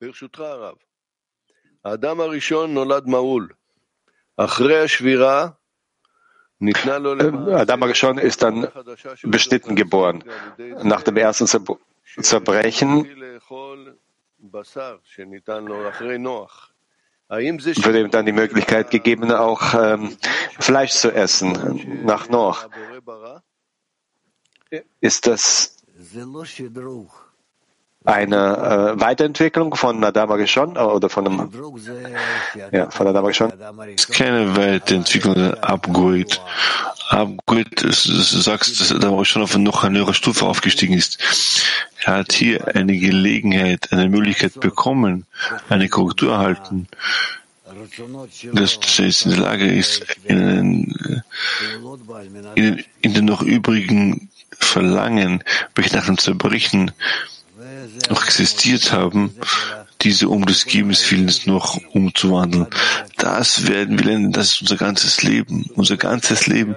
ברשותך 0.00 0.40
הרב, 0.40 0.76
האדם 1.84 2.20
הראשון 2.20 2.74
נולד 2.74 3.06
מעול. 3.06 3.48
אחרי 4.36 4.80
השבירה 4.80 5.48
Adam 6.71 7.83
Arishon 7.83 8.17
ist 8.17 8.41
dann 8.41 8.67
beschnitten 9.23 9.75
geboren. 9.75 10.23
Nach 10.83 11.03
dem 11.03 11.17
ersten 11.17 11.47
Zerbrechen 12.21 13.07
wurde 17.83 17.99
ihm 18.01 18.11
dann 18.11 18.25
die 18.25 18.31
Möglichkeit 18.31 18.91
gegeben, 18.91 19.31
auch 19.31 19.73
ähm, 19.73 20.17
Fleisch 20.59 20.91
zu 20.91 21.11
essen 21.11 22.03
nach 22.05 22.29
Noach. 22.29 22.67
Ist 24.99 25.27
das 25.27 25.77
eine 28.05 28.95
äh, 28.95 28.99
Weiterentwicklung 28.99 29.75
von 29.75 30.03
Adam 30.03 30.31
Arishon 30.31 30.77
oder 30.77 31.09
von 31.09 31.27
einem, 31.27 31.49
ja, 32.71 32.89
von 32.89 33.07
Adam 33.07 33.25
Arishon? 33.25 33.53
Es 33.95 34.05
ist 34.05 34.11
keine 34.11 34.55
Weiterentwicklung, 34.55 35.53
Upgrade. 35.55 36.37
Upgrade, 37.09 37.69
du 37.69 37.91
sagst, 37.91 38.79
dass 38.79 38.91
Adam 38.91 39.15
Arishon 39.15 39.43
auf 39.43 39.57
noch 39.57 39.83
eine 39.83 39.99
höhere 39.99 40.13
Stufe 40.13 40.45
aufgestiegen 40.45 40.95
ist. 40.95 41.19
Er 42.03 42.15
hat 42.15 42.33
hier 42.33 42.75
eine 42.75 42.97
Gelegenheit, 42.97 43.91
eine 43.91 44.09
Möglichkeit 44.09 44.59
bekommen, 44.59 45.25
eine 45.69 45.87
Korrektur 45.87 46.33
erhalten, 46.33 46.87
dass 48.53 48.99
er 48.99 49.05
jetzt 49.05 49.25
in 49.25 49.31
der 49.31 49.39
Lage 49.39 49.71
ist, 49.71 50.05
in, 50.25 51.23
in, 52.55 52.83
in 53.01 53.13
den 53.13 53.25
noch 53.25 53.41
übrigen 53.41 54.29
Verlangen, 54.51 55.43
welche 55.75 55.95
nach 55.95 56.05
dem 56.05 56.17
Zerbrechen 56.17 56.91
noch 58.09 58.25
existiert 58.25 58.91
haben, 58.91 59.35
diese 60.01 60.29
um 60.29 60.45
des 60.45 60.65
Gebens 60.65 61.09
Willens 61.11 61.45
noch 61.45 61.79
umzuwandeln. 61.93 62.67
Das 63.17 63.67
werden 63.67 63.97
wir 63.99 64.05
lernen, 64.05 64.31
das 64.31 64.51
ist 64.51 64.61
unser 64.61 64.77
ganzes 64.77 65.23
Leben, 65.23 65.69
unser 65.75 65.97
ganzes 65.97 66.47
Leben. 66.47 66.75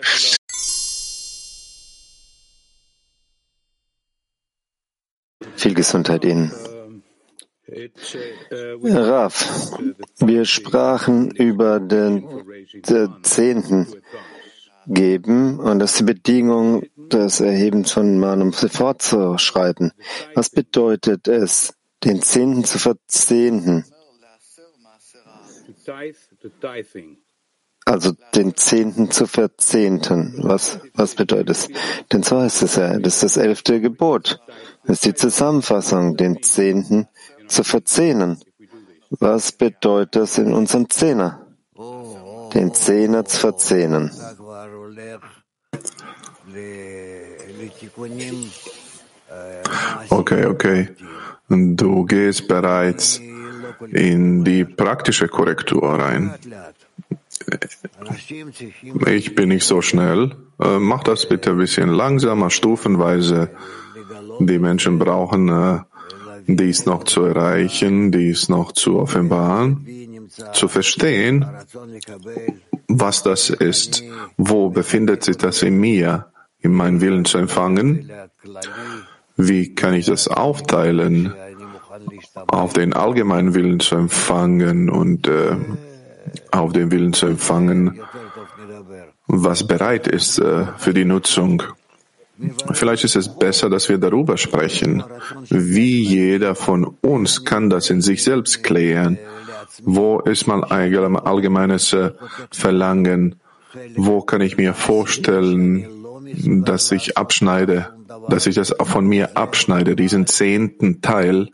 Viel 5.56 5.74
Gesundheit 5.74 6.24
Ihnen. 6.24 6.52
Raf, 8.82 9.76
wir 10.20 10.44
sprachen 10.44 11.32
über 11.32 11.80
den, 11.80 12.24
den 12.74 13.16
Zehnten 13.22 13.88
geben 14.86 15.58
und 15.58 15.80
das 15.80 15.92
ist 15.92 16.00
die 16.00 16.04
Bedingung, 16.04 16.86
das 17.08 17.40
Erheben 17.40 17.84
von 17.84 18.18
Manum 18.18 18.52
fortzuschreiten. 18.52 19.92
Was 20.34 20.50
bedeutet 20.50 21.28
es, 21.28 21.74
den 22.04 22.22
Zehnten 22.22 22.64
zu 22.64 22.78
verzehnten? 22.78 23.84
Also 27.84 28.12
den 28.34 28.56
Zehnten 28.56 29.10
zu 29.10 29.26
verzehnten. 29.26 30.34
Was, 30.38 30.80
was 30.94 31.14
bedeutet 31.14 31.50
es? 31.50 31.68
Denn 32.12 32.22
so 32.24 32.40
heißt 32.40 32.62
es 32.62 32.76
ja, 32.76 32.98
das 32.98 33.14
ist 33.14 33.22
das 33.22 33.36
elfte 33.36 33.80
Gebot. 33.80 34.40
Das 34.84 34.96
ist 34.98 35.04
die 35.04 35.14
Zusammenfassung, 35.14 36.16
den 36.16 36.42
Zehnten 36.42 37.08
zu 37.46 37.62
verzehnen. 37.62 38.40
Was 39.10 39.52
bedeutet 39.52 40.16
das 40.16 40.38
in 40.38 40.52
unserem 40.52 40.90
Zehner? 40.90 41.46
Den 42.54 42.74
Zehner 42.74 43.24
zu 43.24 43.38
verzehnen. 43.38 44.10
Okay, 50.10 50.46
okay. 50.46 50.88
Du 51.48 52.04
gehst 52.04 52.48
bereits 52.48 53.20
in 53.90 54.44
die 54.44 54.64
praktische 54.64 55.28
Korrektur 55.28 55.88
rein. 55.98 56.34
Ich 59.06 59.34
bin 59.34 59.48
nicht 59.50 59.66
so 59.66 59.82
schnell. 59.82 60.34
Äh, 60.58 60.78
mach 60.78 61.04
das 61.04 61.28
bitte 61.28 61.50
ein 61.50 61.58
bisschen 61.58 61.90
langsamer, 61.90 62.50
stufenweise. 62.50 63.50
Die 64.40 64.58
Menschen 64.58 64.98
brauchen 64.98 65.48
äh, 65.48 65.80
dies 66.46 66.86
noch 66.86 67.04
zu 67.04 67.22
erreichen, 67.22 68.12
dies 68.12 68.48
noch 68.48 68.72
zu 68.72 68.98
offenbaren, 68.98 70.28
zu 70.52 70.68
verstehen, 70.68 71.46
was 72.88 73.22
das 73.22 73.50
ist, 73.50 74.02
wo 74.36 74.70
befindet 74.70 75.24
sich 75.24 75.36
das 75.36 75.62
in 75.62 75.78
mir, 75.78 76.26
in 76.66 76.74
meinen 76.74 77.00
Willen 77.00 77.24
zu 77.24 77.38
empfangen, 77.38 78.10
wie 79.36 79.74
kann 79.74 79.94
ich 79.94 80.06
das 80.06 80.28
aufteilen, 80.28 81.32
auf 82.48 82.72
den 82.72 82.92
allgemeinen 82.92 83.54
Willen 83.54 83.80
zu 83.80 83.96
empfangen 83.96 84.90
und 84.90 85.26
äh, 85.28 85.56
auf 86.50 86.72
den 86.72 86.90
Willen 86.90 87.12
zu 87.12 87.26
empfangen, 87.26 88.00
was 89.26 89.66
bereit 89.66 90.06
ist 90.06 90.38
äh, 90.38 90.66
für 90.76 90.92
die 90.92 91.04
Nutzung. 91.04 91.62
Vielleicht 92.72 93.04
ist 93.04 93.16
es 93.16 93.28
besser, 93.28 93.70
dass 93.70 93.88
wir 93.88 93.96
darüber 93.98 94.36
sprechen. 94.36 95.02
Wie 95.48 96.02
jeder 96.02 96.54
von 96.54 96.84
uns 97.00 97.44
kann 97.44 97.70
das 97.70 97.88
in 97.88 98.02
sich 98.02 98.22
selbst 98.22 98.62
klären. 98.62 99.18
Wo 99.82 100.20
ist 100.20 100.46
mein 100.46 100.62
allgemeines 100.64 101.92
äh, 101.92 102.12
Verlangen? 102.50 103.36
Wo 103.96 104.20
kann 104.20 104.42
ich 104.42 104.56
mir 104.56 104.74
vorstellen, 104.74 105.95
dass 106.44 106.92
ich 106.92 107.16
abschneide, 107.16 107.94
dass 108.28 108.46
ich 108.46 108.54
das 108.54 108.74
von 108.78 109.06
mir 109.06 109.36
abschneide, 109.36 109.96
diesen 109.96 110.26
zehnten 110.26 111.00
Teil, 111.00 111.50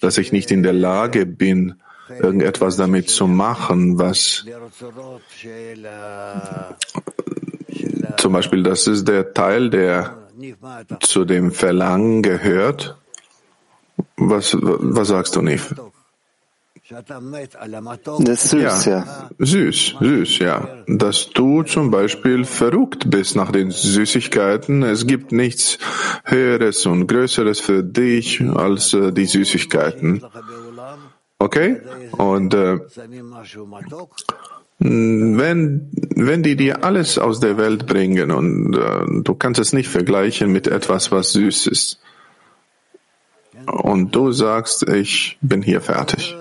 dass 0.00 0.18
ich 0.18 0.32
nicht 0.32 0.50
in 0.50 0.62
der 0.62 0.72
Lage 0.72 1.26
bin, 1.26 1.74
irgendetwas 2.08 2.76
damit 2.76 3.10
zu 3.10 3.26
machen, 3.26 3.98
was 3.98 4.44
zum 8.16 8.32
Beispiel, 8.32 8.62
das 8.62 8.86
ist 8.86 9.08
der 9.08 9.34
Teil, 9.34 9.70
der 9.70 10.16
zu 11.00 11.24
dem 11.24 11.52
Verlangen 11.52 12.22
gehört. 12.22 12.96
Was, 14.16 14.56
was 14.60 15.08
sagst 15.08 15.36
du, 15.36 15.42
Nif? 15.42 15.74
Das 18.20 18.44
ist 18.44 18.50
süß, 18.50 18.84
ja. 18.84 19.28
Süß, 19.38 19.96
süß, 20.00 20.38
ja. 20.38 20.68
Dass 20.86 21.30
du 21.30 21.64
zum 21.64 21.90
Beispiel 21.90 22.44
verrückt 22.44 23.10
bist 23.10 23.34
nach 23.34 23.50
den 23.50 23.72
Süßigkeiten. 23.72 24.84
Es 24.84 25.06
gibt 25.06 25.32
nichts 25.32 25.78
Höheres 26.24 26.86
und 26.86 27.08
Größeres 27.08 27.58
für 27.58 27.82
dich 27.82 28.40
als 28.40 28.94
äh, 28.94 29.12
die 29.12 29.24
Süßigkeiten. 29.24 30.22
Okay? 31.40 31.80
Und 32.12 32.54
äh, 32.54 32.78
wenn, 34.78 35.90
wenn 36.14 36.42
die 36.44 36.54
dir 36.54 36.84
alles 36.84 37.18
aus 37.18 37.40
der 37.40 37.56
Welt 37.56 37.86
bringen 37.86 38.30
und 38.30 38.76
äh, 38.76 39.22
du 39.22 39.34
kannst 39.34 39.60
es 39.60 39.72
nicht 39.72 39.88
vergleichen 39.88 40.52
mit 40.52 40.68
etwas, 40.68 41.10
was 41.10 41.32
süß 41.32 41.66
ist. 41.66 41.98
Und 43.66 44.14
du 44.14 44.30
sagst, 44.30 44.88
ich 44.88 45.38
bin 45.40 45.62
hier 45.62 45.80
fertig. 45.80 46.36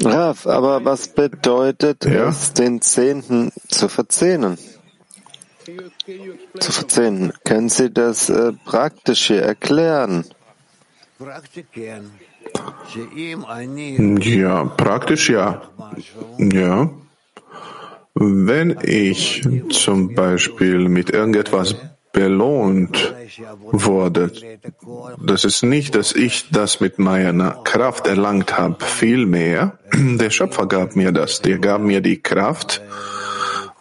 Raf, 0.04 0.46
aber 0.46 0.84
was 0.84 1.08
bedeutet 1.08 2.04
ja? 2.04 2.28
es, 2.28 2.52
den 2.52 2.80
Zehnten 2.80 3.52
zu 3.68 3.88
verzehnen? 3.88 4.58
Zu 6.58 6.72
verzehnen. 6.72 7.32
Können 7.44 7.68
Sie 7.68 7.90
das 7.90 8.28
äh, 8.30 8.52
praktisch 8.64 9.28
hier 9.28 9.42
erklären? 9.42 10.24
Ja, 14.20 14.64
praktisch 14.64 15.30
ja. 15.30 15.62
Ja. 16.38 16.90
Wenn 18.14 18.78
ich 18.82 19.42
zum 19.70 20.14
Beispiel 20.14 20.88
mit 20.88 21.10
irgendetwas 21.10 21.76
belohnt 22.12 23.14
wurde. 23.72 24.32
Das 25.18 25.44
ist 25.44 25.62
nicht, 25.62 25.94
dass 25.94 26.12
ich 26.12 26.50
das 26.50 26.80
mit 26.80 26.98
meiner 26.98 27.52
Kraft 27.64 28.06
erlangt 28.06 28.58
habe. 28.58 28.84
Vielmehr, 28.84 29.78
der 29.94 30.30
Schöpfer 30.30 30.66
gab 30.66 30.94
mir 30.94 31.12
das. 31.12 31.40
Der 31.40 31.58
gab 31.58 31.80
mir 31.80 32.00
die 32.00 32.22
Kraft 32.22 32.82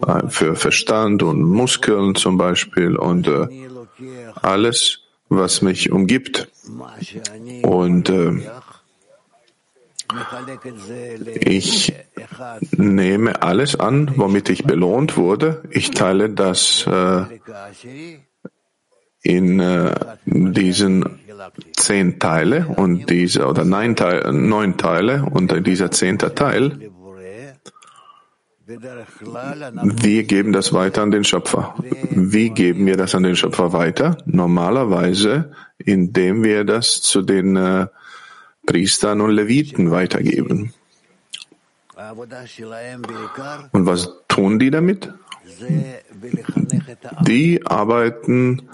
äh, 0.08 0.28
für 0.28 0.56
Verstand 0.56 1.24
und 1.24 1.44
Muskeln 1.44 2.16
zum 2.16 2.38
Beispiel 2.38 2.96
und 2.96 3.28
äh, 3.28 3.48
alles, 4.42 5.00
was 5.30 5.62
mich 5.62 5.92
umgibt. 5.92 6.48
Und 7.64 8.10
äh, 8.10 8.42
ich 11.40 11.94
nehme 12.72 13.42
alles 13.42 13.80
an, 13.80 14.12
womit 14.16 14.50
ich 14.50 14.64
belohnt 14.64 15.18
wurde. 15.18 15.64
Ich 15.70 15.92
teile 15.92 16.30
das 16.30 16.86
äh, 16.88 17.24
in 19.22 19.60
äh, 19.60 19.94
diesen 20.26 21.20
zehn 21.74 22.20
Teile 22.20 22.68
und 22.68 23.10
diese 23.10 23.46
oder 23.48 23.66
neun 23.66 23.96
Teile, 23.96 24.34
neun 24.34 24.78
Teile 24.78 25.26
und 25.32 25.66
dieser 25.66 25.92
zehnte 25.92 26.34
Teil. 26.36 26.92
Wir 28.66 30.24
geben 30.24 30.54
das 30.54 30.72
weiter 30.72 31.02
an 31.02 31.12
den 31.12 31.24
Schöpfer. 31.24 31.76
Wie 32.12 32.52
geben 32.52 32.86
wir 32.86 32.96
das 32.96 33.16
an 33.16 33.24
den 33.24 33.36
Schöpfer 33.36 33.74
weiter? 33.74 34.18
Normalerweise, 34.26 35.52
indem 35.78 36.44
wir 36.44 36.64
das 36.64 37.02
zu 37.02 37.22
den 37.22 37.58
äh, 37.58 37.88
Priestern 38.66 39.22
und 39.22 39.32
Leviten 39.32 39.92
weitergeben. 39.92 40.74
Und 43.72 43.86
was 43.86 44.10
tun 44.28 44.60
die 44.60 44.72
damit? 44.72 45.12
Die 47.28 47.66
arbeiten 47.66 48.70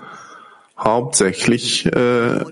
hauptsächlich, 0.77 1.85
äh, 1.88 2.45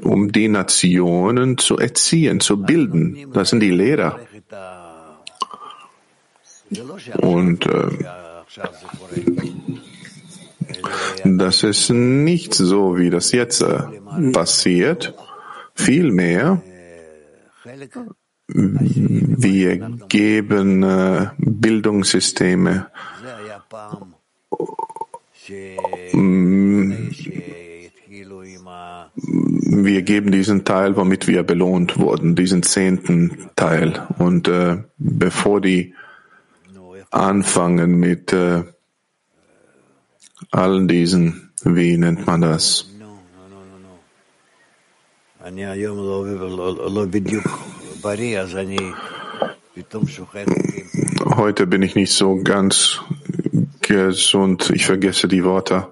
um 0.00 0.32
die 0.32 0.48
Nationen 0.48 1.58
zu 1.58 1.76
erziehen, 1.76 2.40
zu 2.40 2.62
bilden. 2.62 3.32
Das 3.32 3.50
sind 3.50 3.60
die 3.60 3.70
Lehrer. 3.70 4.18
Und 7.18 7.66
äh, 7.66 8.04
das 11.24 11.62
ist 11.62 11.90
nicht 11.90 12.54
so, 12.54 12.96
wie 12.98 13.10
das 13.10 13.32
jetzt 13.32 13.60
äh, 13.60 13.82
passiert. 14.32 15.14
Vielmehr, 15.74 16.62
wir 18.48 19.78
geben 20.08 20.82
äh, 20.82 21.30
Bildungssysteme. 21.38 22.86
Wir 29.74 30.02
geben 30.02 30.30
diesen 30.32 30.64
Teil, 30.64 30.96
womit 30.96 31.26
wir 31.26 31.42
belohnt 31.42 31.98
wurden, 31.98 32.36
diesen 32.36 32.62
zehnten 32.62 33.50
Teil. 33.56 34.06
Und 34.18 34.48
äh, 34.48 34.84
bevor 34.98 35.60
die 35.60 35.94
anfangen 37.10 37.98
mit 37.98 38.32
äh, 38.32 38.64
allen 40.50 40.88
diesen, 40.88 41.52
wie 41.64 41.96
nennt 41.96 42.26
man 42.26 42.42
das? 42.42 42.91
Heute 51.36 51.66
bin 51.66 51.82
ich 51.82 51.96
nicht 51.96 52.12
so 52.12 52.40
ganz 52.42 53.00
gesund. 53.80 54.70
Ich 54.70 54.86
vergesse 54.86 55.26
die 55.26 55.42
Worte. 55.42 55.88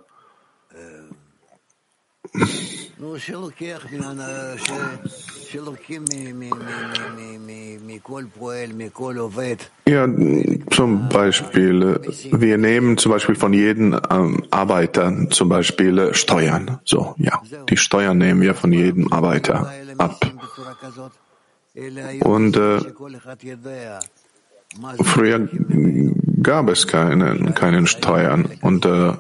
Ja, 9.88 10.06
zum 10.70 11.08
Beispiel, 11.08 12.00
wir 12.32 12.58
nehmen 12.58 12.98
zum 12.98 13.12
Beispiel 13.12 13.34
von 13.34 13.52
jedem 13.52 13.98
ähm, 14.10 14.44
Arbeiter 14.50 15.28
zum 15.30 15.48
Beispiel 15.48 16.14
Steuern. 16.14 16.78
So, 16.84 17.14
ja, 17.18 17.42
die 17.68 17.76
Steuern 17.76 18.18
nehmen 18.18 18.40
wir 18.42 18.54
von 18.54 18.72
jedem 18.72 19.12
Arbeiter 19.12 19.72
ab. 19.98 20.20
Und 22.20 22.56
äh, 22.56 22.80
früher 25.02 25.48
gab 26.42 26.68
es 26.68 26.86
keine, 26.86 27.52
keinen 27.54 27.86
Steuern. 27.86 28.48
Und 28.62 28.84
äh, 28.86 29.12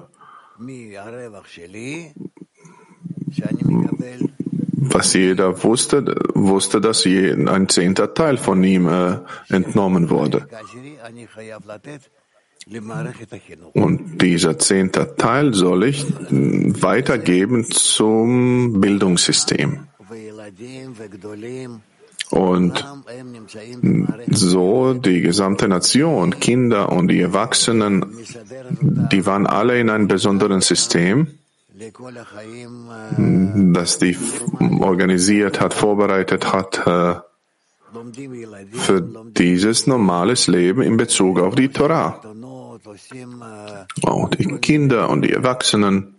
was 4.80 5.12
jeder 5.12 5.62
wusste, 5.62 6.04
wusste, 6.34 6.80
dass 6.80 7.04
ein 7.04 7.68
zehnter 7.68 8.14
Teil 8.14 8.38
von 8.38 8.64
ihm 8.64 8.88
äh, 8.88 9.18
entnommen 9.50 10.08
wurde. 10.08 10.46
Und 13.74 14.22
dieser 14.22 14.58
zehnte 14.58 15.16
Teil 15.16 15.54
soll 15.54 15.84
ich 15.84 16.06
weitergeben 16.30 17.64
zum 17.70 18.80
Bildungssystem. 18.80 19.86
Und 22.30 22.86
so 24.28 24.94
die 24.94 25.20
gesamte 25.20 25.68
Nation, 25.68 26.38
Kinder 26.38 26.92
und 26.92 27.08
die 27.08 27.20
Erwachsenen, 27.20 28.06
die 28.80 29.26
waren 29.26 29.46
alle 29.46 29.80
in 29.80 29.90
einem 29.90 30.06
besonderen 30.06 30.60
System 30.60 31.26
das 33.72 33.98
die 33.98 34.16
organisiert 34.80 35.60
hat, 35.60 35.72
vorbereitet 35.72 36.52
hat 36.52 36.86
äh, 36.86 37.14
für 38.72 39.00
dieses 39.36 39.86
normales 39.86 40.46
Leben 40.46 40.82
in 40.82 40.96
Bezug 40.96 41.40
auf 41.40 41.54
die 41.54 41.68
Torah. 41.68 42.20
Auch 44.02 44.28
die 44.28 44.46
Kinder 44.58 45.08
und 45.08 45.22
die 45.22 45.32
Erwachsenen. 45.32 46.16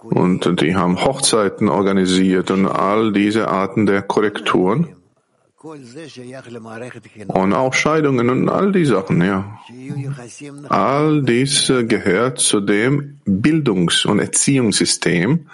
Und 0.00 0.60
die 0.60 0.76
haben 0.76 1.02
Hochzeiten 1.02 1.68
organisiert 1.68 2.50
und 2.50 2.66
all 2.66 3.12
diese 3.12 3.48
Arten 3.48 3.86
der 3.86 4.02
Korrekturen. 4.02 4.93
Und 7.28 7.54
auch 7.54 7.72
Scheidungen 7.72 8.28
und 8.28 8.48
all 8.50 8.70
die 8.70 8.84
Sachen, 8.84 9.22
ja. 9.22 9.58
All 10.68 11.22
dies 11.22 11.72
gehört 11.88 12.38
zu 12.38 12.60
dem 12.60 13.18
Bildungs- 13.24 14.04
und 14.04 14.18
Erziehungssystem, 14.18 15.48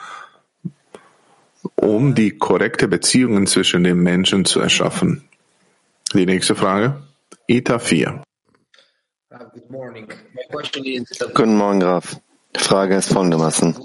um 1.77 2.15
die 2.17 2.37
korrekte 2.37 2.89
Beziehungen 2.89 3.47
zwischen 3.47 3.85
den 3.85 3.99
Menschen 3.99 4.45
zu 4.45 4.59
erschaffen. 4.59 5.29
Die 6.13 6.27
nächste 6.27 6.57
Frage. 6.57 7.01
Ita 7.47 7.79
4. 7.79 8.25
Guten 11.35 11.57
Morgen, 11.57 11.81
Graf. 11.81 12.21
Die 12.57 12.61
Frage 12.61 12.97
ist 12.97 13.13
folgendermaßen. 13.13 13.77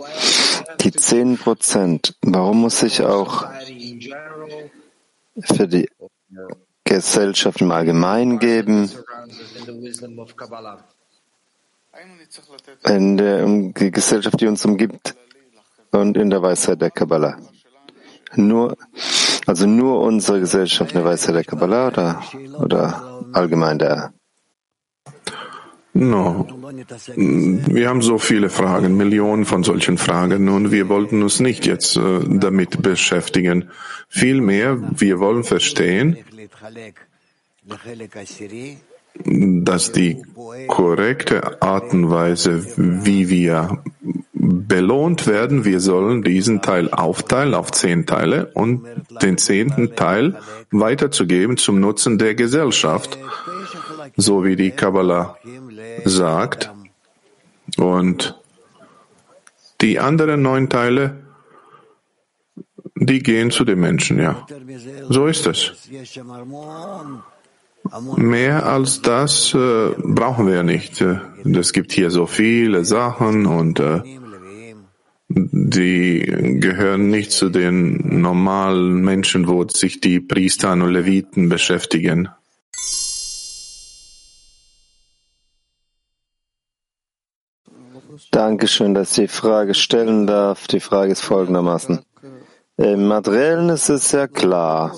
Die 0.82 0.92
10 0.92 1.38
Prozent, 1.38 2.16
warum 2.24 2.62
muss 2.62 2.82
ich 2.82 3.04
auch 3.04 3.46
für 5.44 5.68
die 5.68 5.88
Gesellschaft 6.84 7.62
im 7.62 7.72
Allgemeinen 7.72 8.40
geben, 8.40 8.90
in 12.88 13.18
der 13.18 13.46
um 13.46 13.74
die 13.74 13.92
Gesellschaft, 13.92 14.40
die 14.42 14.48
uns 14.48 14.66
umgibt 14.66 15.16
und 15.92 16.18
in 16.18 16.30
der 16.30 16.42
Weisheit 16.42 16.82
der 16.82 16.92
Kabbalah. 16.92 17.38
Nur, 18.36 18.76
also 19.46 19.66
nur 19.66 20.02
unsere 20.02 20.40
Gesellschaft 20.40 20.92
in 20.92 20.98
der 20.98 21.06
Weisheit 21.06 21.36
der 21.36 21.44
Kabbalah 21.44 21.88
oder, 21.88 22.24
oder 22.60 23.24
allgemein 23.34 23.80
der 23.80 24.14
No. 25.98 26.46
Wir 27.16 27.88
haben 27.88 28.02
so 28.02 28.18
viele 28.18 28.50
Fragen, 28.50 28.98
Millionen 28.98 29.46
von 29.46 29.64
solchen 29.64 29.98
Fragen 29.98 30.50
und 30.50 30.70
wir 30.74 30.90
wollten 30.90 31.24
uns 31.24 31.40
nicht 31.40 31.66
jetzt 31.66 31.96
äh, 31.96 32.20
damit 32.28 32.82
beschäftigen. 32.82 33.70
Vielmehr, 34.10 34.78
wir 34.92 35.20
wollen 35.20 35.46
verstehen, 35.46 36.18
dass 39.24 39.94
die 39.94 40.22
korrekte 40.68 41.62
Art 41.62 41.94
und 41.94 42.10
Weise, 42.10 42.66
wie 43.06 43.30
wir 43.30 43.82
belohnt 44.34 45.28
werden, 45.28 45.64
wir 45.64 45.80
sollen 45.80 46.24
diesen 46.24 46.62
Teil 46.62 46.90
aufteilen 46.92 47.54
auf 47.54 47.72
zehn 47.72 48.06
Teile 48.06 48.52
und 48.54 48.86
den 49.22 49.38
zehnten 49.38 49.96
Teil 49.96 50.36
weiterzugeben 50.72 51.56
zum 51.56 51.80
Nutzen 51.80 52.18
der 52.18 52.36
Gesellschaft, 52.36 53.18
so 54.18 54.44
wie 54.44 54.58
die 54.58 54.72
Kabbalah 54.72 55.38
sagt. 56.06 56.72
Und 57.78 58.40
die 59.82 60.00
anderen 60.00 60.42
neun 60.42 60.70
Teile, 60.70 61.24
die 62.96 63.20
gehen 63.20 63.52
zu 63.52 63.66
den 63.66 63.80
Menschen, 63.80 64.20
ja. 64.20 64.46
So 65.10 65.28
ist 65.28 65.48
es. 65.48 65.90
Mehr 68.16 68.66
als 68.66 69.02
das 69.02 69.54
äh, 69.54 69.92
brauchen 69.98 70.48
wir 70.48 70.64
nicht. 70.64 71.04
Es 71.44 71.72
gibt 71.72 71.92
hier 71.92 72.10
so 72.10 72.26
viele 72.26 72.84
Sachen 72.84 73.46
und 73.46 73.80
äh, 73.80 74.02
die 75.28 76.20
gehören 76.60 77.10
nicht 77.10 77.32
zu 77.32 77.50
den 77.50 78.22
normalen 78.22 79.02
Menschen, 79.02 79.48
wo 79.48 79.68
sich 79.68 80.02
die 80.02 80.20
Priester 80.20 80.72
und 80.72 80.90
Leviten 80.92 81.50
beschäftigen. 81.50 82.30
Dankeschön, 88.36 88.94
dass 88.94 89.12
ich 89.12 89.16
die 89.16 89.28
Frage 89.30 89.74
stellen 89.74 90.28
darf. 90.28 90.68
Die 90.68 90.82
Frage 90.82 91.14
ist 91.14 91.22
folgendermaßen. 91.22 92.02
Im 92.76 93.08
Materiellen 93.08 93.70
ist 93.70 93.88
es 93.88 94.10
sehr 94.10 94.28
klar. 94.28 94.94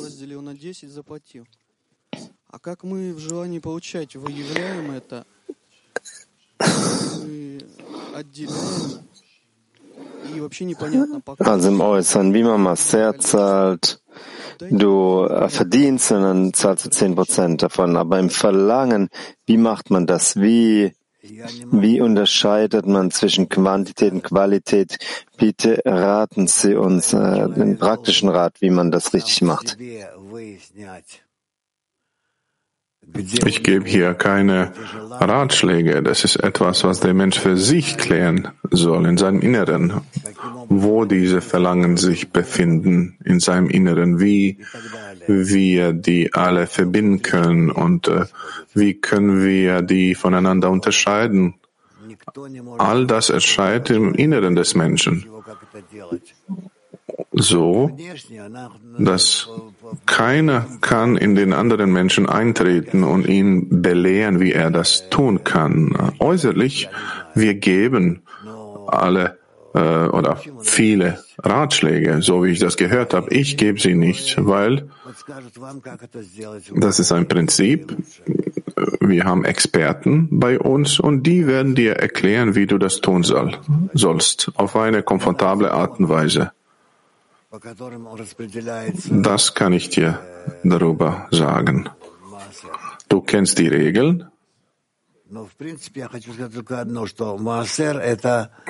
Also 11.37 11.67
im 11.69 11.81
Äußeren, 11.81 12.33
wie 12.33 12.43
man 12.43 12.63
Maser 12.63 13.19
zahlt, 13.19 14.01
du 14.71 15.25
äh, 15.25 15.47
verdienst 15.49 16.11
und 16.11 16.23
dann 16.23 16.53
zahlst 16.55 16.87
du 16.87 16.89
zehn 16.89 17.13
Prozent 17.13 17.61
davon. 17.61 17.97
Aber 17.97 18.17
im 18.17 18.31
Verlangen, 18.31 19.09
wie 19.45 19.57
macht 19.57 19.91
man 19.91 20.07
das? 20.07 20.37
Wie, 20.37 20.95
wie 21.71 22.01
unterscheidet 22.01 22.85
man 22.85 23.11
zwischen 23.11 23.49
Quantität 23.49 24.13
und 24.13 24.23
Qualität? 24.23 24.97
Bitte 25.37 25.81
raten 25.85 26.47
Sie 26.47 26.75
uns 26.75 27.13
äh, 27.13 27.49
den 27.49 27.77
praktischen 27.77 28.29
Rat, 28.29 28.61
wie 28.61 28.69
man 28.69 28.91
das 28.91 29.13
richtig 29.13 29.41
macht. 29.41 29.77
Ich 33.15 33.63
gebe 33.63 33.87
hier 33.87 34.13
keine 34.13 34.71
Ratschläge. 35.11 36.03
Das 36.03 36.23
ist 36.23 36.37
etwas, 36.37 36.83
was 36.83 36.99
der 36.99 37.13
Mensch 37.13 37.39
für 37.39 37.57
sich 37.57 37.97
klären 37.97 38.49
soll, 38.69 39.05
in 39.05 39.17
seinem 39.17 39.39
Inneren, 39.41 40.01
wo 40.69 41.05
diese 41.05 41.41
Verlangen 41.41 41.97
sich 41.97 42.29
befinden, 42.31 43.17
in 43.23 43.39
seinem 43.39 43.69
Inneren, 43.69 44.19
wie 44.19 44.59
wir 45.27 45.93
die 45.93 46.33
alle 46.33 46.67
verbinden 46.67 47.21
können 47.21 47.71
und 47.71 48.07
äh, 48.07 48.25
wie 48.73 48.93
können 48.93 49.43
wir 49.43 49.81
die 49.81 50.15
voneinander 50.15 50.69
unterscheiden. 50.69 51.55
All 52.77 53.07
das 53.07 53.29
erscheint 53.29 53.89
im 53.89 54.13
Inneren 54.13 54.55
des 54.55 54.75
Menschen 54.75 55.25
so, 57.31 57.91
dass 58.97 59.49
keiner 60.05 60.65
kann 60.81 61.17
in 61.17 61.35
den 61.35 61.53
anderen 61.53 61.91
Menschen 61.91 62.27
eintreten 62.27 63.03
und 63.03 63.27
ihn 63.27 63.81
belehren, 63.81 64.39
wie 64.39 64.51
er 64.51 64.71
das 64.71 65.09
tun 65.09 65.43
kann. 65.43 66.13
Äußerlich, 66.19 66.89
wir 67.33 67.55
geben 67.55 68.23
alle 68.87 69.37
äh, 69.73 70.07
oder 70.07 70.41
viele 70.61 71.19
Ratschläge, 71.39 72.21
so 72.21 72.43
wie 72.43 72.51
ich 72.51 72.59
das 72.59 72.77
gehört 72.77 73.13
habe. 73.13 73.33
Ich 73.33 73.57
gebe 73.57 73.79
sie 73.79 73.95
nicht, 73.95 74.35
weil 74.45 74.89
das 76.75 76.99
ist 76.99 77.11
ein 77.11 77.27
Prinzip. 77.27 77.95
Wir 78.99 79.23
haben 79.23 79.45
Experten 79.45 80.27
bei 80.31 80.59
uns 80.59 80.99
und 80.99 81.23
die 81.23 81.47
werden 81.47 81.75
dir 81.75 81.93
erklären, 81.93 82.55
wie 82.55 82.67
du 82.67 82.77
das 82.77 83.01
tun 83.01 83.23
soll, 83.23 83.57
sollst, 83.93 84.51
auf 84.55 84.75
eine 84.75 85.03
komfortable 85.03 85.71
Art 85.71 85.99
und 85.99 86.09
Weise. 86.09 86.51
Das 89.09 89.53
kann 89.53 89.73
ich 89.73 89.89
dir 89.89 90.19
darüber 90.63 91.27
sagen. 91.31 91.89
Du 93.07 93.21
kennst 93.21 93.57
die 93.59 93.67
Regeln. 93.67 94.29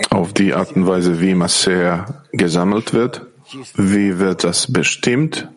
Auf 0.10 0.34
die 0.34 0.54
Art 0.54 0.76
und 0.76 0.88
Weise, 0.88 1.22
wie 1.22 1.34
Maser 1.36 2.24
gesammelt 2.32 2.94
wird, 2.94 3.26
wie 3.76 4.20
wird 4.20 4.44
das 4.44 4.72
bestimmt? 4.72 5.50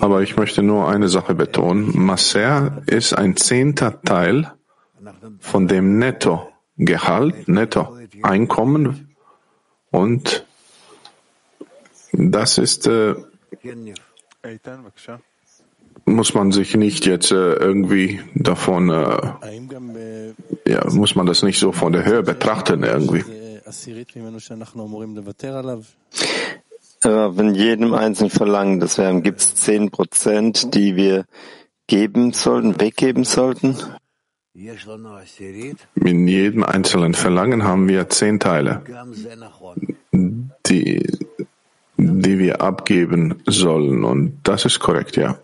Aber 0.00 0.22
ich 0.22 0.36
möchte 0.36 0.62
nur 0.62 0.88
eine 0.88 1.08
Sache 1.08 1.34
betonen. 1.34 1.92
Maser 1.98 2.82
ist 2.86 3.12
ein 3.12 3.36
zehnter 3.36 4.02
Teil 4.02 4.52
von 5.40 5.68
dem 5.68 5.98
Nettogehalt, 5.98 7.48
Nettoeinkommen 7.48 9.14
und 9.90 10.45
das 12.16 12.58
ist, 12.58 12.86
äh, 12.86 13.14
muss 16.06 16.34
man 16.34 16.52
sich 16.52 16.76
nicht 16.76 17.04
jetzt 17.06 17.32
äh, 17.32 17.54
irgendwie 17.54 18.20
davon, 18.34 18.90
äh, 18.90 20.32
ja, 20.66 20.88
muss 20.90 21.14
man 21.14 21.26
das 21.26 21.42
nicht 21.42 21.58
so 21.58 21.72
von 21.72 21.92
der 21.92 22.04
Höhe 22.04 22.22
betrachten 22.22 22.82
irgendwie. 22.82 23.24
Aber 27.02 27.36
wenn 27.36 27.54
jedem 27.54 27.94
Einzelnen 27.94 28.30
verlangen, 28.30 28.80
das 28.80 28.98
wären, 28.98 29.22
gibt 29.22 29.40
es 29.40 29.54
zehn 29.56 29.90
Prozent, 29.90 30.74
die 30.74 30.96
wir 30.96 31.26
geben 31.86 32.32
sollten, 32.32 32.80
weggeben 32.80 33.24
sollten? 33.24 33.76
In 34.54 36.28
jedem 36.28 36.64
einzelnen 36.64 37.12
Verlangen 37.12 37.64
haben 37.64 37.88
wir 37.88 38.08
zehn 38.08 38.40
Teile. 38.40 38.82
Die 40.66 41.18
die 41.96 42.38
wir 42.38 42.60
abgeben 42.60 43.42
sollen. 43.46 44.04
Und 44.04 44.40
das 44.42 44.64
ist 44.64 44.78
korrekt, 44.80 45.16
ja. 45.16 45.38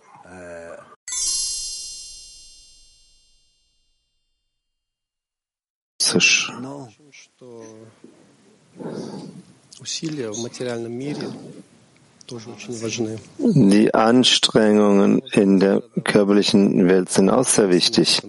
Die 13.39 13.93
Anstrengungen 13.93 15.19
in 15.31 15.59
der 15.59 15.83
körperlichen 16.03 16.87
Welt 16.87 17.09
sind 17.09 17.29
auch 17.29 17.45
sehr 17.45 17.69
wichtig. 17.69 18.21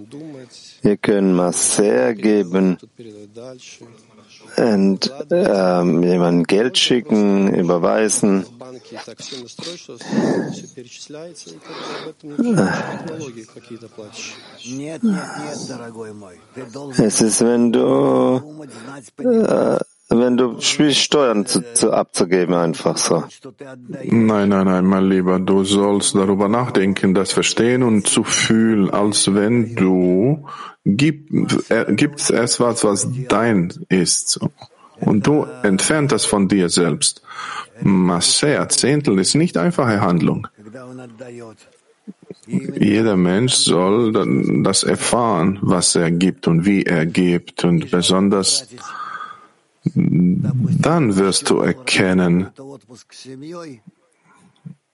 Wir 0.83 0.97
können 0.97 1.35
Masser 1.35 2.15
geben, 2.15 2.79
und 4.57 5.13
ähm, 5.31 6.03
jemandem 6.03 6.45
Geld 6.45 6.79
schicken, 6.79 7.53
überweisen. 7.55 8.47
Es 16.99 17.21
ist, 17.21 17.41
wenn 17.45 17.73
du 17.73 18.43
äh, 19.19 19.79
wenn 20.25 20.37
du 20.37 20.61
spielst, 20.61 21.01
Steuern 21.01 21.45
zu, 21.45 21.63
zu 21.75 21.93
abzugeben, 21.93 22.55
einfach 22.55 22.97
so. 22.97 23.25
Nein, 24.05 24.49
nein, 24.49 24.67
nein, 24.67 24.85
mein 24.85 25.09
Lieber, 25.09 25.39
du 25.39 25.65
sollst 25.65 26.15
darüber 26.15 26.49
nachdenken, 26.49 27.15
das 27.15 27.33
verstehen 27.33 27.83
und 27.83 28.07
zu 28.07 28.25
fühlen, 28.25 28.91
als 28.91 29.35
wenn 29.35 29.75
du 29.75 30.47
gib, 30.85 31.31
äh, 31.71 31.93
gibst 31.95 32.31
etwas, 32.31 32.85
was 32.85 33.09
dein 33.29 33.73
ist. 33.89 34.41
Und 35.01 35.27
du 35.27 35.47
entfernt 35.63 36.13
das 36.13 36.25
von 36.25 36.49
dir 36.49 36.69
selbst. 36.69 37.23
Maser, 37.83 38.69
Zehntel, 38.69 39.19
ist 39.19 39.35
nicht 39.35 39.57
einfache 39.57 40.01
Handlung. 40.01 40.47
Jeder 42.47 43.17
Mensch 43.17 43.55
soll 43.55 44.13
das 44.63 44.85
erfahren, 44.85 45.59
was 45.63 45.95
er 45.97 46.11
gibt 46.11 46.47
und 46.47 46.65
wie 46.65 46.85
er 46.85 47.07
gibt 47.07 47.65
und 47.65 47.91
besonders 47.91 48.69
dann 49.85 51.17
wirst 51.17 51.51
du 51.51 51.59
erkennen, 51.59 52.51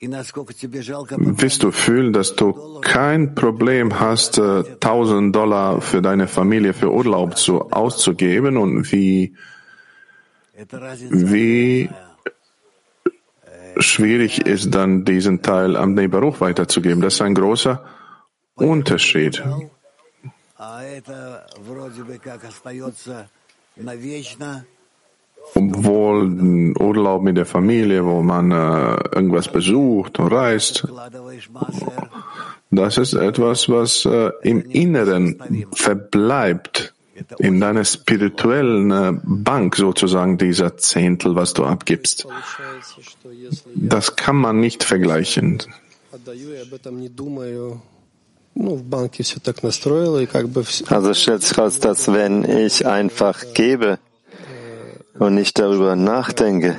wirst 0.00 1.62
du 1.62 1.70
fühlen, 1.70 2.12
dass 2.12 2.34
du 2.34 2.80
kein 2.80 3.34
Problem 3.34 4.00
hast, 4.00 4.40
1000 4.40 5.28
äh, 5.28 5.32
Dollar 5.32 5.80
für 5.80 6.02
deine 6.02 6.26
Familie 6.26 6.72
für 6.72 6.92
Urlaub 6.92 7.36
zu, 7.36 7.70
auszugeben 7.70 8.56
und 8.56 8.90
wie, 8.92 9.36
wie 11.10 11.90
schwierig 13.76 14.46
ist 14.46 14.74
dann 14.74 15.04
diesen 15.04 15.42
Teil 15.42 15.76
am 15.76 15.94
Neberuch 15.94 16.40
weiterzugeben. 16.40 17.00
Das 17.00 17.14
ist 17.14 17.22
ein 17.22 17.34
großer 17.34 17.84
Unterschied 18.54 19.42
obwohl 25.54 26.24
ein 26.24 26.74
Urlaub 26.80 27.22
mit 27.22 27.36
der 27.36 27.46
Familie, 27.46 28.04
wo 28.04 28.22
man 28.22 28.50
äh, 28.50 28.54
irgendwas 29.14 29.48
besucht 29.48 30.18
und 30.18 30.32
reist, 30.32 30.86
das 32.70 32.98
ist 32.98 33.14
etwas, 33.14 33.68
was 33.68 34.04
äh, 34.04 34.30
im 34.42 34.62
Inneren 34.70 35.66
verbleibt, 35.72 36.94
in 37.38 37.60
deiner 37.60 37.84
spirituellen 37.84 38.90
äh, 38.90 39.12
Bank 39.22 39.76
sozusagen, 39.76 40.38
dieser 40.38 40.76
Zehntel, 40.76 41.34
was 41.34 41.52
du 41.52 41.64
abgibst. 41.64 42.26
Das 43.74 44.16
kann 44.16 44.36
man 44.36 44.60
nicht 44.60 44.84
vergleichen. 44.84 45.62
Also 50.88 51.14
stellt 51.14 51.42
sich 51.42 51.58
raus, 51.58 51.80
dass 51.80 52.12
wenn 52.12 52.44
ich 52.44 52.86
einfach 52.86 53.54
gebe, 53.54 53.98
und 55.20 55.34
nicht 55.34 55.58
darüber 55.58 55.94
nachdenke, 55.96 56.76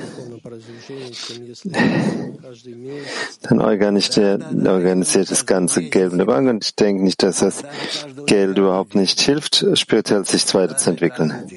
dann 3.42 3.60
organisiert 3.60 5.30
das 5.30 5.46
ganze 5.46 5.88
Geld 5.88 6.12
in 6.12 6.18
der 6.18 6.24
Bank 6.26 6.48
und 6.48 6.64
ich 6.64 6.74
denke 6.74 7.04
nicht, 7.04 7.22
dass 7.22 7.38
das 7.38 7.62
Geld 8.26 8.58
überhaupt 8.58 8.94
nicht 8.96 9.20
hilft, 9.20 9.64
spirituell 9.74 10.24
sich 10.24 10.52
weiterzuentwickeln. 10.54 11.48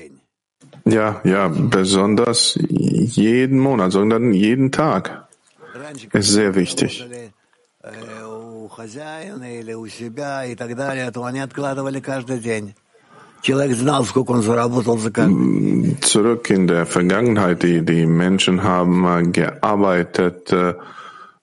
Ja, 0.86 1.20
ja, 1.24 1.48
besonders 1.48 2.60
jeden 2.70 3.58
Monat, 3.58 3.92
sondern 3.92 4.32
jeden 4.32 4.72
Tag 4.72 5.28
ist 6.14 6.30
sehr 6.30 6.54
wichtig. 6.54 7.04
Zurück 16.02 16.50
in 16.50 16.68
der 16.68 16.86
Vergangenheit, 16.86 17.62
die, 17.64 17.86
die 17.86 18.06
Menschen 18.06 18.64
haben 18.64 19.32
gearbeitet 19.32 20.52
äh, 20.52 20.74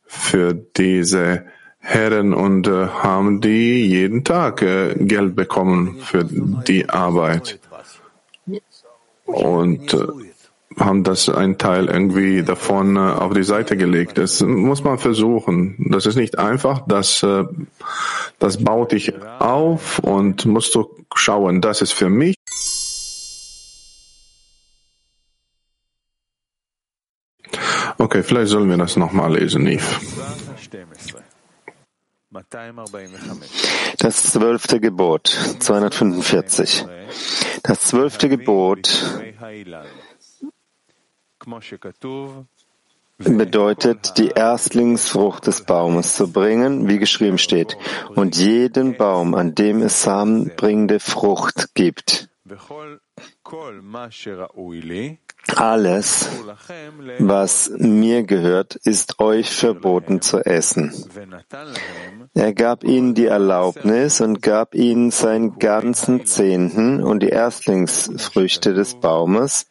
für 0.06 0.54
diese 0.54 1.44
Herren 1.78 2.32
und 2.32 2.66
äh, 2.66 2.86
haben 2.86 3.40
die 3.40 3.86
jeden 3.86 4.24
Tag 4.24 4.62
äh, 4.62 4.94
Geld 4.94 5.36
bekommen 5.36 5.98
für 6.00 6.24
die 6.24 6.88
Arbeit. 6.88 7.58
Und 9.24 9.96
haben 10.78 11.04
das 11.04 11.28
ein 11.28 11.58
Teil 11.58 11.86
irgendwie 11.86 12.42
davon 12.42 12.96
auf 12.96 13.32
die 13.34 13.42
Seite 13.42 13.76
gelegt. 13.76 14.18
Das 14.18 14.40
muss 14.40 14.84
man 14.84 14.98
versuchen. 14.98 15.76
Das 15.90 16.06
ist 16.06 16.16
nicht 16.16 16.38
einfach. 16.38 16.82
Das, 16.86 17.26
das 18.38 18.64
baut 18.64 18.92
dich 18.92 19.14
auf 19.38 19.98
und 20.00 20.46
musst 20.46 20.74
du 20.74 20.88
schauen, 21.14 21.60
das 21.60 21.82
ist 21.82 21.92
für 21.92 22.08
mich. 22.08 22.36
Okay, 27.98 28.22
vielleicht 28.22 28.48
sollen 28.50 28.68
wir 28.68 28.76
das 28.76 28.96
nochmal 28.96 29.34
lesen, 29.38 29.64
Nif. 29.64 30.00
Das 33.98 34.22
zwölfte 34.32 34.80
Gebot, 34.80 35.28
245. 35.28 36.86
Das 37.62 37.80
zwölfte 37.82 38.28
Gebot 38.28 39.04
bedeutet, 43.18 44.18
die 44.18 44.28
Erstlingsfrucht 44.28 45.46
des 45.46 45.62
Baumes 45.62 46.14
zu 46.14 46.32
bringen, 46.32 46.88
wie 46.88 46.98
geschrieben 46.98 47.38
steht, 47.38 47.76
und 48.14 48.36
jeden 48.36 48.96
Baum, 48.96 49.34
an 49.34 49.54
dem 49.54 49.82
es 49.82 50.02
samenbringende 50.02 51.00
Frucht 51.00 51.74
gibt. 51.74 52.28
Alles, 55.56 56.28
was 57.18 57.70
mir 57.76 58.22
gehört, 58.22 58.76
ist 58.76 59.18
euch 59.18 59.50
verboten 59.50 60.20
zu 60.20 60.38
essen. 60.38 60.92
Er 62.34 62.54
gab 62.54 62.84
ihnen 62.84 63.14
die 63.14 63.26
Erlaubnis 63.26 64.20
und 64.20 64.40
gab 64.40 64.74
ihnen 64.74 65.10
seinen 65.10 65.58
ganzen 65.58 66.26
Zehnten 66.26 67.02
und 67.02 67.20
die 67.24 67.28
Erstlingsfrüchte 67.28 68.72
des 68.72 68.94
Baumes, 68.94 69.66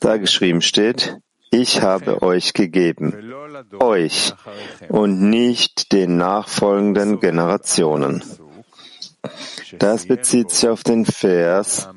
da 0.00 0.16
geschrieben 0.16 0.62
steht, 0.62 1.18
ich 1.50 1.82
habe 1.82 2.22
euch 2.22 2.52
gegeben, 2.52 3.32
euch 3.78 4.34
und 4.88 5.20
nicht 5.20 5.92
den 5.92 6.16
nachfolgenden 6.16 7.20
Generationen. 7.20 8.22
Das 9.78 10.06
bezieht 10.06 10.50
sich 10.50 10.68
auf 10.68 10.82
den 10.84 11.04
Vers, 11.04 11.88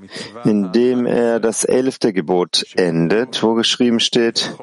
in 0.43 0.71
dem 0.71 1.05
er 1.05 1.39
das 1.39 1.63
elfte 1.63 2.13
Gebot 2.13 2.65
endet, 2.75 3.43
wo 3.43 3.53
geschrieben 3.53 3.99
steht, 3.99 4.55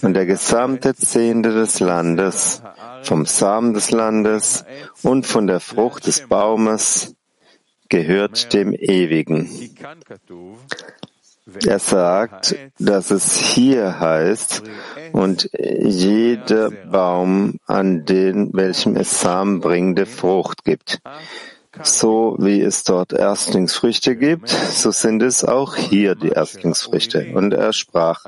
und 0.00 0.14
der 0.14 0.26
gesamte 0.26 0.94
Zehnte 0.94 1.52
des 1.52 1.80
Landes, 1.80 2.62
vom 3.02 3.26
Samen 3.26 3.74
des 3.74 3.90
Landes 3.90 4.64
und 5.02 5.26
von 5.26 5.46
der 5.46 5.60
Frucht 5.60 6.06
des 6.06 6.26
Baumes 6.28 7.14
gehört 7.88 8.54
dem 8.54 8.72
Ewigen. 8.72 9.50
Er 11.66 11.78
sagt, 11.78 12.56
dass 12.78 13.10
es 13.10 13.36
hier 13.36 14.00
heißt, 14.00 14.62
und 15.12 15.50
jeder 15.52 16.70
Baum, 16.70 17.58
an 17.66 18.04
den 18.04 18.50
welchem 18.52 18.96
es 18.96 19.20
samenbringende 19.20 20.06
Frucht 20.06 20.64
gibt. 20.64 21.00
So 21.82 22.36
wie 22.38 22.60
es 22.60 22.84
dort 22.84 23.14
Erstlingsfrüchte 23.14 24.14
gibt, 24.14 24.50
so 24.50 24.90
sind 24.90 25.22
es 25.22 25.42
auch 25.42 25.74
hier 25.74 26.14
die 26.14 26.28
Erstlingsfrüchte. 26.28 27.32
Und 27.34 27.54
er 27.54 27.72
sprach, 27.72 28.26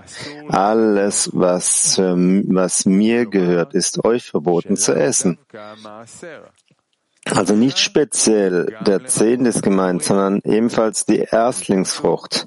alles, 0.48 1.30
was, 1.34 1.98
was 1.98 2.86
mir 2.86 3.26
gehört, 3.26 3.74
ist 3.74 4.02
euch 4.02 4.30
verboten 4.30 4.76
zu 4.76 4.94
essen. 4.94 5.38
Also 7.30 7.54
nicht 7.54 7.78
speziell 7.78 8.76
der 8.86 9.04
Zehn 9.06 9.44
ist 9.44 9.62
gemeint, 9.62 10.02
sondern 10.02 10.40
ebenfalls 10.44 11.04
die 11.04 11.20
Erstlingsfrucht. 11.20 12.46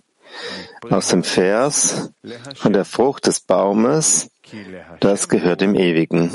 Aus 0.89 1.07
dem 1.09 1.23
Vers 1.23 2.11
von 2.55 2.73
der 2.73 2.85
Frucht 2.85 3.27
des 3.27 3.39
Baumes, 3.39 4.29
das 4.99 5.29
gehört 5.29 5.61
dem 5.61 5.75
Ewigen. 5.75 6.31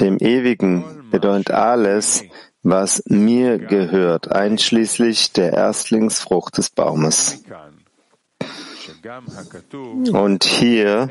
Dem 0.00 0.18
Ewigen 0.18 1.10
bedeutet 1.10 1.50
alles, 1.50 2.24
was 2.62 3.02
mir 3.06 3.58
gehört, 3.58 4.30
einschließlich 4.32 5.32
der 5.32 5.52
Erstlingsfrucht 5.52 6.58
des 6.58 6.70
Baumes. 6.70 7.42
Und 10.12 10.44
hier 10.44 11.08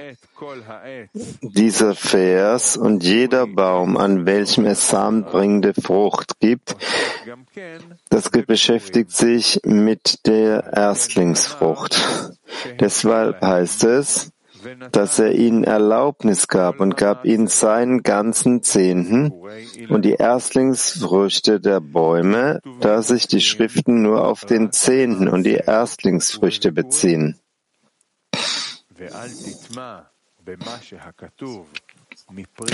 dieser 1.42 1.96
Vers 1.96 2.78
und 2.78 3.04
jeder 3.04 3.48
Baum, 3.48 3.98
an 3.98 4.26
welchem 4.26 4.66
es 4.66 4.90
samenbringende 4.90 5.74
Frucht 5.74 6.40
gibt, 6.40 6.76
das 8.10 8.30
beschäftigt 8.30 9.12
sich 9.12 9.60
mit 9.64 10.26
der 10.26 10.74
Erstlingsfrucht. 10.74 11.96
Deshalb 12.80 13.42
heißt 13.42 13.84
es, 13.86 14.32
dass 14.92 15.20
er 15.20 15.34
ihnen 15.34 15.64
Erlaubnis 15.64 16.48
gab 16.48 16.80
und 16.80 16.98
gab 16.98 17.26
ihnen 17.26 17.48
seinen 17.48 18.04
ganzen 18.04 18.62
Zehnten. 18.64 19.34
Und 19.90 20.06
die 20.06 20.14
Erstlingsfrüchte 20.14 21.60
der 21.60 21.80
Bäume, 21.80 22.62
da 22.80 23.02
sich 23.02 23.28
die 23.28 23.42
Schriften 23.42 24.02
nur 24.02 24.26
auf 24.26 24.46
den 24.46 24.72
Zehnten 24.72 25.28
und 25.28 25.44
die 25.44 25.56
Erstlingsfrüchte 25.56 26.72
beziehen. 26.72 27.41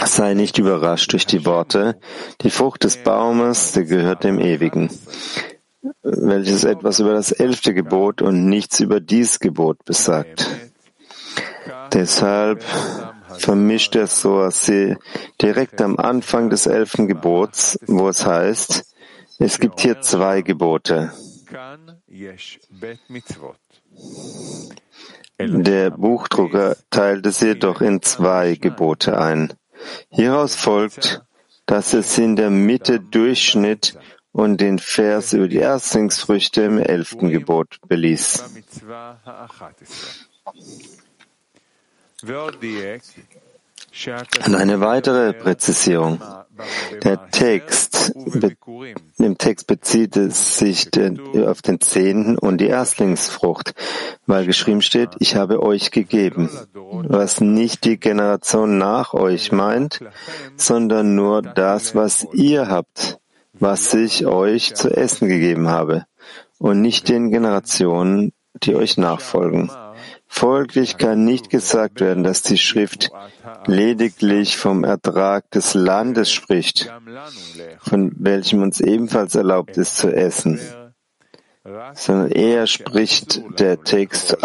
Sei 0.05 0.33
nicht 0.33 0.57
überrascht 0.57 1.13
durch 1.13 1.25
die 1.25 1.45
Worte, 1.45 1.99
die 2.41 2.49
Frucht 2.49 2.83
des 2.83 2.97
Baumes, 3.03 3.71
der 3.73 3.85
gehört 3.85 4.23
dem 4.23 4.39
Ewigen, 4.39 4.89
welches 6.03 6.63
etwas 6.63 6.99
über 6.99 7.13
das 7.13 7.31
elfte 7.31 7.73
Gebot 7.73 8.21
und 8.21 8.47
nichts 8.47 8.79
über 8.79 8.99
dies 8.99 9.39
Gebot 9.39 9.83
besagt. 9.85 10.47
Deshalb 11.93 12.63
vermischt 13.37 13.95
er 13.95 14.07
Soasi 14.07 14.97
direkt 15.41 15.81
am 15.81 15.97
Anfang 15.97 16.49
des 16.49 16.65
elften 16.65 17.07
Gebots, 17.07 17.79
wo 17.87 18.09
es 18.09 18.25
heißt, 18.25 18.95
es 19.39 19.59
gibt 19.59 19.81
hier 19.81 20.01
zwei 20.01 20.41
Gebote. 20.41 21.13
Der 25.39 25.91
Buchdrucker 25.91 26.77
teilt 26.89 27.25
es 27.27 27.41
jedoch 27.41 27.81
in 27.81 28.01
zwei 28.01 28.55
Gebote 28.55 29.19
ein. 29.19 29.53
Hieraus 30.09 30.55
folgt, 30.55 31.21
dass 31.67 31.93
es 31.93 32.17
in 32.17 32.35
der 32.35 32.49
Mitte 32.49 32.99
durchschnitt 32.99 33.97
und 34.31 34.61
den 34.61 34.79
Vers 34.79 35.33
über 35.33 35.47
die 35.47 35.57
Erstlingsfrüchte 35.57 36.63
im 36.63 36.79
elften 36.79 37.29
Gebot 37.29 37.77
beließ. 37.87 38.45
Und 44.45 44.55
eine 44.55 44.79
weitere 44.79 45.33
Präzisierung. 45.33 46.21
Der 47.03 47.29
Text, 47.29 48.13
im 49.17 49.37
Text 49.37 49.67
bezieht 49.67 50.17
es 50.17 50.57
sich 50.57 50.89
auf 51.45 51.61
den 51.61 51.79
Zehnten 51.81 52.37
und 52.37 52.59
die 52.59 52.67
Erstlingsfrucht, 52.67 53.73
weil 54.25 54.45
geschrieben 54.45 54.81
steht, 54.81 55.09
ich 55.19 55.35
habe 55.35 55.61
euch 55.61 55.91
gegeben, 55.91 56.49
was 56.73 57.41
nicht 57.41 57.85
die 57.85 57.99
Generation 57.99 58.77
nach 58.79 59.13
euch 59.13 59.51
meint, 59.51 59.99
sondern 60.55 61.15
nur 61.15 61.43
das, 61.43 61.93
was 61.93 62.27
ihr 62.33 62.69
habt, 62.69 63.19
was 63.53 63.93
ich 63.93 64.25
euch 64.25 64.73
zu 64.73 64.89
essen 64.89 65.27
gegeben 65.27 65.67
habe, 65.67 66.05
und 66.59 66.81
nicht 66.81 67.07
den 67.07 67.29
Generationen, 67.29 68.33
die 68.63 68.75
euch 68.75 68.97
nachfolgen. 68.97 69.69
Folglich 70.27 70.97
kann 70.97 71.23
nicht 71.23 71.49
gesagt 71.49 72.01
werden, 72.01 72.23
dass 72.23 72.41
die 72.41 72.57
Schrift 72.57 73.09
lediglich 73.65 74.57
vom 74.57 74.83
Ertrag 74.83 75.49
des 75.51 75.73
Landes 75.73 76.31
spricht, 76.31 76.91
von 77.79 78.13
welchem 78.17 78.61
uns 78.61 78.79
ebenfalls 78.79 79.35
erlaubt 79.35 79.77
ist 79.77 79.97
zu 79.97 80.13
essen, 80.13 80.59
sondern 81.93 82.31
eher 82.31 82.67
spricht 82.67 83.41
der 83.59 83.83
Text 83.83 84.37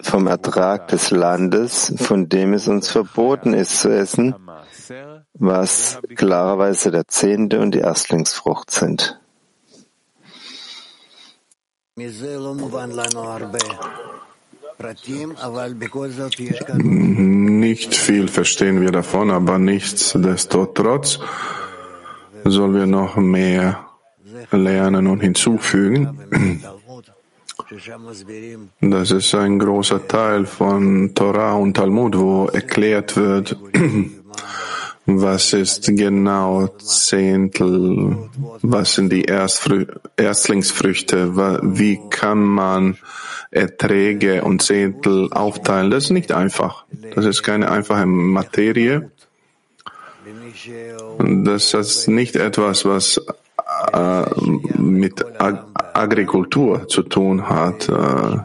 vom 0.00 0.26
Ertrag 0.26 0.88
des 0.88 1.10
Landes, 1.10 1.92
von 1.96 2.28
dem 2.28 2.52
es 2.54 2.68
uns 2.68 2.90
verboten 2.90 3.54
ist 3.54 3.80
zu 3.80 3.88
essen, 3.88 4.34
was 5.34 6.00
klarerweise 6.14 6.90
der 6.90 7.08
Zehnte 7.08 7.60
und 7.60 7.72
die 7.72 7.80
Erstlingsfrucht 7.80 8.70
sind. 8.70 9.20
Nicht 16.74 17.94
viel 17.94 18.28
verstehen 18.28 18.80
wir 18.80 18.92
davon, 18.92 19.30
aber 19.30 19.58
nichtsdestotrotz 19.58 21.18
sollen 22.44 22.74
wir 22.74 22.86
noch 22.86 23.16
mehr 23.16 23.86
lernen 24.52 25.06
und 25.06 25.20
hinzufügen. 25.20 26.18
Das 28.80 29.10
ist 29.10 29.34
ein 29.34 29.58
großer 29.58 30.06
Teil 30.06 30.46
von 30.46 31.14
Torah 31.14 31.54
und 31.54 31.74
Talmud, 31.74 32.18
wo 32.18 32.46
erklärt 32.46 33.16
wird, 33.16 33.56
was 35.06 35.52
ist 35.52 35.86
genau 35.86 36.66
Zehntel, 36.78 38.28
was 38.62 38.94
sind 38.94 39.12
die 39.12 39.24
Erstfrü 39.24 39.86
Erstlingsfrüchte, 40.16 41.36
wie 41.36 42.00
kann 42.10 42.42
man 42.42 42.98
Erträge 43.50 44.42
und 44.42 44.62
Zehntel 44.62 45.32
aufteilen. 45.32 45.90
Das 45.90 46.04
ist 46.04 46.10
nicht 46.10 46.32
einfach. 46.32 46.84
Das 47.14 47.24
ist 47.24 47.42
keine 47.42 47.70
einfache 47.70 48.06
Materie. 48.06 49.10
Das 51.18 51.74
ist 51.74 52.08
nicht 52.08 52.36
etwas, 52.36 52.84
was 52.84 53.20
äh, 53.92 54.24
mit 54.76 55.24
Ag 55.40 55.64
Agrikultur 55.94 56.88
zu 56.88 57.02
tun 57.02 57.48
hat. 57.48 57.88
Äh, 57.88 58.38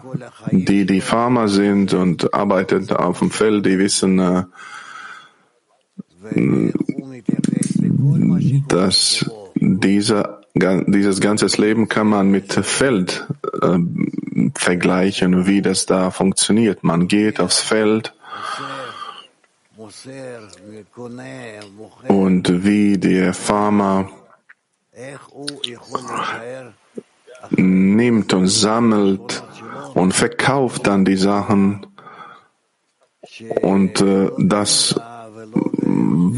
die, 0.52 0.86
die 0.86 1.02
Farmer 1.02 1.48
sind 1.48 1.94
und 1.94 2.34
arbeiten 2.34 2.90
auf 2.92 3.20
dem 3.20 3.32
Feld, 3.32 3.66
die 3.66 3.78
wissen, 3.78 4.20
äh, 4.20 4.44
dass 8.68 9.26
dieser, 9.56 10.42
dieses 10.54 11.20
ganze 11.20 11.46
Leben 11.62 11.88
kann 11.88 12.08
man 12.08 12.30
mit 12.30 12.54
Feld 12.54 13.28
äh, 13.62 13.78
vergleichen, 14.56 15.48
wie 15.48 15.62
das 15.62 15.86
da 15.86 16.12
funktioniert. 16.12 16.84
Man 16.84 17.08
geht 17.08 17.40
aufs 17.40 17.60
Feld 17.62 18.14
und 22.08 22.64
wie 22.64 22.98
der 22.98 23.34
Farmer 23.34 24.10
nimmt 27.50 28.34
und 28.34 28.48
sammelt 28.48 29.44
und 29.94 30.14
verkauft 30.14 30.88
dann 30.88 31.06
die 31.06 31.18
Sachen 31.18 31.88
und 33.62 34.02
äh, 34.02 34.30
das, 34.38 35.00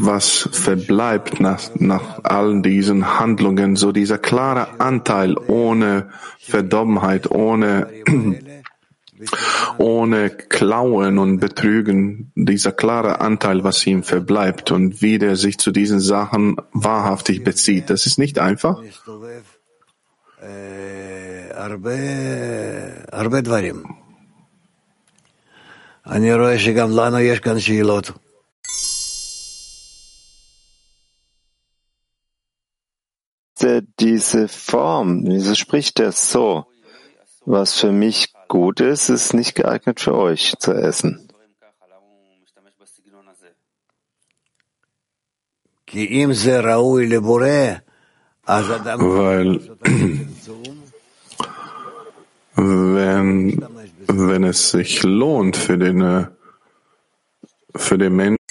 was 0.06 0.48
verbleibt 0.52 1.40
nach, 1.40 1.60
nach 1.76 2.22
all 2.24 2.62
diesen 2.62 3.18
Handlungen, 3.18 3.76
so 3.76 3.92
dieser 3.92 4.18
klare 4.18 4.80
Anteil 4.80 5.36
ohne 5.36 6.10
Verdorbenheit, 6.38 7.30
ohne 7.30 7.88
ohne 9.78 10.30
Klauen 10.30 11.18
und 11.18 11.38
Betrügen, 11.38 12.32
dieser 12.34 12.72
klare 12.72 13.20
Anteil, 13.20 13.64
was 13.64 13.86
ihm 13.86 14.02
verbleibt 14.02 14.70
und 14.70 15.02
wie 15.02 15.18
der 15.18 15.36
sich 15.36 15.58
zu 15.58 15.70
diesen 15.70 16.00
Sachen 16.00 16.56
wahrhaftig 16.72 17.44
bezieht. 17.44 17.90
Das 17.90 18.06
ist 18.06 18.18
nicht 18.18 18.38
einfach. 18.38 18.82
Diese 33.98 34.48
Form, 34.48 35.24
wieso 35.24 35.54
spricht 35.54 35.98
er 35.98 36.12
so? 36.12 36.66
Was 37.46 37.80
für 37.80 37.92
mich 37.92 38.34
gut 38.48 38.80
ist, 38.80 39.08
ist 39.08 39.32
nicht 39.32 39.54
geeignet 39.54 40.00
für 40.00 40.14
euch 40.14 40.54
zu 40.58 40.72
essen. 40.72 41.28
Weil 48.96 49.60
wenn, 52.56 53.66
wenn 54.08 54.44
es 54.44 54.70
sich 54.70 55.02
lohnt 55.02 55.56
für 55.56 55.78
den, 55.78 56.28
für 57.74 57.98
den 57.98 58.16
Menschen, 58.16 58.43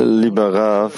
Lieber 0.00 0.52
Rav, 0.54 0.92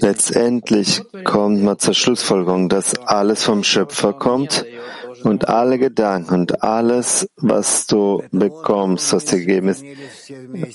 letztendlich 0.00 1.02
kommt 1.24 1.62
man 1.62 1.78
zur 1.78 1.94
Schlussfolgerung, 1.94 2.68
dass 2.68 2.98
alles 2.98 3.44
vom 3.44 3.64
Schöpfer 3.64 4.12
kommt 4.12 4.64
und 5.24 5.48
alle 5.48 5.78
Gedanken 5.78 6.34
und 6.34 6.62
alles, 6.62 7.28
was 7.36 7.86
du 7.86 8.22
bekommst, 8.30 9.12
was 9.12 9.26
dir 9.26 9.38
gegeben 9.38 9.68
ist. 9.68 9.84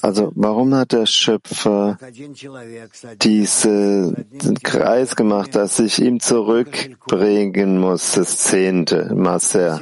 Also 0.01 0.31
warum 0.36 0.75
hat 0.75 0.91
der 0.91 1.05
Schöpfer 1.05 1.97
diesen 3.21 4.25
Kreis 4.63 5.15
gemacht, 5.15 5.55
dass 5.55 5.79
ich 5.79 6.01
ihm 6.01 6.19
zurückbringen 6.19 7.79
muss, 7.79 8.13
das 8.13 8.38
zehnte 8.38 9.13
Maser? 9.15 9.81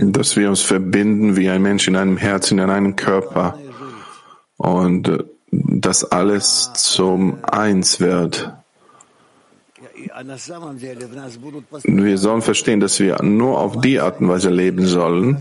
Dass 0.00 0.36
wir 0.36 0.48
uns 0.48 0.62
verbinden 0.62 1.36
wie 1.36 1.48
ein 1.48 1.62
Mensch 1.62 1.88
in 1.88 1.96
einem 1.96 2.16
Herzen, 2.16 2.58
in 2.58 2.70
einem 2.70 2.96
Körper 2.96 3.58
und 4.58 5.08
äh, 5.08 5.24
dass 5.50 6.04
alles 6.04 6.72
zum 6.74 7.42
Eins 7.42 8.00
wird. 8.00 8.52
Wir 11.84 12.18
sollen 12.18 12.42
verstehen, 12.42 12.80
dass 12.80 13.00
wir 13.00 13.22
nur 13.22 13.58
auf 13.58 13.80
die 13.80 13.98
Art 13.98 14.20
und 14.20 14.28
Weise 14.28 14.50
leben 14.50 14.86
sollen. 14.86 15.38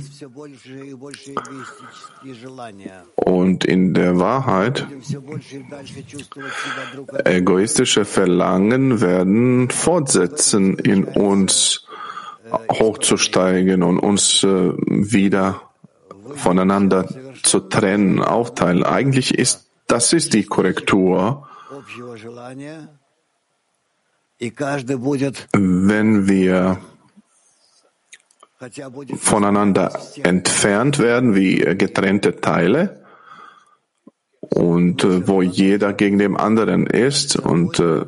Und 3.15 3.65
in 3.65 3.93
der 3.93 4.17
Wahrheit, 4.17 4.87
egoistische 7.25 8.05
Verlangen 8.05 9.01
werden 9.01 9.69
fortsetzen, 9.69 10.77
in 10.79 11.03
uns 11.03 11.85
hochzusteigen 12.71 13.83
und 13.83 13.99
uns 13.99 14.43
äh, 14.43 14.47
wieder 14.47 15.66
voneinander 16.35 17.07
zu 17.43 17.59
trennen, 17.61 18.21
aufteilen. 18.21 18.83
Eigentlich 18.83 19.37
ist 19.37 19.67
das 19.87 20.11
ist 20.11 20.33
die 20.33 20.43
Korrektur 20.43 21.47
wenn 25.53 26.27
wir 26.27 26.77
voneinander 29.17 29.99
entfernt 30.23 30.99
werden 30.99 31.35
wie 31.35 31.57
getrennte 31.77 32.41
Teile 32.41 33.03
und 34.41 35.03
äh, 35.03 35.27
wo 35.27 35.41
jeder 35.41 35.93
gegen 35.93 36.17
den 36.17 36.37
anderen 36.37 36.87
ist 36.87 37.35
und 37.35 37.79
äh, 37.79 38.05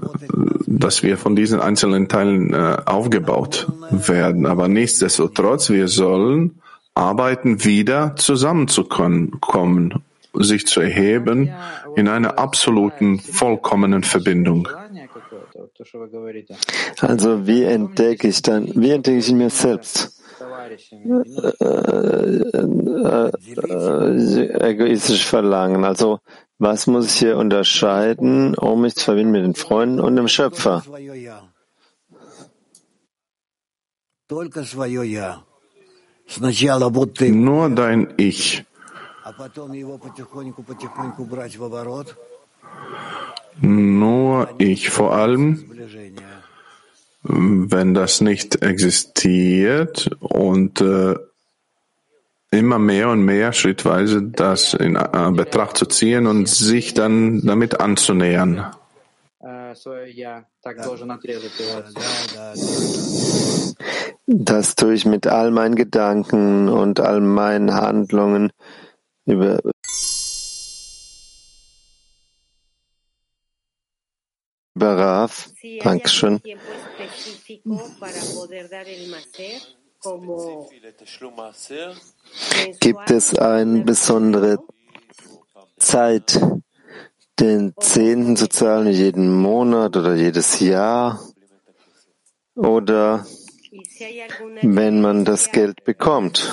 dass 0.68 1.04
wir 1.04 1.18
von 1.18 1.36
diesen 1.36 1.60
einzelnen 1.60 2.08
Teilen 2.08 2.54
äh, 2.54 2.78
aufgebaut 2.86 3.68
werden. 3.92 4.46
Aber 4.46 4.68
nichtsdestotrotz, 4.68 5.70
wir 5.70 5.88
sollen 5.88 6.62
arbeiten, 7.00 7.64
wieder 7.64 8.16
zusammenzukommen, 8.18 10.04
sich 10.34 10.68
zu 10.68 10.82
erheben 10.82 11.52
in 11.96 12.08
einer 12.08 12.38
absoluten, 12.38 13.20
vollkommenen 13.20 14.04
Verbindung. 14.04 14.68
Also 17.02 17.48
wie 17.48 17.64
entdecke 17.64 18.28
ich 18.28 18.42
dann, 18.42 18.68
wie 18.76 18.92
entdecke 18.92 19.18
ich 19.18 19.30
in 19.30 19.38
mir 19.38 19.50
selbst? 19.50 20.22
Äh, 20.42 20.76
äh, 21.60 21.90
äh, 23.58 24.70
egoistisch 24.70 25.26
Verlangen. 25.26 25.84
Also 25.84 26.20
was 26.58 26.88
muss 26.88 27.08
ich 27.08 27.20
hier 27.20 27.38
unterscheiden, 27.38 28.56
um 28.56 28.82
mich 28.82 28.96
zu 28.96 29.06
verbinden 29.06 29.32
mit 29.32 29.44
den 29.44 29.56
Freunden 29.56 30.00
und 30.00 30.16
dem 30.16 30.28
Schöpfer? 30.28 30.84
Nur 37.32 37.70
dein 37.70 38.14
Ich. 38.18 38.64
Nur 43.62 44.50
ich 44.58 44.90
vor 44.90 45.14
allem, 45.14 45.66
wenn 47.24 47.94
das 47.94 48.22
nicht 48.22 48.62
existiert 48.62 50.10
und 50.20 50.82
äh, 50.82 51.16
immer 52.52 52.80
mehr 52.80 53.10
und 53.10 53.24
mehr 53.24 53.54
schrittweise 53.54 54.22
das 54.24 54.74
in 54.74 54.96
äh, 54.96 55.32
Betracht 55.32 55.78
zu 55.78 55.86
ziehen 55.86 56.26
und 56.28 56.48
sich 56.48 56.94
dann 56.94 57.46
damit 57.46 57.80
anzunähern. 57.80 58.66
Das 64.26 64.76
tue 64.76 64.94
ich 64.94 65.06
mit 65.06 65.28
all 65.28 65.52
meinen 65.52 65.76
Gedanken 65.76 66.70
und 66.70 67.00
all 67.00 67.22
meinen 67.22 67.74
Handlungen 67.74 68.52
über 69.26 69.60
Barav. 74.76 75.50
Dankeschön. 75.84 76.42
Gibt 82.80 83.12
es 83.12 83.36
eine 83.36 83.84
besondere 83.84 84.58
Zeit, 85.78 86.40
den 87.40 87.74
Zehnten 87.80 88.38
zu 88.38 88.48
zahlen, 88.48 88.88
jeden 88.88 89.34
Monat 89.34 89.98
oder 89.98 90.16
jedes 90.16 90.60
Jahr? 90.60 91.20
Oder 92.56 93.26
wenn 94.62 95.02
man 95.02 95.26
das 95.26 95.52
Geld 95.52 95.84
bekommt? 95.84 96.52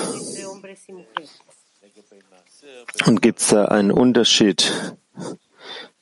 Und 3.05 3.21
gibt 3.21 3.39
es 3.39 3.47
da 3.47 3.65
einen 3.65 3.91
Unterschied 3.91 4.73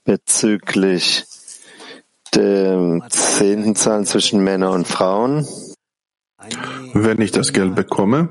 bezüglich 0.04 1.26
dem 2.34 3.04
Zehntenzahlen 3.10 4.06
zwischen 4.06 4.44
Männern 4.44 4.74
und 4.74 4.88
Frauen? 4.88 5.48
Wenn 6.94 7.22
ich 7.22 7.32
das 7.32 7.54
Geld 7.54 7.76
bekomme, 7.76 8.30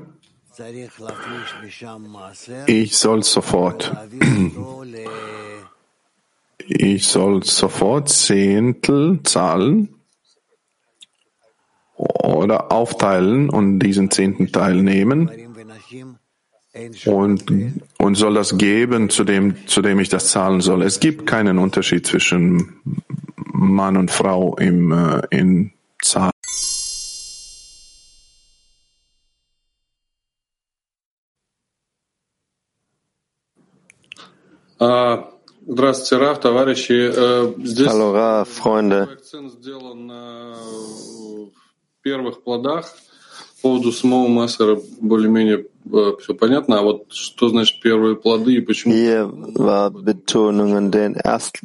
ich 2.67 2.97
soll 2.97 3.23
sofort, 3.23 3.95
ich 6.67 7.07
soll 7.07 7.43
sofort 7.43 8.09
Zehntel 8.09 9.19
zahlen 9.23 9.94
oder 11.96 12.72
aufteilen 12.72 13.50
und 13.50 13.78
diesen 13.80 14.10
zehnten 14.10 14.52
Teil 14.52 14.82
nehmen 14.82 15.30
und, 17.06 17.44
und 17.98 18.14
soll 18.14 18.34
das 18.34 18.56
geben, 18.56 19.10
zu 19.10 19.24
dem, 19.24 19.66
zu 19.66 19.82
dem 19.82 19.98
ich 19.98 20.08
das 20.08 20.30
zahlen 20.30 20.60
soll. 20.60 20.82
Es 20.82 21.00
gibt 21.00 21.26
keinen 21.26 21.58
Unterschied 21.58 22.06
zwischen 22.06 22.80
Mann 23.52 23.96
und 23.96 24.10
Frau 24.10 24.56
im, 24.56 24.92
äh, 24.92 25.20
in 25.30 25.72
Zahlen. 26.00 26.30
Здравствуйте, 35.72 36.24
Раф, 36.24 36.40
товарищи. 36.40 37.12
Hallo, 37.86 38.12
Раф, 38.12 38.48
Freunde. 38.48 39.08
первых 42.04 42.42
плодах. 42.42 42.86
По 43.56 43.68
поводу 43.68 43.92
самого 43.92 44.28
Массера 44.28 44.78
более-менее 45.00 45.66
все 46.20 46.34
понятно. 46.34 46.78
А 46.78 46.82
вот 46.82 47.12
что 47.12 47.48
значит 47.50 47.80
первые 47.80 48.16
плоды 48.16 48.54
и 48.54 48.60
почему? 48.60 48.94
Hier 48.94 49.30
war 49.54 49.90
Betonung 49.90 50.74
an 50.74 50.90
den 50.90 51.14
Erst, 51.14 51.60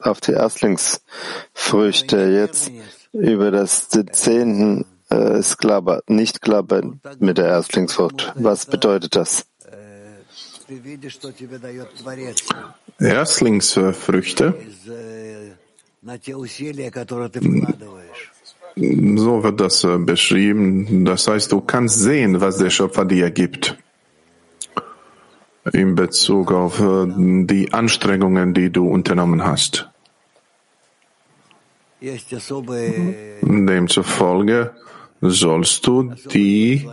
auf 0.00 0.20
die 0.20 0.32
Erstlingsfrüchte. 0.32 2.16
Jetzt 2.16 2.72
über 3.12 3.50
das 3.50 3.88
Zehnten 3.88 4.86
äh, 5.10 5.38
ist 5.38 5.56
klar, 5.58 6.02
nicht 6.08 6.42
klar 6.42 6.64
mit 7.18 7.38
der 7.38 7.46
Erstlingsfrucht. 7.46 8.32
Was 8.34 8.66
bedeutet 8.66 9.14
das? 9.14 9.46
Erstlingsfrüchte. 12.98 14.54
so 18.75 19.43
wird 19.43 19.59
das 19.59 19.83
äh, 19.83 19.97
beschrieben. 19.97 21.05
Das 21.05 21.27
heißt, 21.27 21.51
du 21.51 21.61
kannst 21.61 21.99
sehen, 21.99 22.41
was 22.41 22.57
der 22.57 22.69
Schöpfer 22.69 23.05
dir 23.05 23.29
gibt. 23.31 23.77
In 25.73 25.95
Bezug 25.95 26.51
auf 26.51 26.79
äh, 26.79 27.05
die 27.45 27.73
Anstrengungen, 27.73 28.53
die 28.53 28.71
du 28.71 28.87
unternommen 28.87 29.43
hast. 29.43 29.89
Demzufolge 33.41 34.71
sollst 35.21 35.85
du 35.85 36.13
die 36.33 36.87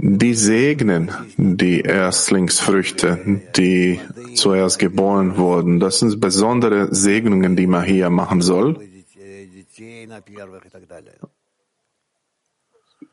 die 0.00 0.34
segnen 0.34 1.10
die 1.36 1.80
Erstlingsfrüchte, 1.80 3.40
die 3.56 3.98
zuerst 4.34 4.78
geboren 4.78 5.36
wurden. 5.36 5.80
Das 5.80 5.98
sind 5.98 6.20
besondere 6.20 6.94
Segnungen, 6.94 7.56
die 7.56 7.66
man 7.66 7.82
hier 7.82 8.08
machen 8.08 8.40
soll. 8.40 8.78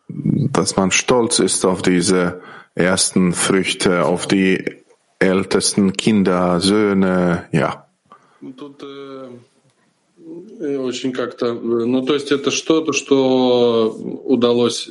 Dass 0.08 0.76
man 0.78 0.92
stolz 0.92 1.40
ist 1.40 1.66
auf 1.66 1.82
diese 1.82 2.42
ersten 2.76 3.34
Früchte, 3.34 4.06
auf 4.06 4.28
die 4.28 4.84
ältesten 5.20 5.94
Kinder, 5.94 6.60
Söhne, 6.60 7.48
ja. 7.52 7.86
очень 10.80 11.12
как-то, 11.12 11.54
ну 11.54 12.04
то 12.04 12.14
есть 12.14 12.32
это 12.32 12.50
что-то, 12.52 12.94
что 12.94 13.90
удалось, 14.26 14.90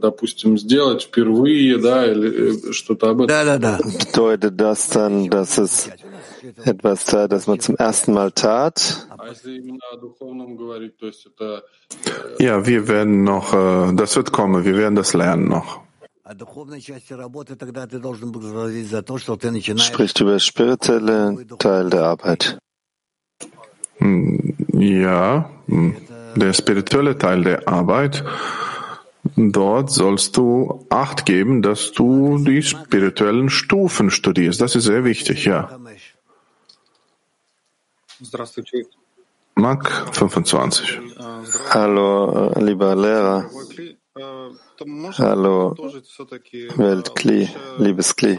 допустим, 0.00 0.58
сделать 0.58 1.02
впервые, 1.02 1.78
да, 1.78 2.10
или 2.10 2.72
что-то 2.72 3.10
об 3.10 3.22
этом. 3.22 3.28
Да, 3.28 3.44
да, 3.44 3.58
да. 3.58 3.78
Bedeutet 3.78 4.56
das 4.56 4.88
dann, 4.88 5.28
dass 5.30 5.58
es 5.58 5.88
etwas 6.64 7.06
sei, 7.06 7.28
das 7.28 7.46
man 7.46 7.60
zum 7.60 7.76
ersten 7.76 8.12
Mal 8.12 8.32
tat? 8.32 9.08
Ja, 12.38 12.66
wir 12.66 12.88
werden 12.88 13.24
noch, 13.24 13.52
das 13.94 14.16
wird 14.16 14.32
kommen, 14.32 14.64
wir 14.64 14.76
werden 14.76 14.94
das 14.94 15.14
lernen 15.14 15.48
noch. 15.48 15.80
Spricht 19.78 20.20
über 20.20 20.38
spirituelle 20.40 21.46
Teil 21.58 21.90
der 21.90 22.02
Arbeit. 22.02 22.58
Hm, 23.98 24.54
ja, 24.72 25.50
hm, 25.66 25.96
der 26.34 26.52
spirituelle 26.52 27.16
Teil 27.16 27.44
der 27.44 27.68
Arbeit. 27.68 28.24
Dort 29.36 29.90
sollst 29.90 30.36
du 30.36 30.86
Acht 30.90 31.26
geben, 31.26 31.62
dass 31.62 31.92
du 31.92 32.38
die 32.38 32.62
spirituellen 32.62 33.48
Stufen 33.48 34.10
studierst. 34.10 34.60
Das 34.60 34.74
ist 34.74 34.84
sehr 34.84 35.04
wichtig, 35.04 35.44
ja. 35.44 35.78
Mark 39.54 40.14
25. 40.14 41.00
Hallo, 41.70 42.52
lieber 42.58 42.94
Lehrer. 42.96 43.50
Hallo, 45.18 45.74
Weltkli, 46.76 47.48
liebes 47.78 48.16
Kli. 48.16 48.38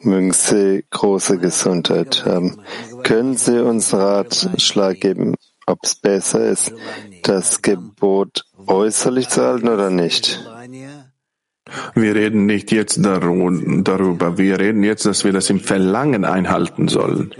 Mögen 0.00 0.32
Sie 0.32 0.84
große 0.90 1.38
Gesundheit 1.38 2.24
haben. 2.26 2.60
Können 3.02 3.36
Sie 3.36 3.64
uns 3.64 3.94
Ratschlag 3.94 5.00
geben, 5.00 5.34
ob 5.66 5.78
es 5.82 5.94
besser 5.94 6.44
ist, 6.46 6.72
das 7.22 7.62
Gebot 7.62 8.44
äußerlich 8.66 9.28
zu 9.28 9.42
halten 9.42 9.68
oder 9.68 9.90
nicht? 9.90 10.44
Wir 11.94 12.14
reden 12.14 12.46
nicht 12.46 12.72
jetzt 12.72 12.98
darüber. 13.02 14.38
Wir 14.38 14.58
reden 14.58 14.82
jetzt, 14.82 15.06
dass 15.06 15.24
wir 15.24 15.32
das 15.32 15.50
im 15.50 15.60
Verlangen 15.60 16.24
einhalten 16.24 16.88
sollen. 16.88 17.32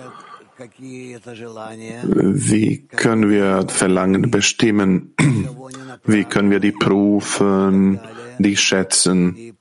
Wie 0.79 2.87
können 2.87 3.31
wir 3.31 3.67
Verlangen 3.69 4.31
bestimmen? 4.31 5.15
Wie 6.05 6.25
können 6.25 6.51
wir 6.51 6.61
die 6.61 6.73
prüfen? 6.73 8.01
die 8.39 8.57
schätzen, 8.57 9.55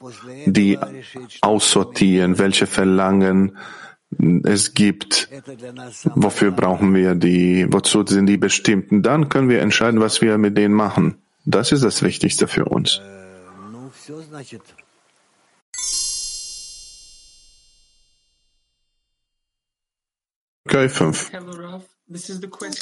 die 0.45 0.77
aussortieren, 1.41 2.39
welche 2.39 2.67
Verlangen 2.67 3.57
es 4.43 4.73
gibt, 4.73 5.29
wofür 6.15 6.51
brauchen 6.51 6.93
wir 6.93 7.15
die, 7.15 7.65
wozu 7.69 8.05
sind 8.05 8.25
die 8.25 8.38
bestimmten, 8.38 9.01
dann 9.01 9.29
können 9.29 9.49
wir 9.49 9.61
entscheiden, 9.61 10.01
was 10.01 10.21
wir 10.21 10.38
mit 10.38 10.57
denen 10.57 10.73
machen. 10.73 11.15
Das 11.45 11.71
ist 11.71 11.83
das 11.83 12.03
Wichtigste 12.03 12.47
für 12.47 12.65
uns. 12.65 13.01
Okay, 20.65 20.89
fünf. 20.89 21.31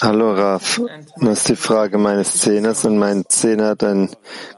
Hallo 0.02 0.34
Raf, 0.34 0.82
das 1.18 1.40
ist 1.40 1.50
die 1.50 1.56
Frage 1.56 1.98
meines 1.98 2.34
Zehners 2.40 2.84
und 2.84 2.98
mein 2.98 3.26
Zehner 3.28 3.70
hat 3.70 3.84
ein 3.84 4.10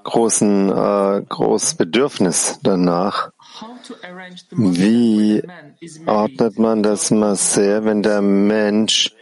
großen, 0.03 0.69
äh, 0.69 1.21
großes 1.27 1.75
Bedürfnis 1.75 2.59
danach. 2.63 3.31
Wie 4.51 5.43
ordnet 6.05 6.57
man 6.57 6.83
das 6.83 7.11
Maser, 7.11 7.83
wenn 7.83 8.01
der 8.01 8.21
Mensch, 8.21 9.13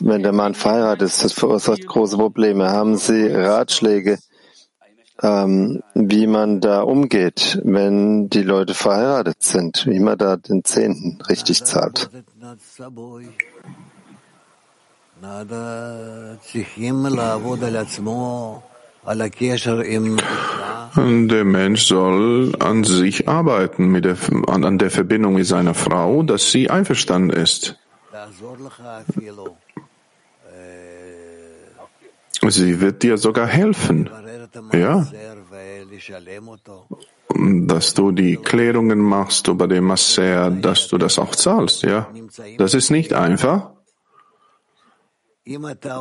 wenn 0.00 0.22
der 0.22 0.32
Mann 0.32 0.54
verheiratet 0.54 1.08
ist? 1.08 1.22
Das 1.22 1.32
verursacht 1.32 1.86
große 1.86 2.16
Probleme. 2.16 2.70
Haben 2.70 2.96
Sie 2.96 3.26
Ratschläge, 3.26 4.18
ähm, 5.22 5.82
wie 5.94 6.26
man 6.26 6.60
da 6.60 6.82
umgeht, 6.82 7.60
wenn 7.64 8.28
die 8.28 8.42
Leute 8.42 8.74
verheiratet 8.74 9.42
sind, 9.42 9.86
wie 9.86 10.00
man 10.00 10.18
da 10.18 10.36
den 10.36 10.64
Zehnten 10.64 11.18
richtig 11.28 11.64
zahlt. 11.64 12.10
Der 21.04 21.44
Mensch 21.44 21.86
soll 21.86 22.52
an 22.58 22.84
sich 22.84 23.28
arbeiten, 23.28 23.86
mit 23.86 24.04
der, 24.04 24.16
an, 24.48 24.64
an 24.64 24.78
der 24.78 24.90
Verbindung 24.90 25.34
mit 25.34 25.46
seiner 25.46 25.74
Frau, 25.74 26.22
dass 26.22 26.50
sie 26.50 26.70
einverstanden 26.70 27.30
ist. 27.30 27.78
Sie 32.48 32.80
wird 32.80 33.02
dir 33.02 33.18
sogar 33.18 33.46
helfen, 33.46 34.10
ja, 34.72 35.06
dass 37.66 37.94
du 37.94 38.10
die 38.10 38.36
Klärungen 38.36 38.98
machst 38.98 39.48
über 39.48 39.68
den 39.68 39.84
Masser, 39.84 40.50
dass 40.50 40.88
du 40.88 40.98
das 40.98 41.18
auch 41.18 41.34
zahlst, 41.34 41.82
ja. 41.82 42.08
Das 42.58 42.74
ist 42.74 42.90
nicht 42.90 43.12
einfach. 43.12 43.70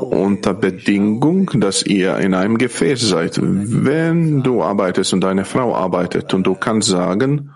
Unter 0.01 0.53
Bedingung, 0.53 1.49
dass 1.59 1.83
ihr 1.83 2.17
in 2.17 2.35
einem 2.35 2.57
Gefäß 2.57 3.01
seid. 3.01 3.39
Wenn 3.41 4.43
du 4.43 4.61
arbeitest 4.61 5.13
und 5.13 5.21
deine 5.21 5.45
Frau 5.45 5.75
arbeitet 5.75 6.33
und 6.33 6.45
du 6.45 6.53
kannst 6.53 6.89
sagen, 6.89 7.51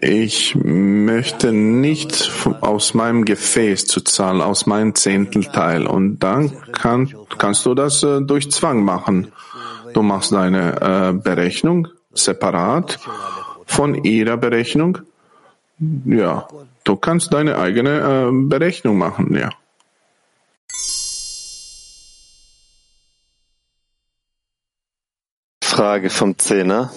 ich 0.00 0.54
möchte 0.54 1.52
nicht 1.52 2.30
aus 2.60 2.94
meinem 2.94 3.24
Gefäß 3.24 3.86
zu 3.86 4.00
zahlen, 4.02 4.42
aus 4.42 4.66
meinem 4.66 4.94
Zehntelteil. 4.94 5.88
Und 5.88 6.20
dann 6.20 6.52
kann, 6.70 7.12
kannst 7.36 7.66
du 7.66 7.74
das 7.74 8.04
äh, 8.04 8.20
durch 8.22 8.48
Zwang 8.52 8.84
machen. 8.84 9.32
Du 9.92 10.02
machst 10.02 10.30
deine 10.30 10.80
äh, 10.80 11.12
Berechnung 11.14 11.88
separat 12.14 13.00
von 13.66 14.04
ihrer 14.04 14.36
Berechnung. 14.36 14.98
Ja, 16.04 16.46
du 16.84 16.94
kannst 16.94 17.32
deine 17.34 17.58
eigene 17.58 18.28
äh, 18.28 18.30
Berechnung 18.30 18.98
machen, 18.98 19.34
ja. 19.34 19.50
Frage 25.76 26.08
vom 26.08 26.38
Zehner. 26.38 26.90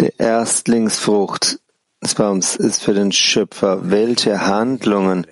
Die 0.00 0.12
Erstlingsfrucht 0.16 1.58
des 2.00 2.14
Baums 2.14 2.54
ist 2.54 2.84
für 2.84 2.94
den 2.94 3.10
Schöpfer. 3.10 3.90
Welche 3.90 4.46
Handlungen, 4.46 5.26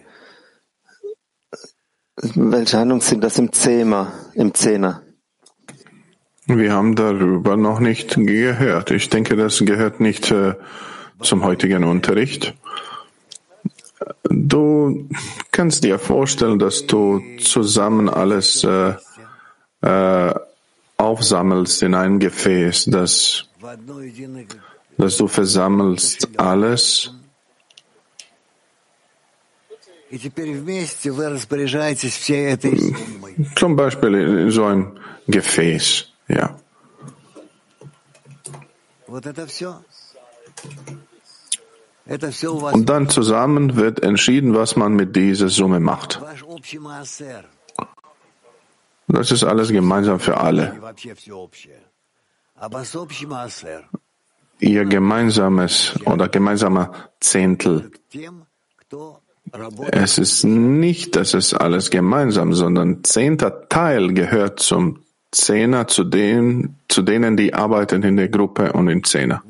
welche 2.16 2.78
Handlungen 2.78 3.00
sind 3.00 3.22
das 3.22 3.38
im 3.38 3.52
Zehner, 3.52 4.12
im 4.34 4.54
Zehner? 4.54 5.02
Wir 6.46 6.72
haben 6.72 6.96
darüber 6.96 7.56
noch 7.56 7.78
nicht 7.78 8.16
gehört. 8.16 8.90
Ich 8.90 9.08
denke, 9.08 9.36
das 9.36 9.60
gehört 9.60 10.00
nicht 10.00 10.32
äh, 10.32 10.54
zum 11.22 11.44
heutigen 11.44 11.84
Unterricht. 11.84 12.54
Du 14.24 15.08
kannst 15.52 15.84
dir 15.84 15.98
vorstellen, 15.98 16.58
dass 16.58 16.86
du 16.86 17.22
zusammen 17.38 18.08
alles 18.08 18.64
äh, 18.64 18.94
äh, 19.82 20.34
aufsammelst 20.96 21.82
in 21.82 21.94
ein 21.94 22.18
Gefäß, 22.18 22.86
dass, 22.86 23.48
dass 24.96 25.16
du 25.16 25.28
versammelst 25.28 26.28
alles. 26.38 27.12
Zum 33.56 33.76
Beispiel 33.76 34.14
in 34.14 34.50
so 34.50 34.64
einem 34.64 34.98
Gefäß, 35.28 36.08
ja. 36.28 36.56
Und 42.10 42.88
dann 42.88 43.08
zusammen 43.08 43.76
wird 43.76 44.02
entschieden, 44.02 44.54
was 44.54 44.74
man 44.74 44.94
mit 44.94 45.14
dieser 45.14 45.48
Summe 45.48 45.78
macht. 45.78 46.20
Das 49.06 49.30
ist 49.30 49.44
alles 49.44 49.68
gemeinsam 49.70 50.18
für 50.18 50.36
alle. 50.36 50.80
Ihr 54.58 54.84
gemeinsames 54.84 55.98
oder 56.04 56.28
gemeinsamer 56.28 56.92
Zehntel. 57.20 57.90
Es 59.92 60.18
ist 60.18 60.44
nicht, 60.44 61.16
dass 61.16 61.34
es 61.34 61.54
alles 61.54 61.90
gemeinsam, 61.90 62.52
sondern 62.54 63.02
zehnter 63.04 63.68
Teil 63.68 64.12
gehört 64.12 64.60
zum 64.60 65.02
Zehner, 65.32 65.86
zu 65.86 66.04
denen, 66.04 66.76
zu 66.88 67.02
denen, 67.02 67.36
die 67.36 67.54
arbeiten 67.54 68.02
in 68.02 68.16
der 68.16 68.28
Gruppe 68.28 68.72
und 68.72 68.88
im 68.88 69.04
Zehner. 69.04 69.42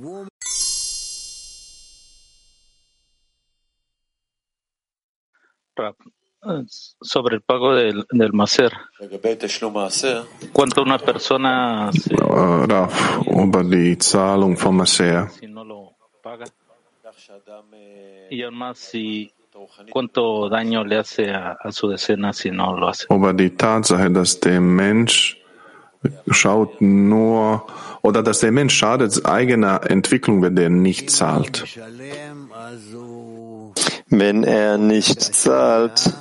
Sobre 7.01 7.37
el 7.37 7.43
pago 7.43 7.75
del, 7.75 8.07
del 8.11 8.33
Maser. 8.33 8.73
Cuando 10.53 10.83
una 10.83 10.99
persona 10.99 11.91
se, 11.93 12.15
Raf, 12.17 13.21
über 13.27 13.65
die 13.65 13.99
Zahlung 13.99 14.57
vom 14.57 14.77
Maser. 14.79 15.29
si 15.39 15.47
no 15.47 15.65
lo 15.65 15.97
paga, 16.23 16.47
y 18.31 18.43
además 18.43 18.79
si 18.79 19.33
cuánto 19.91 20.49
daño 20.49 20.85
le 20.85 20.99
hace 20.99 21.31
a, 21.33 21.53
a 21.61 21.73
su 21.73 21.89
decena 21.89 22.33
si 22.33 22.51
no 22.51 22.77
lo 22.77 22.89
hace. 22.89 23.07
Über 23.11 23.35
die 23.35 23.51
Tatsache, 23.51 24.11
dass 24.11 24.41
der 24.41 24.61
Mensch 24.61 25.37
schaut 26.31 26.81
nur 26.81 27.67
oder 28.03 28.23
dass 28.23 28.41
der 28.41 28.53
Mensch 28.53 28.75
schadet 28.75 29.27
eigener 29.27 29.91
Entwicklung, 29.91 30.43
wenn 30.43 30.57
der 30.57 30.71
nicht 30.71 31.11
zahlt. 31.11 31.65
Wenn 34.11 34.43
er 34.43 34.77
nicht 34.77 35.23
zahlt, 35.23 36.13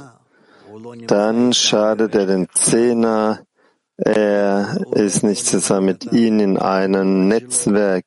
dann 1.07 1.53
schadet 1.53 2.14
er 2.14 2.28
den 2.28 2.48
Zehner. 2.53 3.41
Er 3.98 4.80
ist 4.91 5.24
nicht 5.24 5.45
zusammen 5.45 5.88
mit 5.88 6.14
ihnen 6.14 6.40
in 6.40 6.57
einem 6.57 7.28
Netzwerk. 7.28 8.06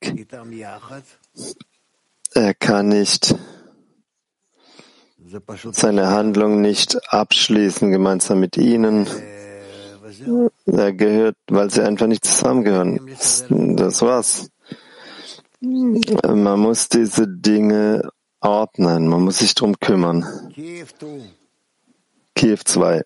Er 2.34 2.54
kann 2.54 2.88
nicht 2.88 3.34
seine 5.72 6.10
Handlung 6.10 6.60
nicht 6.60 6.98
abschließen 7.12 7.90
gemeinsam 7.90 8.40
mit 8.40 8.56
ihnen. 8.56 9.06
Er 10.66 10.92
gehört, 10.92 11.36
weil 11.48 11.70
sie 11.70 11.82
einfach 11.82 12.06
nicht 12.06 12.24
zusammengehören. 12.24 13.00
Das 13.76 14.00
war's. 14.02 14.48
Man 15.60 16.60
muss 16.60 16.88
diese 16.88 17.26
Dinge 17.26 18.10
ordnen, 18.42 19.08
man 19.08 19.22
muss 19.22 19.38
sich 19.38 19.54
drum 19.54 19.78
kümmern. 19.80 20.24
Kiew 22.34 22.58
2. 22.64 23.02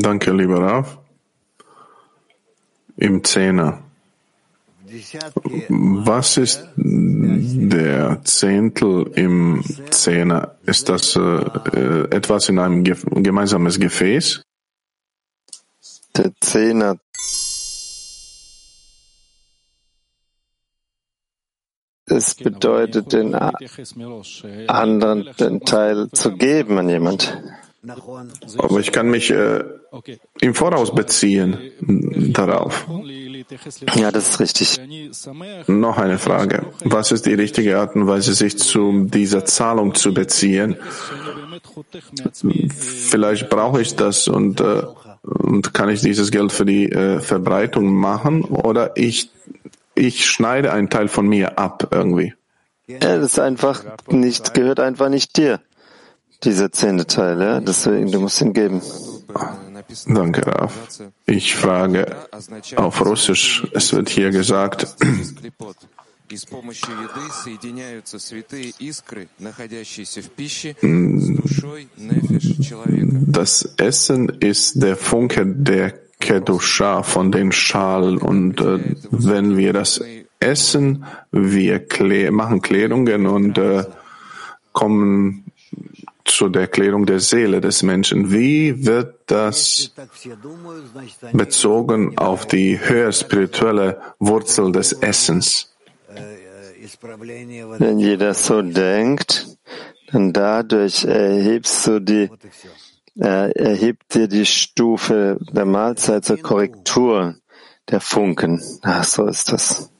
Danke, 0.00 0.32
lieber 0.32 0.60
Raf. 0.60 0.98
Im 2.96 3.22
Zehner. 3.24 3.82
Was 5.68 6.36
ist 6.38 6.66
der 6.76 8.22
Zehntel 8.24 9.10
im 9.14 9.62
Zehner? 9.90 10.56
Ist 10.64 10.88
das 10.88 11.14
äh, 11.14 12.08
etwas 12.10 12.48
in 12.48 12.58
einem 12.58 12.84
ge 12.84 12.96
gemeinsames 13.10 13.78
Gefäß? 13.78 14.42
Der 16.16 16.32
Zehner 16.40 16.96
Es 22.08 22.34
bedeutet, 22.34 23.12
den 23.12 23.34
anderen 24.66 25.28
den 25.38 25.60
Teil 25.60 26.08
zu 26.12 26.32
geben 26.32 26.78
an 26.78 26.88
jemand. 26.88 27.40
Aber 28.58 28.80
ich 28.80 28.92
kann 28.92 29.08
mich 29.08 29.30
äh, 29.30 29.64
im 30.40 30.54
Voraus 30.54 30.94
beziehen 30.94 31.58
darauf. 32.32 32.86
Ja, 33.94 34.10
das 34.10 34.30
ist 34.30 34.40
richtig. 34.40 34.80
Noch 35.68 35.96
eine 35.96 36.18
Frage. 36.18 36.66
Was 36.84 37.12
ist 37.12 37.26
die 37.26 37.34
richtige 37.34 37.78
Art 37.78 37.94
und 37.94 38.06
Weise, 38.06 38.34
sich 38.34 38.58
zu 38.58 39.04
dieser 39.04 39.44
Zahlung 39.44 39.94
zu 39.94 40.12
beziehen? 40.12 40.76
Vielleicht 42.74 43.48
brauche 43.48 43.80
ich 43.80 43.94
das 43.94 44.28
und, 44.28 44.60
äh, 44.60 44.82
und 45.22 45.72
kann 45.72 45.88
ich 45.88 46.00
dieses 46.00 46.30
Geld 46.30 46.52
für 46.52 46.66
die 46.66 46.90
äh, 46.90 47.20
Verbreitung 47.20 47.94
machen 47.94 48.44
oder 48.44 48.96
ich 48.96 49.30
ich 49.98 50.26
schneide 50.26 50.72
einen 50.72 50.88
Teil 50.88 51.08
von 51.08 51.26
mir 51.26 51.58
ab 51.58 51.88
irgendwie. 51.90 52.34
Ja, 52.86 52.98
das 52.98 53.32
ist 53.32 53.38
einfach 53.38 53.84
nicht, 54.08 54.54
gehört 54.54 54.80
einfach 54.80 55.10
nicht 55.10 55.36
dir, 55.36 55.60
dieser 56.42 56.72
zehnte 56.72 57.06
Teil, 57.06 57.40
ja. 57.40 57.60
Deswegen, 57.60 58.10
du 58.10 58.20
musst 58.20 58.40
ihn 58.40 58.54
geben. 58.54 58.80
Danke, 60.06 60.46
Raf. 60.46 60.72
Ich 61.26 61.54
frage 61.54 62.16
auf 62.76 63.04
Russisch. 63.04 63.66
Es 63.74 63.92
wird 63.92 64.08
hier 64.08 64.30
gesagt, 64.30 64.96
das 73.26 73.68
Essen 73.76 74.28
ist 74.40 74.82
der 74.82 74.96
Funke 74.96 75.46
der 75.46 76.07
Kedusha 76.20 77.02
von 77.02 77.30
den 77.30 77.52
Schalen 77.52 78.18
und 78.18 78.60
äh, 78.60 78.78
wenn 79.10 79.56
wir 79.56 79.72
das 79.72 80.00
essen, 80.40 81.04
wir 81.30 81.86
klä 81.86 82.30
machen 82.30 82.60
Klärungen 82.60 83.26
und 83.26 83.58
äh, 83.58 83.84
kommen 84.72 85.44
zu 86.24 86.48
der 86.48 86.68
Klärung 86.68 87.06
der 87.06 87.20
Seele 87.20 87.60
des 87.60 87.82
Menschen. 87.82 88.30
Wie 88.30 88.86
wird 88.86 89.14
das 89.26 89.92
bezogen 91.32 92.18
auf 92.18 92.46
die 92.46 92.78
höher 92.78 93.12
spirituelle 93.12 94.00
Wurzel 94.18 94.70
des 94.72 94.92
Essens? 94.92 95.74
Wenn 97.78 97.98
jeder 97.98 98.34
so 98.34 98.62
denkt, 98.62 99.46
dann 100.12 100.32
dadurch 100.32 101.04
erhebst 101.04 101.86
du 101.86 102.00
die, 102.00 102.30
äh, 103.20 103.50
erhebt 103.52 104.14
dir 104.14 104.28
die 104.28 104.46
Stufe 104.46 105.38
der 105.40 105.64
Mahlzeit 105.64 106.24
zur 106.24 106.38
Korrektur 106.38 107.36
der 107.88 108.00
Funken. 108.00 108.62
Ach, 108.82 109.04
so 109.04 109.26
ist 109.26 109.52
das. 109.52 109.90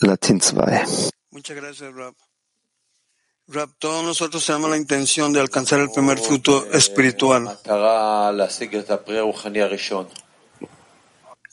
Latin 0.00 0.40
2. 0.40 0.84
Muchas 1.30 1.56
gracias, 1.56 1.94
Rab. 1.94 2.14
Rab, 3.50 3.70
todos 3.78 4.04
nosotros 4.04 4.44
tenemos 4.44 4.70
la 4.70 4.76
intención 4.76 5.32
de 5.32 5.40
alcanzar 5.40 5.80
el 5.80 5.90
primer 5.90 6.18
fruto 6.18 6.70
espiritual. 6.70 7.58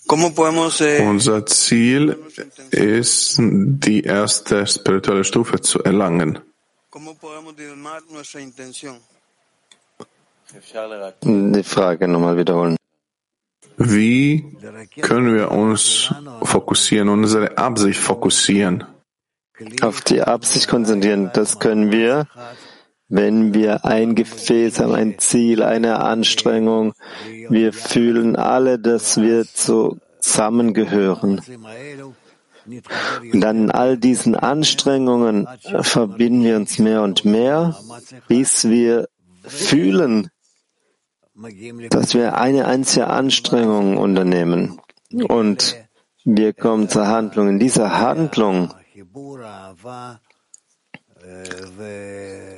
Unser 0.08 1.46
Ziel 1.48 2.18
ist, 2.72 3.36
die 3.40 4.04
erste 4.04 4.68
spirituelle 4.68 5.24
Stufe 5.24 5.62
zu 5.62 5.82
erlangen. 5.84 6.40
Die 11.24 11.64
Frage 11.64 12.08
nochmal 12.08 12.38
wiederholen. 12.38 12.78
Wie 13.78 14.58
können 15.02 15.34
wir 15.34 15.52
uns 15.52 16.14
fokussieren, 16.44 17.10
unsere 17.10 17.58
Absicht 17.58 18.00
fokussieren? 18.00 18.86
Auf 19.82 20.02
die 20.02 20.22
Absicht 20.22 20.68
konzentrieren, 20.68 21.32
das 21.34 21.60
können 21.60 21.92
wir, 21.92 22.28
wenn 23.08 23.54
wir 23.54 23.86
ein 23.86 24.16
Gefäß 24.16 24.80
haben, 24.80 24.94
ein 24.94 25.20
Ziel, 25.20 25.64
eine 25.64 26.02
Anstrengung. 26.02 26.94
Wir 27.50 27.74
fühlen 27.74 28.36
alle, 28.36 28.80
dass 28.80 29.20
wir 29.22 29.46
zusammengehören. 29.46 31.42
Und 32.66 33.42
dann 33.42 33.58
in 33.66 33.72
all 33.72 33.98
diesen 33.98 34.36
Anstrengungen 34.36 35.48
verbinden 35.82 36.44
wir 36.44 36.56
uns 36.56 36.80
mehr 36.80 37.02
und 37.04 37.24
mehr, 37.26 37.78
bis 38.28 38.68
wir 38.68 39.08
fühlen, 39.44 40.30
dass 41.90 42.14
wir 42.14 42.38
eine 42.38 42.66
einzige 42.66 43.08
Anstrengung 43.08 43.98
unternehmen. 43.98 44.80
Und 45.12 45.76
wir 46.24 46.54
kommen 46.54 46.88
zur 46.90 47.08
Handlung. 47.08 47.50
In 47.50 47.60
dieser 47.60 48.00
Handlung 48.00 48.74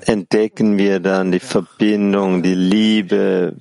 entdecken 0.05 0.77
wir 0.77 0.99
dann 0.99 1.31
die 1.31 1.39
Verbindung, 1.39 2.43
die 2.43 2.55
Liebe, 2.55 3.55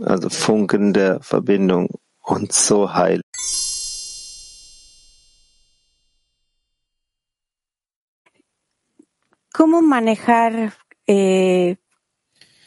also 0.00 0.28
Funken 0.30 0.92
der 0.92 1.20
Verbindung 1.20 1.90
und 2.22 2.52
so 2.52 2.92
heil. 2.92 3.20
¿Cómo 9.52 9.80
manejar 9.80 10.74
eh, 11.06 11.76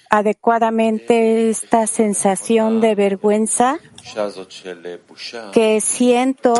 adecuadamente 0.10 1.49
esta 1.49 1.88
sensación 1.88 2.81
de 2.81 2.95
vergüenza 2.95 3.77
que 5.53 5.80
siento? 5.81 6.53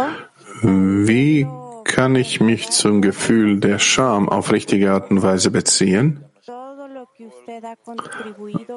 Wie 0.64 1.48
kann 1.84 2.16
ich 2.16 2.40
mich 2.40 2.70
zum 2.70 3.02
Gefühl 3.02 3.60
der 3.60 3.80
Scham 3.80 4.30
auf 4.30 4.52
richtige 4.52 4.92
Art 4.92 5.12
und 5.12 5.22
Weise 5.22 5.52
beziehen? 5.52 6.24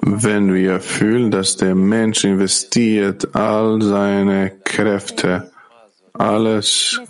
Wenn 0.00 0.54
wir 0.54 0.80
fühlen, 0.80 1.30
dass 1.30 1.56
der 1.56 1.74
Mensch 1.74 2.24
investiert 2.24 3.34
all 3.34 3.80
seine 3.82 4.50
Kräfte, 4.64 5.52
alles 6.14 7.00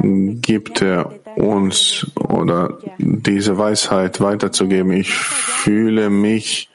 gibt 0.00 0.82
er 0.82 1.10
uns 1.36 2.06
oder 2.16 2.78
diese 2.98 3.56
Weisheit 3.56 4.20
weiterzugeben. 4.20 4.92
Ich 4.92 5.12
fühle 5.12 6.10
mich 6.10 6.69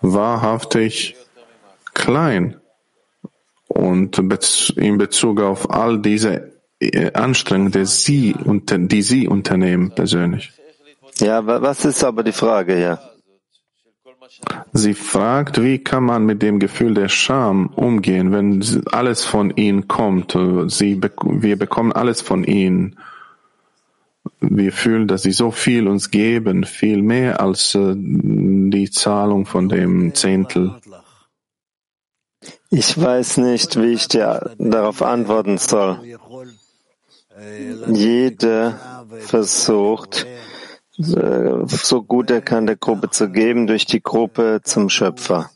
wahrhaftig 0.00 1.16
klein 1.94 2.56
und 3.68 4.18
in 4.76 4.98
Bezug 4.98 5.40
auf 5.40 5.70
all 5.70 6.00
diese 6.00 6.52
Anstrengungen, 7.14 7.72
die 7.72 7.84
Sie, 7.86 8.34
die 8.38 9.02
Sie 9.02 9.28
unternehmen 9.28 9.90
persönlich. 9.90 10.52
Ja, 11.18 11.44
was 11.44 11.84
ist 11.84 12.04
aber 12.04 12.22
die 12.22 12.32
Frage, 12.32 12.80
ja? 12.80 12.98
Sie 14.72 14.94
fragt, 14.94 15.62
wie 15.62 15.78
kann 15.78 16.04
man 16.04 16.24
mit 16.24 16.42
dem 16.42 16.58
Gefühl 16.58 16.94
der 16.94 17.08
Scham 17.08 17.68
umgehen, 17.68 18.30
wenn 18.30 18.62
alles 18.92 19.24
von 19.24 19.50
ihnen 19.56 19.88
kommt. 19.88 20.36
Sie, 20.68 21.00
wir 21.00 21.58
bekommen 21.58 21.92
alles 21.92 22.20
von 22.20 22.44
ihnen. 22.44 22.98
Wir 24.40 24.72
fühlen, 24.72 25.08
dass 25.08 25.22
sie 25.22 25.32
so 25.32 25.50
viel 25.50 25.88
uns 25.88 26.10
geben, 26.10 26.64
viel 26.64 27.02
mehr 27.02 27.40
als 27.40 27.72
die 27.74 28.90
Zahlung 28.90 29.46
von 29.46 29.68
dem 29.68 30.14
Zehntel. 30.14 30.74
Ich 32.70 33.00
weiß 33.00 33.38
nicht, 33.38 33.80
wie 33.80 33.92
ich 33.92 34.08
dir 34.08 34.54
darauf 34.58 35.02
antworten 35.02 35.58
soll. 35.58 36.00
Jeder 37.88 39.06
versucht, 39.20 40.26
so 40.96 42.02
gut 42.02 42.30
er 42.30 42.42
kann, 42.42 42.66
der 42.66 42.76
Gruppe 42.76 43.10
zu 43.10 43.30
geben, 43.30 43.66
durch 43.66 43.86
die 43.86 44.02
Gruppe 44.02 44.60
zum 44.64 44.88
Schöpfer. 44.88 45.50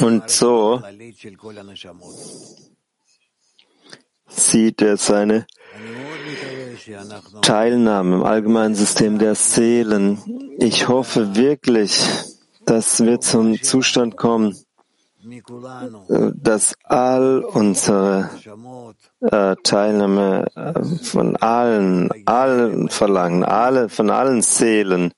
Und 0.00 0.30
so 0.30 0.82
sieht 4.28 4.82
er 4.82 4.96
seine 4.96 5.46
Teilnahme 7.42 8.16
im 8.16 8.22
allgemeinen 8.22 8.74
System 8.74 9.18
der 9.18 9.34
Seelen. 9.34 10.18
Ich 10.58 10.88
hoffe 10.88 11.36
wirklich, 11.36 12.00
dass 12.64 13.02
wir 13.04 13.20
zum 13.20 13.62
Zustand 13.62 14.16
kommen, 14.16 14.56
dass 16.34 16.74
all 16.84 17.40
unsere 17.40 18.30
äh, 19.20 19.56
Teilnahme 19.62 20.46
äh, 20.54 20.80
von 21.02 21.36
allen, 21.36 22.08
allen 22.26 22.88
Verlangen, 22.88 23.44
alle, 23.44 23.88
von 23.88 24.10
allen 24.10 24.42
Seelen, 24.42 25.12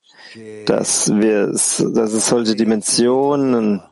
dass 0.66 1.12
wir, 1.14 1.48
dass 1.48 1.80
es 1.80 2.26
solche 2.28 2.56
Dimensionen 2.56 3.82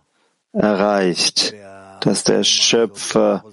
erreicht, 0.52 1.54
dass 2.00 2.24
der 2.24 2.42
Schöpfer 2.42 3.44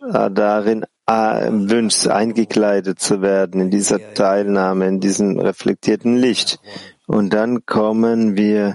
äh, 0.00 0.30
darin 0.30 0.82
äh, 0.82 0.86
wünscht, 1.08 2.08
eingekleidet 2.08 2.98
zu 2.98 3.22
werden 3.22 3.60
in 3.60 3.70
dieser 3.70 4.14
Teilnahme, 4.14 4.88
in 4.88 5.00
diesem 5.00 5.38
reflektierten 5.38 6.16
Licht. 6.16 6.58
Und 7.06 7.32
dann 7.32 7.64
kommen 7.64 8.36
wir, 8.36 8.74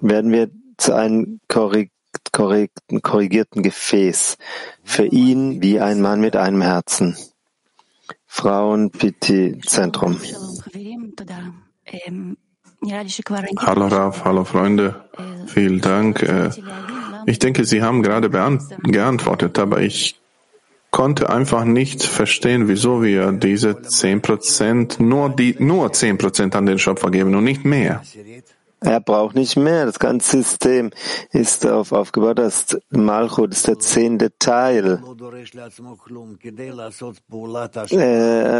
werden 0.00 0.30
wir 0.30 0.50
zu 0.76 0.94
einem 0.94 1.40
korrekt 1.48 1.90
korrigierten 2.32 3.62
Gefäß, 3.62 4.36
für 4.84 5.04
ihn 5.04 5.60
wie 5.62 5.80
ein 5.80 6.00
Mann 6.00 6.20
mit 6.20 6.36
einem 6.36 6.62
Herzen. 6.62 7.16
Frauen-Piti-Zentrum. 8.26 10.20
Hallo 13.58 13.86
Raf, 13.88 14.24
hallo 14.24 14.44
Freunde, 14.44 15.08
vielen 15.46 15.80
Dank. 15.80 16.22
Äh, 16.22 16.50
ich 17.26 17.40
denke, 17.40 17.64
Sie 17.64 17.82
haben 17.82 18.02
gerade 18.02 18.30
geantwortet, 18.30 19.58
aber 19.58 19.80
ich 19.80 20.20
konnte 20.90 21.30
einfach 21.30 21.64
nicht 21.64 22.02
verstehen, 22.02 22.68
wieso 22.68 23.02
wir 23.02 23.32
diese 23.32 23.82
zehn 23.82 24.22
Prozent 24.22 25.00
nur 25.00 25.30
die 25.30 25.56
nur 25.58 25.92
zehn 25.92 26.18
Prozent 26.18 26.56
an 26.56 26.66
den 26.66 26.78
Schöpfer 26.78 27.10
geben 27.10 27.34
und 27.34 27.44
nicht 27.44 27.64
mehr. 27.64 28.02
Er 28.80 29.00
braucht 29.00 29.34
nicht 29.34 29.56
mehr. 29.56 29.86
Das 29.86 29.98
ganze 29.98 30.42
System 30.42 30.90
ist 31.32 31.64
darauf 31.64 31.90
aufgebaut, 31.90 32.38
dass 32.38 32.78
Malchut 32.90 33.52
ist 33.52 33.66
der 33.66 33.80
zehnte 33.80 34.30
Teil. 34.38 35.02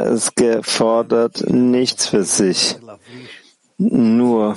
Es 0.05 0.35
gefordert 0.35 1.51
nichts 1.51 2.09
für 2.09 2.25
sich. 2.25 2.77
Nur 3.77 4.57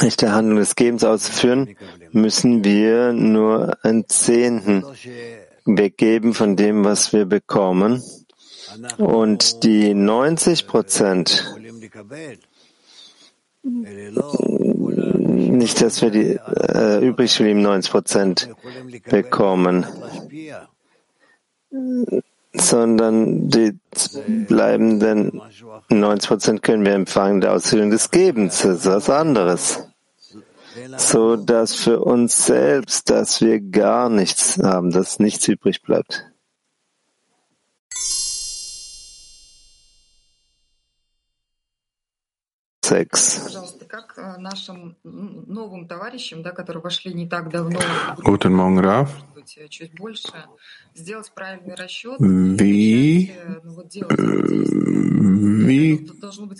echte 0.00 0.32
Handlung 0.32 0.58
des 0.58 0.74
Gebens 0.74 1.04
ausführen, 1.04 1.76
müssen 2.12 2.64
wir 2.64 3.12
nur 3.12 3.76
ein 3.82 4.08
Zehnten 4.08 4.84
weggeben 5.64 6.34
von 6.34 6.56
dem, 6.56 6.84
was 6.84 7.12
wir 7.12 7.26
bekommen. 7.26 8.02
Und 8.98 9.64
die 9.64 9.94
90 9.94 10.66
Prozent, 10.66 11.56
nicht, 13.62 15.82
dass 15.82 16.02
wir 16.02 16.10
die 16.10 16.38
äh, 16.38 17.06
übrig 17.06 17.36
geblieben 17.36 17.62
90 17.62 17.90
Prozent 17.90 18.48
bekommen, 19.10 19.86
sondern 22.54 23.48
die 23.48 23.78
bleibenden 24.48 25.40
90 25.88 26.28
Prozent 26.28 26.62
können 26.62 26.84
wir 26.84 26.94
empfangen 26.94 27.40
der 27.40 27.52
Ausführung 27.52 27.90
des 27.90 28.10
Gebens. 28.10 28.62
Das 28.62 28.78
ist 28.78 28.86
was 28.86 29.10
anderes. 29.10 29.89
So 30.96 31.36
dass 31.36 31.74
für 31.74 32.00
uns 32.00 32.46
selbst, 32.46 33.10
dass 33.10 33.40
wir 33.40 33.60
gar 33.60 34.08
nichts 34.08 34.58
haben, 34.58 34.90
dass 34.90 35.18
nichts 35.18 35.48
übrig 35.48 35.82
bleibt. 35.82 36.26
Sechs. 42.84 43.78
Guten 48.22 48.52
Morgen, 48.52 48.78
Raf. 48.78 49.24
Wie, 52.20 53.32
wie 55.66 56.06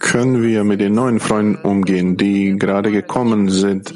können 0.01 0.43
wir 0.43 0.65
mit 0.65 0.81
den 0.81 0.95
neuen 0.95 1.21
Freunden 1.21 1.57
umgehen, 1.63 2.17
die 2.17 2.57
gerade 2.59 2.91
gekommen 2.91 3.49
sind 3.49 3.95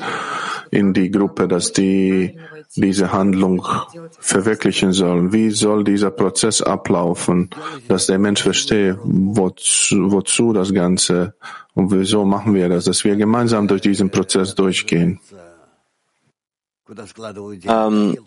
in 0.70 0.92
die 0.92 1.10
Gruppe, 1.10 1.48
dass 1.48 1.72
die 1.72 2.38
diese 2.76 3.10
Handlung 3.12 3.66
verwirklichen 4.20 4.92
sollen? 4.92 5.32
Wie 5.32 5.50
soll 5.50 5.82
dieser 5.82 6.12
Prozess 6.12 6.62
ablaufen, 6.62 7.50
dass 7.88 8.06
der 8.06 8.20
Mensch 8.20 8.42
versteht, 8.42 8.96
wozu, 9.02 10.12
wozu 10.12 10.52
das 10.52 10.72
Ganze 10.72 11.34
und 11.74 11.90
wieso 11.90 12.24
machen 12.24 12.54
wir 12.54 12.68
das, 12.68 12.84
dass 12.84 13.04
wir 13.04 13.16
gemeinsam 13.16 13.66
durch 13.66 13.82
diesen 13.82 14.10
Prozess 14.10 14.54
durchgehen? 14.54 15.20
Ähm, 17.66 18.18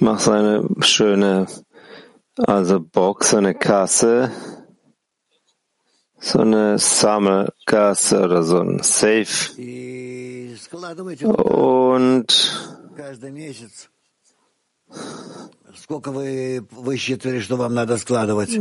mach 0.00 0.18
so 0.20 0.30
eine 0.32 0.68
schöne, 0.80 1.46
also 2.36 2.80
Box, 2.80 3.30
so 3.30 3.36
eine 3.36 3.54
Kasse, 3.54 4.32
so 6.18 6.40
eine 6.40 6.78
Sammelkasse 6.78 8.24
oder 8.24 8.42
so 8.42 8.58
ein 8.58 8.80
Safe. 8.82 9.26
Und 11.24 12.26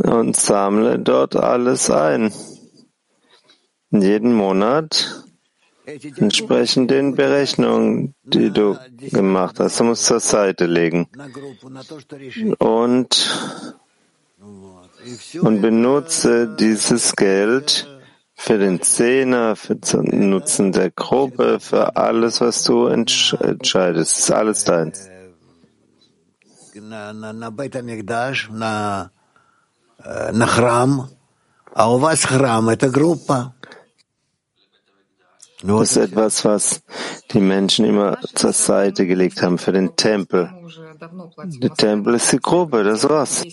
und 0.03 0.35
sammle 0.35 0.99
dort 0.99 1.35
alles 1.35 1.89
ein 1.89 2.31
Jeden 3.94 4.34
Monat 4.34 5.24
entsprechend 6.16 6.90
den 6.90 7.16
Berechnungen, 7.16 8.14
die 8.22 8.50
du 8.50 8.78
gemacht 9.10 9.58
hast. 9.58 9.80
Du 9.80 9.84
musst 9.84 10.04
zur 10.04 10.20
Seite 10.20 10.66
legen. 10.66 11.08
Und, 12.58 13.10
und 15.40 15.60
benutze 15.60 16.54
dieses 16.56 17.16
Geld 17.16 17.88
für 18.34 18.58
den 18.58 18.80
Zehner, 18.80 19.56
für 19.56 19.74
den 19.74 20.30
Nutzen 20.30 20.70
der 20.70 20.90
Gruppe, 20.90 21.58
für 21.58 21.96
alles, 21.96 22.40
was 22.40 22.62
du 22.62 22.86
entsch 22.86 23.34
entscheidest. 23.34 24.16
Das 24.16 24.24
ist 24.24 24.30
alles 24.30 24.64
deins. 24.64 25.08
Nachram. 30.32 31.08
А 31.72 31.92
у 31.92 31.98
вас 31.98 32.24
храм — 32.24 32.70
это 32.70 32.88
группа. 32.88 33.54
das 35.67 35.91
ist 35.91 35.97
etwas, 35.97 36.45
was 36.45 36.83
die 37.31 37.39
Menschen 37.39 37.85
immer 37.85 38.17
zur 38.33 38.53
Seite 38.53 39.05
gelegt 39.05 39.41
haben 39.41 39.57
für 39.57 39.71
den 39.71 39.95
Tempel. 39.95 40.49
Der 41.61 41.73
Tempel 41.73 42.15
ist 42.15 42.31
die 42.31 42.39
Gruppe, 42.39 42.83
das 42.83 43.07
war's. 43.07 43.43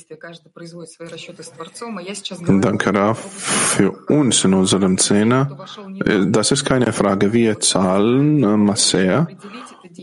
Danke, 2.60 2.94
Raf. 2.94 3.18
Für 3.18 3.90
uns 4.08 4.44
in 4.44 4.54
unserem 4.54 4.98
Zehner, 4.98 5.58
äh, 6.04 6.26
das 6.26 6.52
ist 6.52 6.64
keine 6.64 6.92
Frage. 6.92 7.32
Wir 7.32 7.60
zahlen 7.60 8.42
äh, 8.42 8.56
Masser 8.56 9.28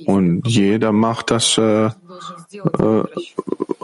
und 0.06 0.48
jeder 0.48 0.92
macht 0.92 1.32
das 1.32 1.58
äh, 1.58 1.86
äh, 1.86 3.04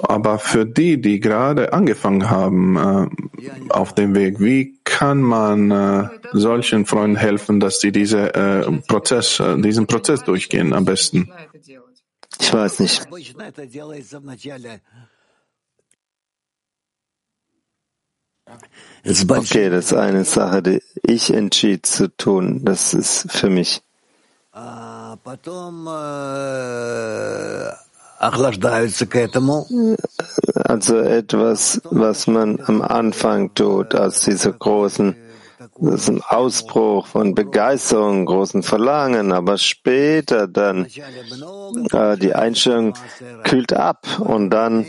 aber 0.10 0.40
für 0.40 0.66
die, 0.66 1.00
die 1.00 1.20
gerade 1.20 1.74
angefangen 1.74 2.30
haben 2.30 2.78
äh, 2.78 3.70
auf 3.70 3.94
dem 3.94 4.16
Weg, 4.16 4.40
wie 4.40 4.80
kann 4.84 5.22
man 5.22 5.72
äh, 5.72 6.10
solchen 6.34 6.86
Freunden 6.86 7.16
helfen, 7.16 7.60
dass 7.60 7.80
sie 7.80 7.92
diese, 7.92 8.34
äh, 8.34 8.72
Prozess, 8.88 9.40
äh, 9.40 9.60
diesen 9.60 9.88
Prozess 9.88 10.24
durchgehen 10.24 10.74
am 10.74 10.86
besten? 10.86 11.32
Ich 12.40 12.54
weiß 12.54 12.80
nicht. 12.80 13.08
Okay, 19.28 19.70
das 19.70 19.86
ist 19.86 19.94
eine 19.94 20.24
Sache, 20.24 20.62
die 20.62 20.82
ich 21.04 21.34
entschied 21.34 21.86
zu 21.86 22.16
tun. 22.16 22.64
Das 22.64 22.94
ist 22.94 23.32
für 23.32 23.50
mich. 23.50 23.82
Also 30.56 30.98
etwas, 30.98 31.82
was 31.92 32.28
man 32.28 32.60
am 32.66 32.82
Anfang 32.82 33.54
tut, 33.54 33.94
aus 33.94 34.22
dieser 34.22 34.54
großen, 34.54 35.16
das 35.80 36.02
ist 36.02 36.10
ein 36.10 36.22
Ausbruch 36.28 37.08
von 37.08 37.36
Begeisterung, 37.36 38.26
großen 38.26 38.64
Verlangen, 38.64 39.32
aber 39.32 39.58
später 39.58 40.48
dann 40.48 40.88
äh, 41.92 42.18
die 42.18 42.34
Einstellung 42.34 42.94
kühlt 43.44 43.74
ab 43.74 44.08
und 44.20 44.50
dann 44.50 44.86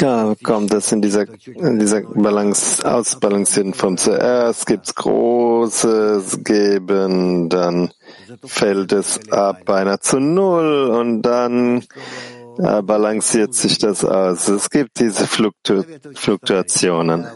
ja, 0.00 0.34
kommt 0.42 0.72
das 0.72 0.92
in 0.92 1.02
dieser, 1.02 1.26
in 1.46 1.78
dieser 1.78 2.02
Balance, 2.02 2.84
ausbalancierten 2.84 3.74
Form. 3.74 3.96
Zuerst 3.96 4.66
gibt's 4.66 4.94
großes 4.94 6.44
Geben, 6.44 7.48
dann 7.48 7.90
fällt 8.44 8.92
es 8.92 9.20
ab 9.30 9.64
beinahe 9.64 10.00
zu 10.00 10.20
Null 10.20 10.90
und 10.90 11.22
dann 11.22 11.84
äh, 12.58 12.82
balanciert 12.82 13.54
sich 13.54 13.78
das 13.78 14.04
aus. 14.04 14.48
Es 14.48 14.70
gibt 14.70 14.98
diese 15.00 15.26
Fluktu 15.26 15.82
Fluktuationen. 16.14 17.26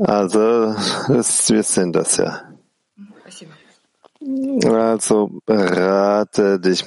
Also, 0.00 0.74
das, 1.08 1.50
wir 1.50 1.62
sind 1.62 1.94
das 1.94 2.16
ja. 2.16 2.42
Also 4.64 5.30
berate 5.46 6.60
dich 6.60 6.78